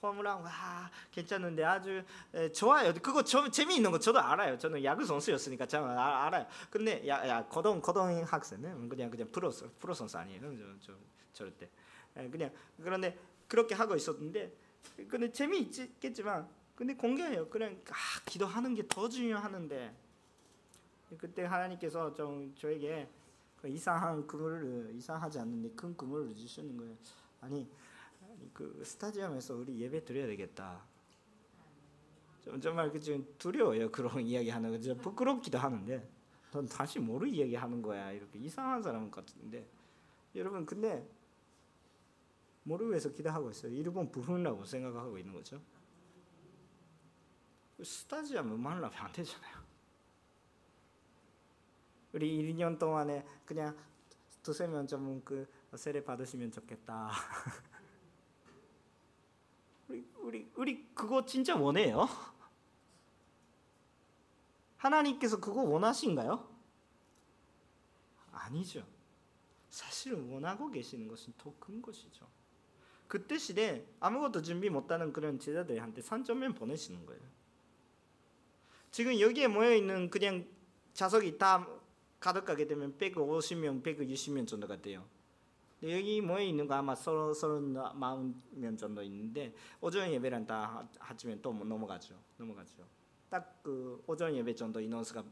홈런 0.00 0.42
와 0.42 0.90
괜찮은데 1.10 1.64
아주 1.64 2.04
에, 2.34 2.52
좋아요. 2.52 2.92
그거 2.94 3.22
저, 3.24 3.50
재미있는 3.50 3.90
거 3.90 3.98
저도 3.98 4.20
알아요. 4.20 4.56
저는 4.58 4.84
야구 4.84 5.04
선수였으니까 5.04 5.66
저 5.66 5.84
아, 5.84 6.26
알아요. 6.26 6.46
근데 6.70 7.06
야야 7.06 7.44
고등 7.46 7.80
고등 7.80 8.24
학생은 8.24 8.88
그냥 8.88 9.10
그냥 9.10 9.28
프로 9.32 9.50
프로 9.78 9.94
선수 9.94 10.18
아니에요. 10.18 10.40
저, 10.40 10.92
저 10.92 10.98
절대 11.32 11.68
에, 12.16 12.28
그냥 12.28 12.52
그런데 12.82 13.18
그렇게 13.48 13.74
하고 13.74 13.96
있었는데 13.96 14.52
근데 15.08 15.32
재미있겠지만 15.32 16.48
근데 16.76 16.94
공개해요. 16.94 17.48
그냥 17.48 17.80
아, 17.90 18.20
기도하는 18.24 18.74
게 18.74 18.86
더 18.86 19.08
중요하는데 19.08 20.07
그때 21.16 21.44
하나님께서 21.44 22.12
좀 22.12 22.54
저에게 22.54 23.08
그 23.60 23.68
이상한 23.68 24.26
그물을 24.26 24.90
이상하지 24.94 25.38
않는데 25.40 25.70
큰 25.70 25.96
그물을 25.96 26.34
주시는 26.34 26.76
거예요. 26.76 26.96
아니 27.40 27.68
그 28.52 28.82
스타디움에서 28.84 29.56
우리 29.56 29.80
예배 29.80 30.04
드려야 30.04 30.26
되겠다. 30.26 30.82
좀 32.42 32.60
정말 32.60 32.90
그 32.90 33.00
지금 33.00 33.26
두려워요 33.38 33.90
그런 33.90 34.20
이야기 34.22 34.50
하는 34.50 34.70
거. 34.70 34.94
부끄럽기도 35.02 35.58
하는데 35.58 36.08
넌 36.52 36.66
다시 36.66 36.98
뭐로 36.98 37.26
이야기 37.26 37.54
하는 37.54 37.82
거야 37.82 38.12
이렇게 38.12 38.38
이상한 38.38 38.82
사람 38.82 39.10
같은데 39.10 39.66
여러분 40.34 40.64
근데 40.64 41.08
위해서 42.90 43.10
기도하고 43.10 43.50
있어요? 43.50 43.72
일본 43.72 44.10
부흥이라고 44.10 44.64
생각하고 44.64 45.18
있는 45.18 45.32
거죠. 45.32 45.60
스타디움 47.82 48.52
음악을 48.52 48.84
하면 48.84 48.98
안 48.98 49.12
되잖아요. 49.12 49.67
우리 52.12 52.42
1년 52.42 52.78
동안에 52.78 53.24
그냥 53.44 53.76
두세 54.42 54.66
명좀그 54.66 55.46
세례 55.76 56.02
받으시면 56.02 56.50
좋겠다. 56.52 57.10
우리 59.88 60.06
우리 60.16 60.50
우리 60.56 60.88
그거 60.94 61.24
진짜 61.24 61.56
원해요? 61.56 62.08
하나님께서 64.76 65.40
그거 65.40 65.62
원하신가요? 65.62 66.48
아니죠. 68.32 68.86
사실은 69.68 70.30
원하고 70.30 70.70
계시는 70.70 71.08
것은 71.08 71.34
더 71.36 71.52
큰 71.58 71.82
것이죠. 71.82 72.26
그때 73.06 73.38
시대 73.38 73.86
아무것도 74.00 74.42
준비 74.42 74.70
못하는 74.70 75.12
그런 75.12 75.38
제자들한테 75.38 76.02
산점면 76.02 76.54
보내시는 76.54 77.06
거예요. 77.06 77.22
지금 78.90 79.18
여기에 79.18 79.48
모여 79.48 79.74
있는 79.74 80.10
그냥 80.10 80.46
좌석이 80.94 81.38
다 81.38 81.66
가득하게 82.20 82.66
되면 82.66 82.96
150명, 82.98 83.82
160명 83.82 84.46
정도가 84.46 84.80
돼요. 84.80 85.04
여기 85.82 86.20
모여 86.20 86.42
있는 86.42 86.66
거 86.66 86.74
아마 86.74 86.94
서른 86.94 87.32
서른 87.34 87.76
명 88.52 88.76
정도 88.76 89.02
있는데 89.02 89.54
오전 89.80 90.10
예배랑 90.10 90.46
다 90.46 90.88
하면 90.98 91.40
또 91.40 91.52
넘어가죠. 91.52 92.16
넘어가죠. 92.36 92.84
딱 93.30 93.58
그 93.68 94.02
오전 94.06 94.34
예배 94.34 94.54
정도 94.54 94.80
인원수가 94.80 95.22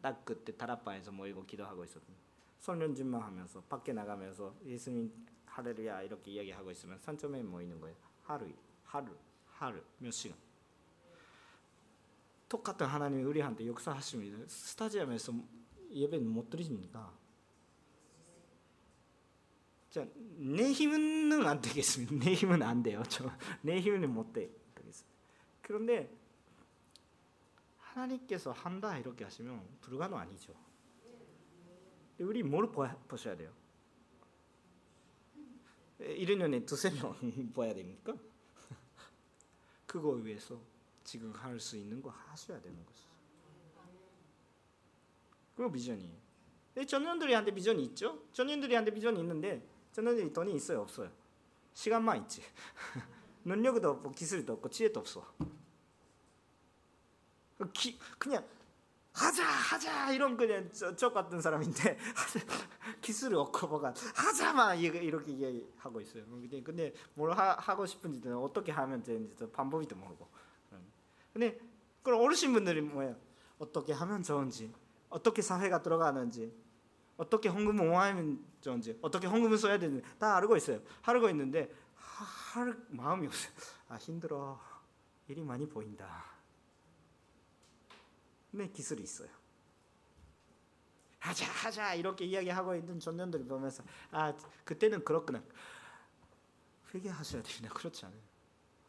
딱 0.00 0.24
그때 0.24 0.56
다락방에서 0.56 1.12
모이고 1.12 1.44
기도하고 1.44 1.84
있었거든요. 1.84 2.16
손련진만 2.60 3.20
하면서 3.20 3.60
밖에 3.64 3.92
나가면서 3.92 4.56
예수님 4.64 5.12
할렐루야 5.44 6.00
이렇게 6.00 6.30
이야기하고 6.30 6.70
있으면 6.70 6.98
산점에 6.98 7.42
모이는 7.42 7.78
거예요. 7.78 7.94
하루, 8.22 8.50
하루, 8.84 9.14
하루 9.48 9.82
몇 9.98 10.10
시간. 10.10 10.38
똑같은 12.48 12.86
하나님이 12.86 13.24
우리한테 13.24 13.66
역사하십니다. 13.66 14.38
스타디움에서 14.48 15.34
예배는 15.92 16.28
못 16.28 16.50
드리십니까? 16.50 17.16
자, 19.90 20.06
내 20.36 20.72
힘은 20.72 21.46
안 21.46 21.60
되겠습니다. 21.60 22.14
내 22.16 22.34
힘은 22.34 22.62
안 22.62 22.82
돼요. 22.82 23.02
저, 23.08 23.30
내 23.62 23.80
힘은 23.80 24.12
못 24.12 24.32
되겠습니다. 24.32 25.16
그런데 25.62 26.14
하나님께서 27.78 28.52
한다 28.52 28.98
이렇게 28.98 29.24
하시면 29.24 29.66
불가능 29.80 30.18
아니죠. 30.18 30.54
우리 32.18 32.42
뭘 32.42 32.70
보셔야 33.08 33.36
돼요? 33.36 33.52
1년에 35.98 36.66
두세 36.66 36.90
명 36.90 37.16
봐야 37.54 37.72
됩니까? 37.74 38.14
그거 39.86 40.10
위해서 40.10 40.60
지금 41.04 41.32
할 41.32 41.58
수 41.58 41.76
있는 41.76 42.02
거 42.02 42.10
하셔야 42.10 42.60
되는 42.60 42.84
것이죠. 42.84 43.05
그거 45.56 45.70
비전이에요. 45.70 46.14
전년들이한테 46.86 47.52
비전이 47.52 47.82
있죠? 47.84 48.22
전년들이한테 48.32 48.92
비전이 48.92 49.18
있는데 49.20 49.66
전년들이 49.92 50.32
돈이 50.32 50.54
있어요, 50.54 50.82
없어요? 50.82 51.10
시간만 51.72 52.22
있지. 52.22 52.42
능력도 53.44 53.88
없고 53.88 54.12
기술도 54.12 54.54
없고 54.54 54.68
지혜도 54.68 55.00
없어. 55.00 55.26
기, 57.72 57.98
그냥 58.18 58.44
하자 59.12 59.42
하자 59.42 60.12
이런 60.12 60.36
그냥 60.36 60.68
저, 60.72 60.94
저 60.94 61.10
같은 61.10 61.40
사람인데 61.40 61.96
기술이 63.00 63.34
없고 63.34 63.66
뭐가 63.68 63.94
하자만 64.14 64.78
이렇게 64.78 65.32
얘기하고 65.38 66.02
있어요. 66.02 66.26
근데 66.26 66.62
근데 66.62 66.92
뭘 67.14 67.32
하, 67.32 67.52
하고 67.52 67.86
싶은지 67.86 68.28
어떻게 68.28 68.72
하면 68.72 69.02
되는지 69.02 69.50
방법이 69.52 69.86
도 69.88 69.96
모르고. 69.96 70.28
근데 71.32 71.58
그럼 72.02 72.20
어르신분들이 72.20 72.82
뭐예요? 72.82 73.16
어떻게 73.58 73.92
하면 73.92 74.22
좋은지, 74.22 74.72
어떻게 75.16 75.40
사회가 75.40 75.80
들어가는지, 75.80 76.54
어떻게 77.16 77.48
헌금을 77.48 77.88
모으면 77.88 78.44
좋은지, 78.60 78.98
어떻게 79.00 79.26
헌금을 79.26 79.56
써야 79.56 79.78
되는지 79.78 80.06
다 80.18 80.36
알고 80.36 80.58
있어요. 80.58 80.82
알고 81.02 81.30
있는데 81.30 81.72
할 81.94 82.76
마음이 82.90 83.26
없어요. 83.26 83.52
아 83.88 83.96
힘들어. 83.96 84.60
일이 85.28 85.42
많이 85.42 85.66
보인다. 85.66 86.22
네, 88.50 88.70
기술이 88.70 89.02
있어요. 89.02 89.30
하자 91.18 91.46
하자 91.50 91.94
이렇게 91.94 92.26
이야기하고 92.26 92.74
있는 92.76 93.00
전년들을 93.00 93.46
보면서 93.46 93.82
아 94.10 94.36
그때는 94.64 95.02
그렇구나 95.02 95.42
회개하셔야 96.94 97.42
됩니다. 97.42 97.74
그렇지 97.74 98.04
않아요. 98.04 98.20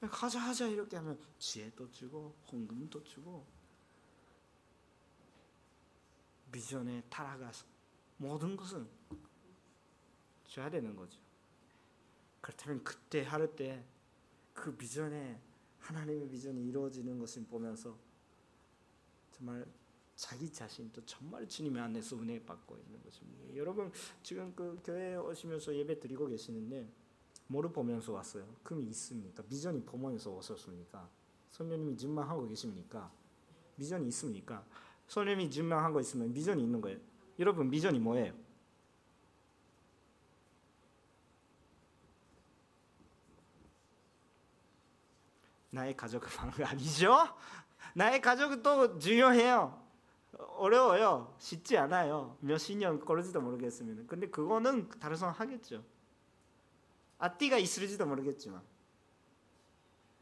하자 0.02 0.40
하자 0.42 0.68
이렇게 0.68 0.98
하면 0.98 1.18
지혜도 1.40 1.90
주고 1.92 2.36
헌금도 2.52 3.04
주고 3.06 3.48
비전에 6.52 7.04
따라가서 7.10 7.66
모든 8.18 8.56
것은 8.56 8.88
줘야 10.46 10.70
되는 10.70 10.96
거죠. 10.96 11.20
그렇다면 12.42 12.84
그때 12.84 13.24
하루 13.24 13.56
때 13.56 13.84
그 14.58 14.76
비전에 14.76 15.40
하나님의 15.78 16.28
비전이 16.30 16.68
이루어지는 16.68 17.20
것을 17.20 17.46
보면서 17.46 17.96
정말 19.32 19.66
자기 20.16 20.52
자신도 20.52 21.06
정말 21.06 21.48
주님의 21.48 21.82
안에서 21.84 22.18
은혜 22.18 22.44
받고 22.44 22.76
있는 22.76 23.02
것입니다. 23.04 23.56
여러분 23.56 23.92
지금 24.24 24.52
그 24.56 24.82
교회 24.84 25.16
오시면서 25.16 25.76
예배 25.76 26.00
드리고 26.00 26.28
계시는데 26.28 26.92
뭐를 27.46 27.72
보면서 27.72 28.14
왔어요? 28.14 28.48
금이 28.64 28.88
있습니까? 28.88 29.44
비전이 29.44 29.84
보면서 29.84 30.32
오셨습니까? 30.32 31.08
선녀님이 31.52 31.96
증명하고 31.96 32.48
계십니까? 32.48 33.12
비전이 33.78 34.08
있습니까? 34.08 34.66
선녀님이 35.08 35.50
증명하고 35.50 36.00
있으면 36.00 36.34
비전이 36.34 36.62
있는 36.62 36.82
거예요. 36.82 37.00
여러분 37.40 37.70
비전이 37.70 38.00
뭐예요? 38.00 38.34
나의 45.70 45.96
가족을 45.96 46.28
그 46.52 46.66
아니죠? 46.66 47.16
나의 47.94 48.22
가족도 48.22 48.98
중요해요. 49.00 49.86
어려워요. 50.58 51.36
쉽지 51.40 51.78
않아요. 51.78 52.38
몇십 52.42 52.78
년 52.78 53.00
걸을지도 53.00 53.42
모르겠습니다. 53.42 54.04
근데 54.08 54.30
그거는 54.30 54.90
사람 55.16 55.34
하겠죠. 55.36 55.84
앞뒤가 57.20 57.58
있을지도 57.58 58.06
모르겠지만 58.06 58.62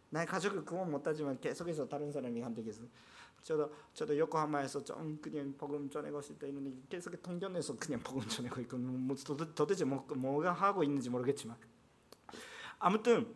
나의 0.10 0.28
가족을 0.28 0.64
그건 0.64 0.92
못하지만 0.92 1.40
계속해서 1.40 1.88
다른 1.88 2.12
사람이 2.12 2.42
계속 2.64 2.90
저도 3.46 3.72
저도 3.94 4.18
요코하마에서 4.18 4.84
좀 4.84 5.22
그냥 5.22 5.54
복음 5.56 5.88
전하고 5.88 6.20
있을 6.20 6.40
때 6.40 6.48
있는데 6.48 6.82
계속 6.90 7.12
통전에서 7.22 7.78
그냥 7.78 8.02
복음 8.02 8.28
전하고 8.28 8.60
있고 8.62 8.76
뭐 8.76 9.16
도대체 9.54 9.86
뭐, 9.86 10.04
뭐가 10.16 10.52
하고 10.52 10.84
있는지 10.84 11.12
모르겠지만 11.12 11.56
아무튼 12.80 13.36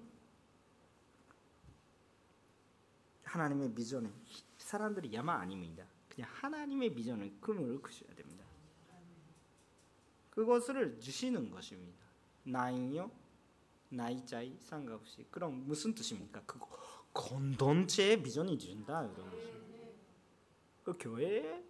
하나님의 3.24 3.76
비전에 3.76 4.12
사람들이 4.58 5.14
야마 5.14 5.32
아닙니다. 5.42 5.86
그냥 6.10 6.28
하나님의 6.34 6.96
비전을 6.96 7.36
꿈을 7.40 7.80
꾸셔야 7.80 8.12
됩니다. 8.16 8.44
그것을 10.32 11.00
주시는 11.00 11.52
것입니다. 11.52 12.04
나이요, 12.46 13.12
나이자이 13.90 14.58
상관없이 14.60 15.28
그럼 15.30 15.68
무슨 15.68 15.94
뜻입니까? 15.94 16.42
그 16.48 16.58
공동체의 17.14 18.24
비전이 18.24 18.58
준다 18.58 19.04
이런 19.04 19.30
것입니다. 19.30 19.59
그 20.90 20.98
교회의 20.98 21.64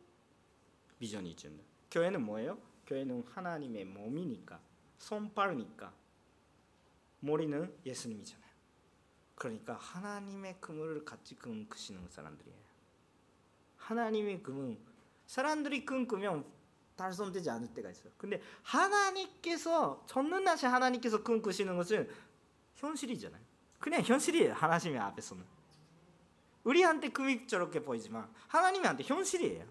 비전이 0.97 1.35
준다. 1.35 1.61
교회는 1.91 2.23
뭐예요? 2.23 2.57
교회는 2.85 3.23
하나님의 3.27 3.83
몸이니까 3.83 4.61
손발이니까 4.97 5.93
머리는 7.19 7.75
예수님이잖아요. 7.85 8.49
그러니까 9.35 9.73
하나님의 9.73 10.61
그물을 10.61 11.03
같이 11.03 11.35
끊으시는 11.35 12.07
사람들이에요. 12.09 12.57
하나님의 13.77 14.41
금은 14.41 14.79
사람들이 15.25 15.85
끊으면 15.85 16.45
달성되지 16.95 17.49
않을 17.49 17.73
때가 17.73 17.89
있어요. 17.89 18.13
근데 18.17 18.41
하나님께서 18.63 20.05
전능하신 20.07 20.69
하나님께서 20.69 21.23
끊으시는 21.23 21.75
것은 21.75 22.09
현실이잖아요. 22.75 23.41
그냥 23.79 24.01
현실이에요. 24.01 24.53
하나님의 24.53 24.99
앞에서는. 24.99 25.58
우리한테 26.69 27.09
금이 27.09 27.47
저렇게 27.47 27.81
보이지만 27.81 28.31
하나님한테 28.47 29.03
현실이에요. 29.03 29.65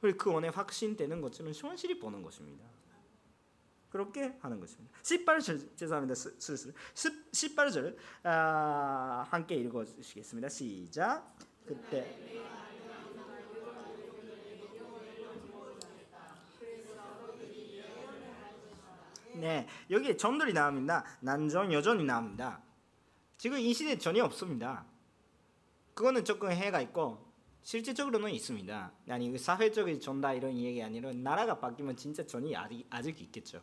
그 0.00 0.32
원에 0.32 0.48
확신되는 0.48 1.20
것처럼 1.20 1.52
현실이 1.54 1.98
보는 1.98 2.22
것입니다. 2.22 2.64
그렇게 3.90 4.36
하는 4.40 4.58
것입니다. 4.58 4.96
18절 5.02 5.76
죄송합니다. 5.76 6.14
슬슬 6.14 6.72
18절 6.94 7.96
아, 8.22 9.26
함께 9.30 9.56
읽어주시겠습니다. 9.56 10.48
시작. 10.48 11.36
그때 11.66 12.22
네 19.34 19.68
여기 19.90 20.16
전들이 20.16 20.54
나옵니다. 20.54 21.04
난전 21.20 21.70
여전이 21.72 22.04
나옵니다. 22.04 22.62
지금 23.36 23.58
이 23.58 23.74
시대 23.74 23.98
전혀 23.98 24.24
없습니다. 24.24 24.86
그거는 25.96 26.26
조금 26.26 26.50
해가 26.50 26.82
있고 26.82 27.26
실제적으로는 27.62 28.30
있습니다. 28.30 28.92
아니 29.08 29.38
사회적인 29.38 29.98
전다 29.98 30.34
이런 30.34 30.54
얘기 30.58 30.82
아니라 30.82 31.10
나라가 31.14 31.58
바뀌면 31.58 31.96
진짜 31.96 32.24
전이 32.24 32.54
아직 32.54 32.86
아직 32.90 33.18
있겠죠. 33.22 33.62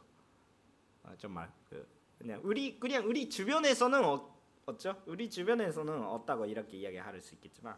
아, 1.04 1.16
정말 1.16 1.50
그 1.70 1.88
그냥 2.18 2.42
우리 2.44 2.80
그냥 2.80 3.08
우리 3.08 3.30
주변에서는 3.30 4.04
어, 4.04 4.36
어죠? 4.66 5.00
우리 5.06 5.30
주변에서는 5.30 6.02
없다고 6.02 6.48
이렇게 6.48 6.78
이야기할 6.78 7.22
수 7.22 7.36
있겠지만 7.36 7.78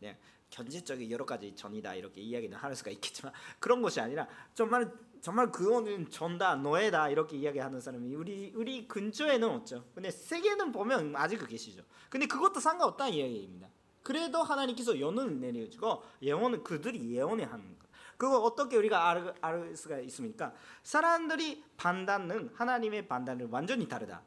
그냥 0.00 0.16
경제적인 0.50 1.08
여러 1.12 1.24
가지 1.24 1.54
전이다 1.54 1.94
이렇게 1.94 2.20
이야기는 2.20 2.58
할 2.58 2.74
수가 2.74 2.90
있겠지만 2.90 3.32
그런 3.60 3.80
것이 3.80 4.00
아니라 4.00 4.26
정말 4.54 4.92
정말 5.20 5.52
그거는 5.52 6.10
전다 6.10 6.56
노예다 6.56 7.10
이렇게 7.10 7.36
이야기하는 7.36 7.80
사람이 7.80 8.12
우리 8.16 8.52
우리 8.56 8.88
근처에는 8.88 9.48
없죠. 9.48 9.84
근데 9.94 10.10
세계는 10.10 10.72
보면 10.72 11.14
아직 11.14 11.46
계시죠. 11.46 11.84
근데 12.10 12.26
그것도 12.26 12.58
상관없다는 12.58 13.14
이야기입니다. 13.14 13.68
그래도 14.04 14.42
하나님께서 14.42 14.96
예언을 14.96 15.40
내려주고 15.40 16.02
예언은 16.22 16.62
그들이 16.62 17.16
예언을 17.16 17.50
하는 17.50 17.76
거. 17.78 17.84
그거 18.16 18.38
어떻게 18.38 18.76
우리가 18.76 19.08
알, 19.08 19.34
알 19.40 19.74
수가 19.74 19.98
있습니까? 20.00 20.52
사람들이 20.84 21.64
판단은 21.76 22.50
하나님의 22.54 23.08
판단은 23.08 23.48
완전히 23.50 23.88
다르다. 23.88 24.22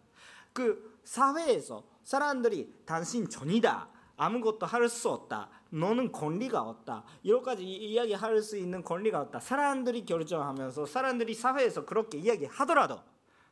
그 0.51 0.99
사회에서 1.05 1.83
사람들이 2.03 2.73
당신 2.85 3.29
전이다. 3.29 3.87
아무것도 4.17 4.65
할 4.65 4.89
수 4.89 5.09
없다. 5.09 5.49
너는 5.69 6.11
권리가 6.11 6.59
없다. 6.59 7.03
이렇게까지 7.21 7.63
이야기할 7.63 8.41
수 8.41 8.57
있는 8.57 8.83
권리가 8.83 9.21
없다. 9.21 9.39
사람들이 9.39 10.05
결정하면서 10.05 10.87
사람들이 10.87 11.35
사회에서 11.35 11.85
그렇게 11.85 12.17
이야기하더라도 12.17 12.99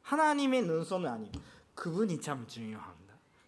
하나님의 0.02 0.64
눈썹은 0.64 1.08
아니에요. 1.08 1.32
그분이 1.76 2.20
참 2.20 2.48
중요합니다. 2.48 3.05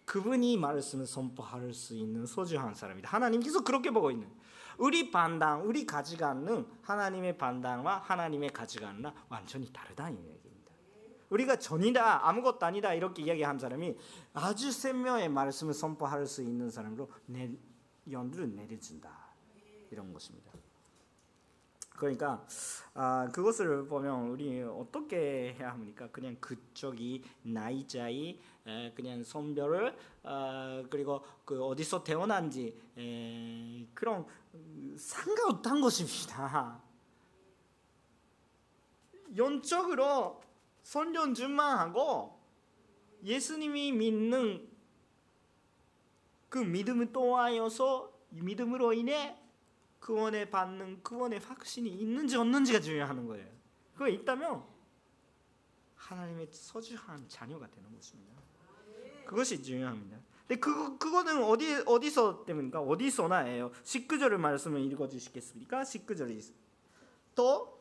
그분이 0.08 0.56
말씀을 0.56 1.06
선포할 1.06 1.74
수 1.74 1.94
있는 1.94 2.24
소중한 2.24 2.74
사람이다. 2.74 3.10
하나님께서 3.10 3.62
그렇게 3.62 3.90
보고 3.90 4.10
있는. 4.10 4.26
우리 4.78 5.10
판단, 5.10 5.60
우리 5.60 5.84
가치관은 5.84 6.66
하나님의 6.80 7.36
판단과 7.36 7.98
하나님의 7.98 8.50
가치관은 8.50 9.10
완전히 9.28 9.70
다르다 9.70 10.08
이 10.08 10.14
얘기입니다. 10.14 10.72
우리가 11.28 11.58
전이다 11.58 12.26
아무것도 12.26 12.64
아니다 12.64 12.94
이렇게 12.94 13.22
이야기한 13.22 13.58
사람이 13.58 13.98
아주 14.32 14.72
생명의 14.72 15.28
말씀을 15.28 15.74
선포할 15.74 16.24
수 16.26 16.42
있는 16.42 16.70
사람으로 16.70 17.10
내 17.26 17.50
연두를 18.10 18.54
내려준다 18.54 19.10
이런 19.90 20.14
것입니다. 20.14 20.47
그러니까 21.98 22.46
아, 22.94 23.28
그것을 23.32 23.86
보면 23.86 24.28
우리 24.28 24.62
어떻게 24.62 25.54
해야 25.58 25.72
합니까? 25.72 26.08
그냥 26.10 26.36
그쪽이 26.40 27.24
나이자이 27.42 28.40
에, 28.66 28.92
그냥 28.94 29.24
성별을 29.24 29.96
어, 30.22 30.84
그리고 30.88 31.24
그 31.44 31.62
어디서 31.64 32.04
태어난지 32.04 32.76
에, 32.96 33.86
그런 33.94 34.24
상관없다는 34.96 35.80
것입니다. 35.80 36.80
영적으로 39.36 40.40
선전 40.82 41.34
준만 41.34 41.78
하고 41.78 42.38
예수님이 43.24 43.92
믿는 43.92 44.68
그 46.48 46.58
믿음을 46.58 47.12
통하여서 47.12 48.10
믿음으로 48.30 48.92
인해 48.92 49.37
구원에 49.98 50.48
받는 50.48 51.02
구원의 51.02 51.40
확신이 51.40 51.90
있는지 51.90 52.36
없는지가 52.36 52.80
중요한 52.80 53.26
거예요. 53.26 53.46
그거 53.92 54.08
있다면 54.08 54.64
하나님의 55.96 56.48
소중한 56.50 57.28
자녀가 57.28 57.68
되는 57.68 57.94
것입니다. 57.94 58.42
그것이 59.26 59.62
중요합니다. 59.62 60.18
근데 60.46 60.60
그 60.60 60.96
그거는 60.96 61.44
어디 61.44 61.82
어디서 61.84 62.46
때문입니까? 62.46 62.80
어디서나예요. 62.80 63.70
19절을 63.70 64.38
말씀을 64.38 64.80
읽어 64.80 65.06
주시겠습니까? 65.06 65.82
19절이 65.82 66.52
또 67.34 67.77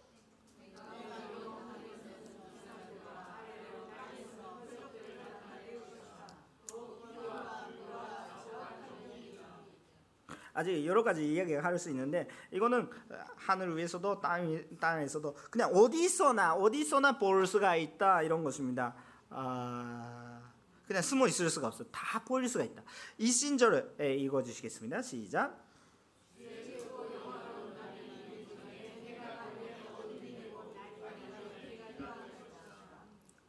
아직 10.57 10.85
여러 10.85 11.03
가지 11.03 11.33
이야기가 11.33 11.63
할 11.63 11.77
수 11.77 11.89
있는데 11.91 12.27
이거는 12.51 12.89
하늘 13.35 13.77
위에서도 13.77 14.19
땅 14.19 14.65
땅에서도 14.79 15.35
그냥 15.51 15.69
어디서나 15.71 16.55
어디서나 16.55 17.19
볼 17.19 17.45
수가 17.45 17.75
있다 17.75 18.23
이런 18.23 18.43
것입니다. 18.43 18.95
아, 19.29 20.41
그냥 20.87 21.03
숨어 21.03 21.27
있을 21.27 21.49
수가 21.49 21.67
없어. 21.67 21.83
다 21.91 22.23
보일 22.25 22.49
수가 22.49 22.63
있다. 22.63 22.81
이 23.19 23.29
신절을 23.29 23.97
읽어 24.19 24.41
주시겠습니다. 24.41 25.01
시작. 25.03 25.66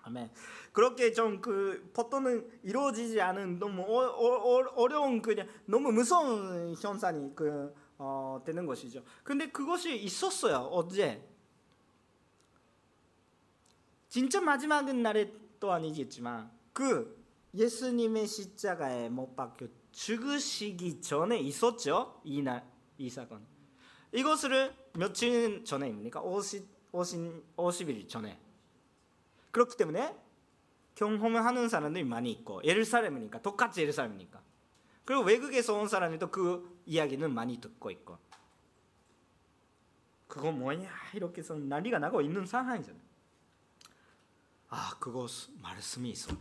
아멘. 0.09 0.31
그렇게 0.73 1.13
좀 1.13 1.41
그 1.41 1.91
보통은 1.93 2.51
이루어지지 2.63 3.21
않은 3.21 3.59
너무 3.59 3.83
어, 3.83 4.07
어, 4.07 4.83
어 4.83 4.89
려운 4.89 5.21
그냥 5.23 5.49
너무 5.67 5.93
무서운 5.93 6.75
현상이 6.75 7.33
그 7.35 7.75
어, 7.99 8.41
되는 8.45 8.67
것이죠. 8.67 9.03
근데 9.23 9.51
그것이 9.51 9.97
있었어요 9.97 10.69
어제. 10.73 11.23
진짜 14.09 14.41
마지막 14.41 14.85
날에 14.91 15.33
또 15.61 15.73
아니겠지만 15.73 16.51
그 16.73 17.17
예수님의 17.55 18.27
십자가에 18.27 19.09
못 19.09 19.35
박혀 19.37 19.67
죽으시기 19.93 21.01
전에 21.01 21.39
있었죠 21.39 22.21
이날 22.25 22.67
이 22.97 23.11
사건. 23.11 23.45
이것을 24.13 24.75
며칠 24.95 25.65
전에입니까? 25.65 26.23
50, 26.23 26.67
50, 26.93 27.57
50일 27.57 28.09
전에. 28.09 28.48
그렇기 29.59 29.77
때문에 29.77 30.17
경험을 30.95 31.45
하는 31.45 31.69
사람들이 31.69 32.05
많이 32.05 32.31
있고 32.31 32.63
예루살렘이니까 32.63 33.43
똑같이 33.43 33.81
예루살렘이니까. 33.83 34.41
그리고 35.05 35.23
외국에서 35.23 35.75
온 35.75 35.89
사람들도 35.89 36.31
그 36.31 36.81
이야기는 36.87 37.35
많이 37.35 37.61
듣고 37.61 37.91
있고. 37.91 38.19
그거 40.29 40.53
뭐냐? 40.53 40.89
이렇게 41.15 41.41
해서 41.41 41.55
난리가 41.57 41.99
나고 41.99 42.21
있는 42.21 42.47
상황이잖아요. 42.47 43.03
아 44.69 44.97
그거 45.01 45.27
말씀이 45.63 46.11
있어. 46.11 46.37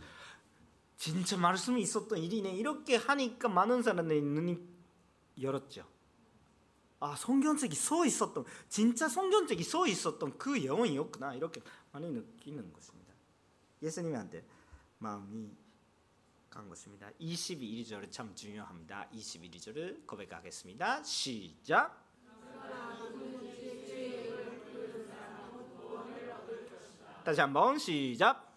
진짜 0.96 1.36
말씀이 1.36 1.80
있었던 1.82 2.18
일이네. 2.18 2.54
이렇게 2.54 2.96
하니까 2.96 3.48
많은 3.48 3.82
사람들이 3.82 4.20
눈이 4.22 4.60
열었죠. 5.40 5.84
아 7.00 7.16
성경책이 7.16 7.74
써 7.74 8.04
있었던 8.04 8.44
진짜 8.68 9.08
성경책이 9.08 9.62
써 9.64 9.86
있었던 9.86 10.36
그 10.38 10.64
영혼이었구나. 10.64 11.34
이렇게 11.34 11.62
많이 11.90 12.10
느끼는 12.10 12.72
것입니다 12.72 12.97
예수님한테 13.82 14.44
마음이 14.98 15.56
간 16.50 16.68
것입니다. 16.68 17.10
22절은 17.20 18.10
참 18.10 18.34
중요합니다. 18.34 19.08
22절을 19.12 20.06
고백하겠습니다. 20.06 21.02
시작. 21.02 22.04
다시 27.24 27.40
한번 27.40 27.78
시작. 27.78 28.48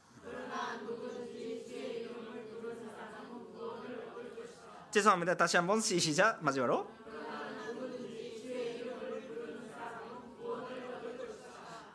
죄송합니다. 4.91 5.37
다시 5.37 5.57
한번 5.57 5.79
시작. 5.79 6.43
마지막으로. 6.43 7.00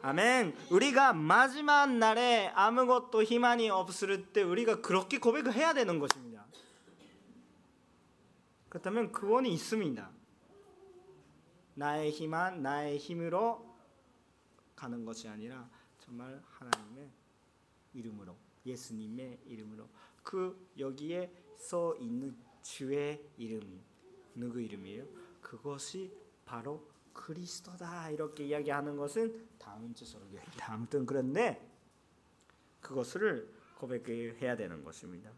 아멘. 0.07 0.55
우리가 0.71 1.13
마지막 1.13 1.93
날에 1.93 2.47
아무것도 2.55 3.25
희망이 3.25 3.71
없을 3.71 4.33
때 4.33 4.41
우리가 4.41 4.81
그렇게 4.81 5.19
고백을 5.19 5.53
해야 5.53 5.75
되는 5.75 5.99
것입니다. 5.99 6.47
그렇다면 8.69 9.11
구원이 9.11 9.53
있습니다. 9.53 10.09
나의 11.75 12.13
희망, 12.13 12.63
나의 12.63 12.99
힘으로 12.99 13.67
가는 14.77 15.05
것이 15.05 15.27
아니라 15.27 15.69
정말 15.99 16.41
하나님의 16.51 17.11
이름으로, 17.95 18.37
예수님의 18.65 19.41
이름으로 19.45 19.89
그 20.23 20.71
여기에 20.79 21.33
써 21.59 21.97
있는 21.97 22.37
주의 22.63 23.21
이름 23.37 23.83
누구 24.37 24.61
이름이에요? 24.61 25.05
그것이 25.41 26.17
바로 26.45 26.87
그리스도다 27.17 28.11
이렇게 28.11 28.45
이야기하는 28.45 28.97
것은 28.97 29.49
다음 29.59 29.95
주 29.95 30.05
설교입니다. 30.05 30.73
아무튼 30.73 31.07
그런데 31.07 31.69
그것을 32.81 33.53
고백해야 33.79 34.57
되는 34.57 34.85
것입니다. 34.85 35.31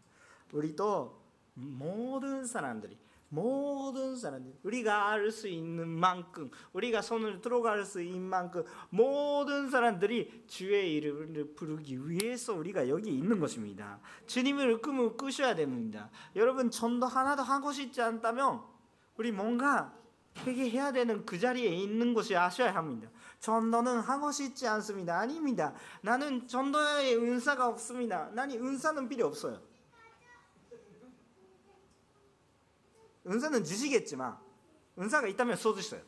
우리도 0.51 1.19
모든 1.55 2.45
사람들이 2.45 2.97
모든 3.31 4.15
사람들 4.15 4.55
우리가 4.63 5.09
알 5.09 5.31
수 5.31 5.47
있는 5.47 5.87
만큼 5.87 6.49
우리가 6.73 7.01
손을 7.01 7.41
들어갈 7.41 7.85
수 7.85 8.01
있는 8.01 8.21
만큼 8.21 8.63
모든 8.89 9.69
사람들이 9.69 10.45
주의 10.47 10.95
이름을 10.95 11.53
부르기 11.55 12.09
위해서 12.09 12.55
우리가 12.55 12.89
여기 12.89 13.15
있는 13.15 13.39
것입니다. 13.39 13.99
주님을 14.25 14.81
꿈을 14.81 15.15
꾸셔야 15.15 15.53
됩니다. 15.53 16.09
여러분 16.35 16.71
전도 16.71 17.05
하나도 17.05 17.43
하고 17.43 17.71
싶지 17.71 18.01
않다면 18.01 18.61
우리 19.17 19.31
뭔가 19.31 19.98
회개해야 20.37 20.91
되는 20.91 21.25
그 21.25 21.37
자리에 21.37 21.69
있는 21.69 22.13
것이 22.13 22.35
아셔야 22.35 22.73
합니다. 22.73 23.09
전도는 23.39 23.99
하고 23.99 24.31
싶지 24.31 24.67
않습니다. 24.67 25.19
아닙니다. 25.19 25.73
나는 26.01 26.47
전도에 26.47 27.15
은사가 27.15 27.67
없습니다. 27.67 28.29
나는 28.29 28.63
은사는 28.63 29.07
필요 29.09 29.27
없어요. 29.27 29.61
은사는 33.27 33.63
주시겠지만 33.63 34.37
은사가 34.97 35.27
있다면 35.27 35.55
써주세요. 35.57 36.01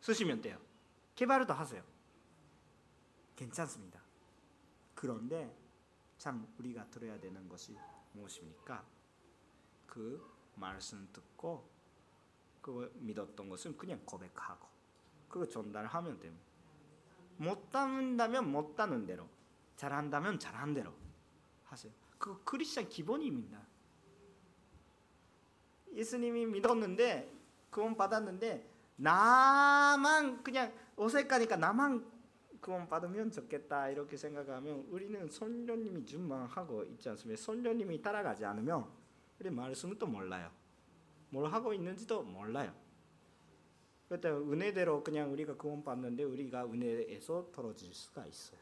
쓰시면 0.00 0.40
돼요. 0.40 0.58
개발도 1.14 1.52
하세요. 1.52 1.82
괜찮습니다. 3.36 4.00
그런데 4.94 5.54
참 6.18 6.46
우리가 6.58 6.86
들어야 6.90 7.18
되는 7.20 7.48
것이 7.48 7.76
무엇입니까? 8.12 8.84
그 9.86 10.24
말씀 10.56 11.08
듣고 11.12 11.68
그거 12.68 12.86
믿었던 12.96 13.48
것은 13.48 13.78
그냥 13.78 13.98
고백하고 14.04 14.68
그거 15.26 15.48
전달하면 15.48 16.20
됩니다. 16.20 16.44
못한다면 17.38 18.52
못하는 18.52 19.06
대로 19.06 19.26
잘한다면 19.76 20.38
잘한 20.38 20.74
대로 20.74 20.92
하세요. 21.64 21.90
그 22.18 22.44
크리스천 22.44 22.90
기본입니다. 22.90 23.58
예수님이 25.94 26.44
믿었는데 26.44 27.32
구원 27.70 27.96
받았는데 27.96 28.70
나만 28.96 30.42
그냥 30.42 30.70
어색하니까 30.96 31.56
나만 31.56 32.06
구원 32.60 32.86
받으면 32.86 33.30
좋겠다 33.30 33.88
이렇게 33.88 34.18
생각하면 34.18 34.86
우리는 34.90 35.26
선녀님이 35.26 36.04
준만 36.04 36.44
하고 36.48 36.84
있지 36.84 37.08
않습니까? 37.08 37.40
선녀님이 37.40 38.02
따라가지 38.02 38.44
않으면 38.44 38.86
우리 39.40 39.48
말씀을 39.48 39.98
또 39.98 40.06
몰라요. 40.06 40.57
뭘 41.30 41.52
하고 41.52 41.72
있는지도 41.72 42.22
몰라요. 42.22 42.74
그때 44.08 44.30
은혜대로 44.30 45.04
그냥 45.04 45.30
우리가 45.32 45.56
구원 45.56 45.84
받는데 45.84 46.24
우리가 46.24 46.64
은혜에서 46.64 47.50
떨어질 47.52 47.92
수가 47.92 48.26
있어요. 48.26 48.58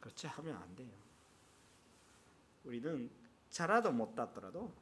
그렇지 0.00 0.26
하면 0.28 0.56
안 0.56 0.76
돼요. 0.76 0.92
우리는 2.64 3.10
잘하도 3.50 3.92
못 3.92 4.14
땄더라도 4.14 4.72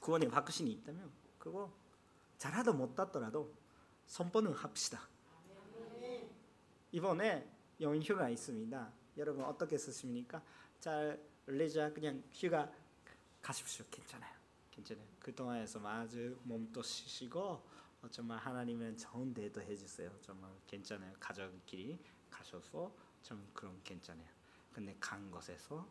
구원의 0.00 0.30
바꾸신이 0.30 0.70
있다면 0.72 1.10
그거 1.38 1.72
잘하도 2.38 2.72
못 2.72 2.94
땄더라도 2.94 3.52
선포는 4.06 4.52
합시다. 4.52 5.08
이번에 6.92 7.48
연휴가 7.80 8.28
있습니다. 8.28 8.92
여러분 9.16 9.44
어떻게 9.44 9.76
쓰십니까? 9.78 10.42
잘 10.80 11.20
레저 11.46 11.92
그냥 11.92 12.22
휴가 12.32 12.70
가십시오. 13.42 13.84
괜찮아요. 13.90 14.39
괜찮아요. 14.80 15.06
그 15.18 15.34
동안에서 15.34 15.86
아주 15.86 16.38
몸도 16.44 16.82
쉬시고 16.82 17.62
정말 18.10 18.38
하나님은 18.38 18.96
좋은 18.96 19.34
데도 19.34 19.60
해주세요. 19.60 20.10
정말 20.20 20.50
괜찮아요. 20.66 21.12
가족끼리 21.20 21.98
가셔서 22.30 22.92
좀 23.22 23.46
그런 23.52 23.82
괜찮아요. 23.82 24.28
근데 24.72 24.96
간 24.98 25.30
곳에서 25.30 25.86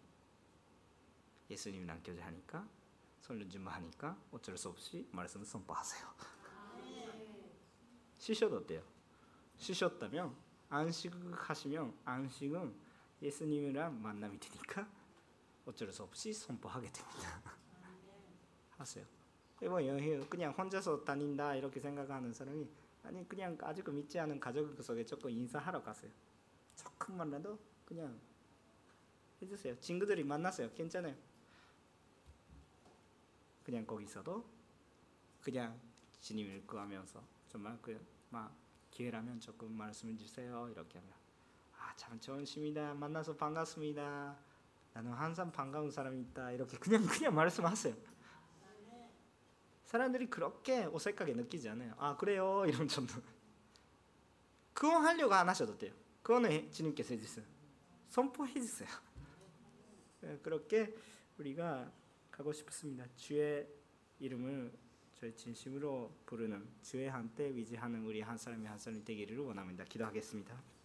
예수님이랑 1.49 2.01
교제하니까 2.03 2.67
설륜 3.21 3.67
하니까 3.67 4.17
어쩔 4.31 4.57
수 4.57 4.69
없이 4.69 5.07
말씀을 5.11 5.45
선포하세요. 5.45 6.07
쉬셔도 8.17 8.65
돼요. 8.65 8.83
쉬셨다면 9.57 10.35
안식하시면 10.69 11.99
안식은 12.05 12.75
예수님이랑 13.21 14.01
만남이 14.01 14.39
되니까 14.39 14.87
어쩔 15.65 15.91
수 15.91 16.03
없이 16.03 16.33
선포하게 16.33 16.91
됩니다. 16.91 17.41
하세요. 18.79 19.05
여행 19.61 20.27
그냥 20.29 20.53
혼자서 20.53 21.03
다닌다 21.03 21.53
이렇게 21.55 21.79
생각하는 21.79 22.33
사람이 22.33 22.67
아니 23.03 23.27
그냥 23.27 23.57
아직 23.61 23.89
믿지 23.89 24.17
않은 24.19 24.39
가족 24.39 24.81
속에 24.81 25.05
조금 25.05 25.29
인사하러 25.29 25.83
가세요. 25.83 26.11
조금만라도 26.75 27.59
그냥 27.85 28.17
해주세요. 29.41 29.79
친구들이 29.79 30.23
만났어요. 30.23 30.71
괜찮아요. 30.71 31.15
그냥 33.63 33.85
거기서도 33.85 34.45
그냥 35.41 35.79
주님을 36.21 36.65
구하면서 36.65 37.21
정말 37.49 37.77
그막 37.81 38.55
기회라면 38.91 39.39
조금 39.39 39.71
말씀해 39.73 40.15
주세요. 40.15 40.69
이렇게 40.69 40.99
하면 40.99 41.13
아참 41.77 42.19
좋은 42.19 42.45
시입니다. 42.45 42.93
만나서 42.93 43.35
반갑습니다. 43.35 44.37
나는 44.93 45.11
항상 45.11 45.51
반가운 45.51 45.91
사람이 45.91 46.21
있다. 46.21 46.51
이렇게 46.51 46.77
그냥 46.77 47.05
그냥 47.05 47.35
말씀하세요. 47.35 48.18
사람들이 49.89 50.29
그렇게 50.29 50.87
어색하게 50.93 51.33
느끼지 51.33 51.67
않아요. 51.69 51.95
아 51.97 52.15
그래요 52.15 52.63
이런 52.67 52.87
정도. 52.87 53.15
그거 54.71 54.99
하려고 54.99 55.33
안 55.33 55.49
하셔도 55.49 55.75
돼요. 55.75 55.91
그거는 56.21 56.71
주님께서 56.71 57.15
해주세요. 57.15 57.43
선포해 58.07 58.53
주세요. 58.53 58.87
그렇게 60.43 60.93
우리가 61.39 61.91
가고 62.29 62.53
싶습니다. 62.53 63.07
주의 63.15 63.67
이름을 64.19 64.71
저희 65.15 65.35
진심으로 65.35 66.15
부르는 66.27 66.69
주의 66.83 67.09
한때 67.09 67.49
위지하는 67.55 68.05
우리 68.05 68.21
한 68.21 68.37
사람이 68.37 68.67
한 68.67 68.77
사람이 68.77 69.03
되기를 69.03 69.39
원합니다. 69.39 69.85
기도하겠습니다. 69.85 70.78